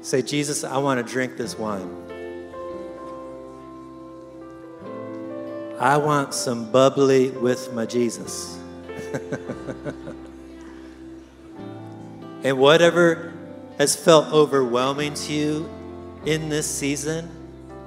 Say, 0.00 0.22
Jesus, 0.22 0.64
I 0.64 0.78
want 0.78 1.04
to 1.04 1.12
drink 1.12 1.36
this 1.36 1.58
wine. 1.58 2.04
I 5.80 5.96
want 5.96 6.32
some 6.34 6.70
bubbly 6.70 7.30
with 7.30 7.72
my 7.72 7.84
Jesus. 7.84 8.58
and 12.44 12.58
whatever 12.58 13.32
has 13.78 13.96
felt 13.96 14.32
overwhelming 14.32 15.14
to 15.14 15.32
you 15.32 15.68
in 16.24 16.48
this 16.48 16.70
season, 16.70 17.28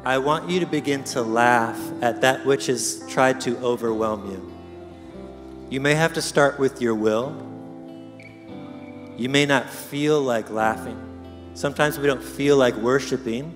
I 0.03 0.17
want 0.17 0.49
you 0.49 0.59
to 0.59 0.65
begin 0.65 1.03
to 1.05 1.21
laugh 1.21 1.79
at 2.01 2.21
that 2.21 2.45
which 2.45 2.67
has 2.67 3.03
tried 3.07 3.41
to 3.41 3.57
overwhelm 3.59 4.29
you. 4.31 4.51
You 5.69 5.81
may 5.81 5.95
have 5.95 6.13
to 6.13 6.21
start 6.21 6.59
with 6.59 6.81
your 6.81 6.95
will. 6.95 7.46
You 9.17 9.29
may 9.29 9.45
not 9.47 9.69
feel 9.69 10.21
like 10.21 10.49
laughing. 10.51 10.97
Sometimes 11.55 11.97
we 11.97 12.05
don't 12.05 12.23
feel 12.23 12.55
like 12.55 12.75
worshiping, 12.75 13.51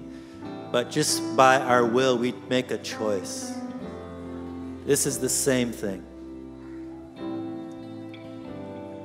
but 0.71 0.89
just 0.89 1.35
by 1.37 1.61
our 1.61 1.85
will, 1.85 2.17
we 2.17 2.33
make 2.49 2.71
a 2.71 2.79
choice. 2.79 3.53
This 4.85 5.05
is 5.05 5.19
the 5.19 5.29
same 5.29 5.71
thing. 5.71 6.03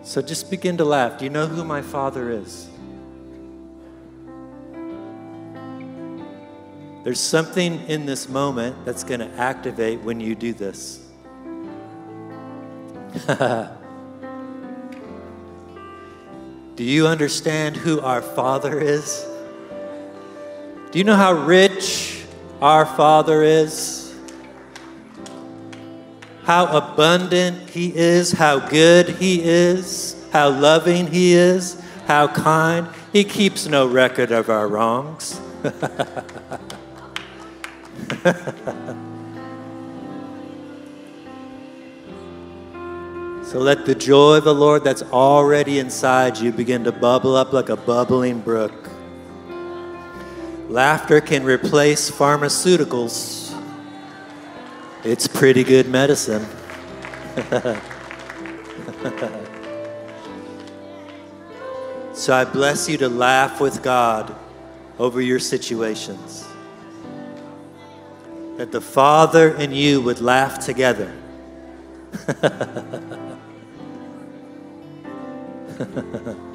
So 0.03 0.23
just 0.23 0.51
begin 0.51 0.79
to 0.79 0.85
laugh. 0.85 1.19
Do 1.19 1.25
you 1.25 1.31
know 1.31 1.47
who 1.47 1.63
my 1.63 1.83
Father 1.83 2.31
is? 2.31 2.71
There's 7.05 7.21
something 7.21 7.87
in 7.89 8.07
this 8.07 8.29
moment 8.29 8.85
that's 8.87 9.05
going 9.05 9.21
to 9.21 9.31
activate 9.37 10.01
when 10.01 10.21
you 10.21 10.35
do 10.35 10.55
this. 10.55 11.07
do 16.77 16.85
you 16.85 17.07
understand 17.07 17.77
who 17.77 18.01
our 18.01 18.21
Father 18.21 18.79
is? 18.79 19.27
Do 20.93 20.99
you 20.99 21.05
know 21.05 21.17
how 21.17 21.33
rich 21.33 22.25
our 22.61 22.85
Father 22.85 23.43
is, 23.43 24.15
how 26.45 26.67
abundant 26.67 27.71
He 27.71 27.97
is, 27.97 28.33
how 28.33 28.59
good 28.59 29.09
He 29.09 29.43
is, 29.43 30.23
how 30.33 30.51
loving 30.51 31.07
He 31.07 31.33
is, 31.33 31.81
how 32.07 32.29
kind. 32.29 32.89
He 33.11 33.25
keeps 33.25 33.67
no 33.67 33.87
record 33.87 34.31
of 34.31 34.51
our 34.51 34.69
wrongs. 34.69 35.41
so 43.47 43.61
let 43.61 43.87
the 43.87 43.95
joy 43.95 44.39
of 44.39 44.45
the 44.45 44.53
Lord 44.53 44.83
that's 44.83 45.03
already 45.03 45.79
inside 45.79 46.37
you 46.37 46.51
begin 46.51 46.83
to 46.83 46.91
bubble 46.91 47.37
up 47.37 47.53
like 47.53 47.69
a 47.69 47.77
bubbling 47.77 48.41
brook. 48.41 48.91
Laughter 50.69 51.21
can 51.21 51.45
replace 51.45 52.11
pharmaceuticals. 52.11 53.57
It's 55.05 55.29
pretty 55.29 55.63
good 55.63 55.89
medicine. 55.89 56.45
so 62.15 62.35
I 62.35 62.45
bless 62.45 62.89
you 62.89 62.99
to 62.99 63.09
laugh 63.09 63.61
with 63.61 63.81
God 63.81 64.35
over 64.99 65.21
your 65.21 65.39
situations. 65.39 66.49
That 68.57 68.73
the 68.73 68.81
Father 68.81 69.55
and 69.55 69.73
you 69.73 70.01
would 70.01 70.21
laugh 70.21 70.59
together. 70.59 71.15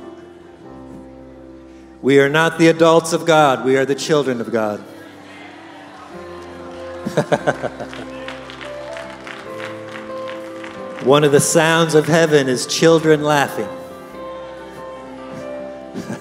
We 2.02 2.20
are 2.20 2.30
not 2.30 2.58
the 2.58 2.70
adults 2.70 3.14
of 3.14 3.28
God, 3.28 3.64
we 3.64 3.78
are 3.78 3.86
the 3.86 3.94
children 3.94 4.42
of 4.42 4.52
God. 4.52 4.80
One 11.06 11.24
of 11.24 11.32
the 11.32 11.40
sounds 11.40 11.94
of 11.94 12.08
heaven 12.08 12.50
is 12.50 12.66
children 12.66 13.24
laughing. 13.24 13.70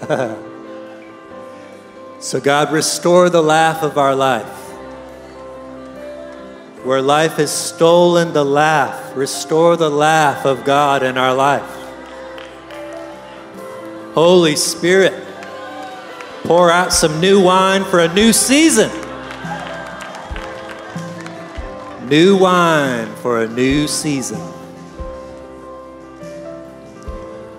so, 2.20 2.40
God, 2.40 2.72
restore 2.72 3.30
the 3.30 3.42
laugh 3.42 3.82
of 3.82 3.96
our 3.96 4.14
life. 4.14 4.58
Where 6.84 7.00
life 7.00 7.34
has 7.34 7.50
stolen 7.50 8.34
the 8.34 8.44
laugh, 8.44 9.16
restore 9.16 9.78
the 9.78 9.90
laugh 9.90 10.44
of 10.44 10.64
God 10.64 11.02
in 11.02 11.16
our 11.16 11.34
life. 11.34 11.79
Holy 14.14 14.56
Spirit, 14.56 15.14
pour 16.42 16.70
out 16.70 16.92
some 16.92 17.20
new 17.20 17.42
wine 17.42 17.84
for 17.84 18.00
a 18.00 18.12
new 18.12 18.32
season. 18.32 18.90
New 22.08 22.36
wine 22.36 23.06
for 23.16 23.42
a 23.42 23.48
new 23.48 23.86
season. 23.86 24.40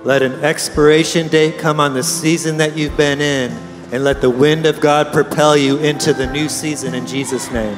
Let 0.03 0.21
an 0.23 0.43
expiration 0.43 1.29
date 1.29 1.57
come 1.57 1.79
on 1.79 1.93
the 1.93 2.03
season 2.03 2.57
that 2.57 2.75
you've 2.75 2.97
been 2.97 3.21
in, 3.21 3.51
and 3.93 4.03
let 4.03 4.19
the 4.19 4.29
wind 4.29 4.65
of 4.65 4.81
God 4.81 5.13
propel 5.13 5.55
you 5.55 5.77
into 5.77 6.11
the 6.11 6.27
new 6.27 6.49
season 6.49 6.93
in 6.93 7.07
Jesus' 7.07 7.49
name. 7.51 7.77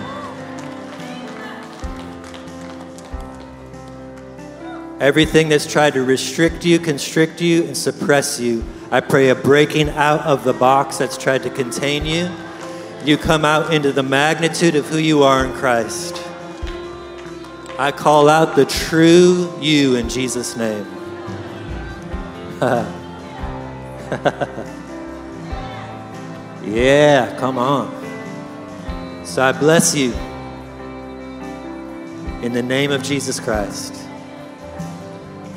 Everything 5.04 5.50
that's 5.50 5.70
tried 5.70 5.96
to 5.96 6.02
restrict 6.02 6.64
you, 6.64 6.80
constrict 6.80 7.42
you, 7.42 7.66
and 7.66 7.76
suppress 7.76 8.40
you, 8.40 8.64
I 8.90 9.02
pray 9.02 9.28
a 9.28 9.36
breaking 9.36 9.90
out 9.90 10.22
of 10.22 10.46
the 10.46 10.54
box 10.54 10.98
that's 10.98 11.18
tried 11.18 11.44
to 11.44 11.50
contain 11.50 12.06
you. 12.06 12.32
You 13.04 13.18
come 13.18 13.44
out 13.44 13.74
into 13.74 13.92
the 13.92 14.02
magnitude 14.02 14.76
of 14.76 14.86
who 14.86 14.98
you 14.98 15.24
are 15.24 15.46
in 15.46 15.52
Christ. 15.52 16.26
I 17.78 17.92
call 17.92 18.30
out 18.30 18.56
the 18.56 18.64
true 18.64 19.54
you 19.60 19.98
in 19.98 20.08
Jesus' 20.08 20.56
name. 20.56 20.88
yeah, 26.64 27.36
come 27.38 27.58
on. 27.58 27.92
So 29.26 29.44
I 29.44 29.52
bless 29.52 29.94
you 29.94 30.14
in 32.42 32.54
the 32.54 32.64
name 32.64 32.92
of 32.92 33.04
Jesus 33.04 33.42
Christ. 33.42 34.03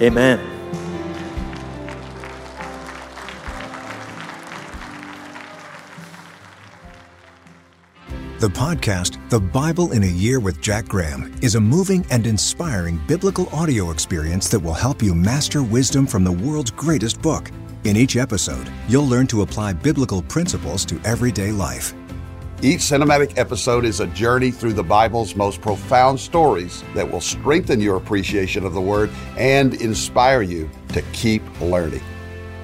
Amen. 0.01 0.57
The 8.39 8.49
podcast, 8.49 9.19
The 9.31 9.41
Bible 9.41 9.93
in 9.93 10.03
a 10.03 10.07
Year 10.07 10.41
with 10.41 10.61
Jack 10.61 10.87
Graham, 10.87 11.35
is 11.41 11.55
a 11.55 11.61
moving 11.61 12.05
and 12.11 12.27
inspiring 12.27 13.01
biblical 13.09 13.49
audio 13.49 13.91
experience 13.91 14.51
that 14.51 14.61
will 14.61 14.75
help 14.75 15.03
you 15.03 15.15
master 15.15 15.63
wisdom 15.63 16.07
from 16.07 16.23
the 16.23 16.33
world's 16.33 16.71
greatest 16.71 17.23
book. 17.23 17.51
In 17.85 17.97
each 17.97 18.17
episode, 18.17 18.71
you'll 18.89 19.07
learn 19.07 19.27
to 19.29 19.41
apply 19.41 19.73
biblical 19.73 20.21
principles 20.21 20.85
to 20.85 21.01
everyday 21.05 21.51
life. 21.51 21.95
Each 22.63 22.81
cinematic 22.81 23.37
episode 23.37 23.85
is 23.85 24.01
a 24.01 24.07
journey 24.09 24.51
through 24.51 24.73
the 24.73 24.83
Bible's 24.83 25.37
most 25.37 25.61
profound 25.61 26.19
stories 26.19 26.83
that 26.95 27.11
will 27.11 27.21
strengthen 27.21 27.81
your 27.81 27.97
appreciation 27.97 28.65
of 28.65 28.73
the 28.73 28.81
Word 28.81 29.11
and 29.37 29.75
inspire 29.75 30.41
you 30.41 30.71
to 30.89 31.03
keep 31.13 31.43
learning. 31.61 32.03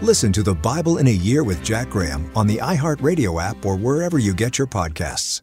Listen 0.01 0.33
to 0.33 0.43
The 0.43 0.55
Bible 0.55 0.97
in 0.97 1.09
a 1.09 1.11
Year 1.11 1.45
with 1.45 1.63
Jack 1.63 1.91
Graham 1.91 2.31
on 2.35 2.47
the 2.47 2.57
iHeartRadio 2.57 3.41
app 3.41 3.65
or 3.67 3.77
wherever 3.77 4.19
you 4.19 4.33
get 4.33 4.57
your 4.57 4.67
podcasts. 4.67 5.43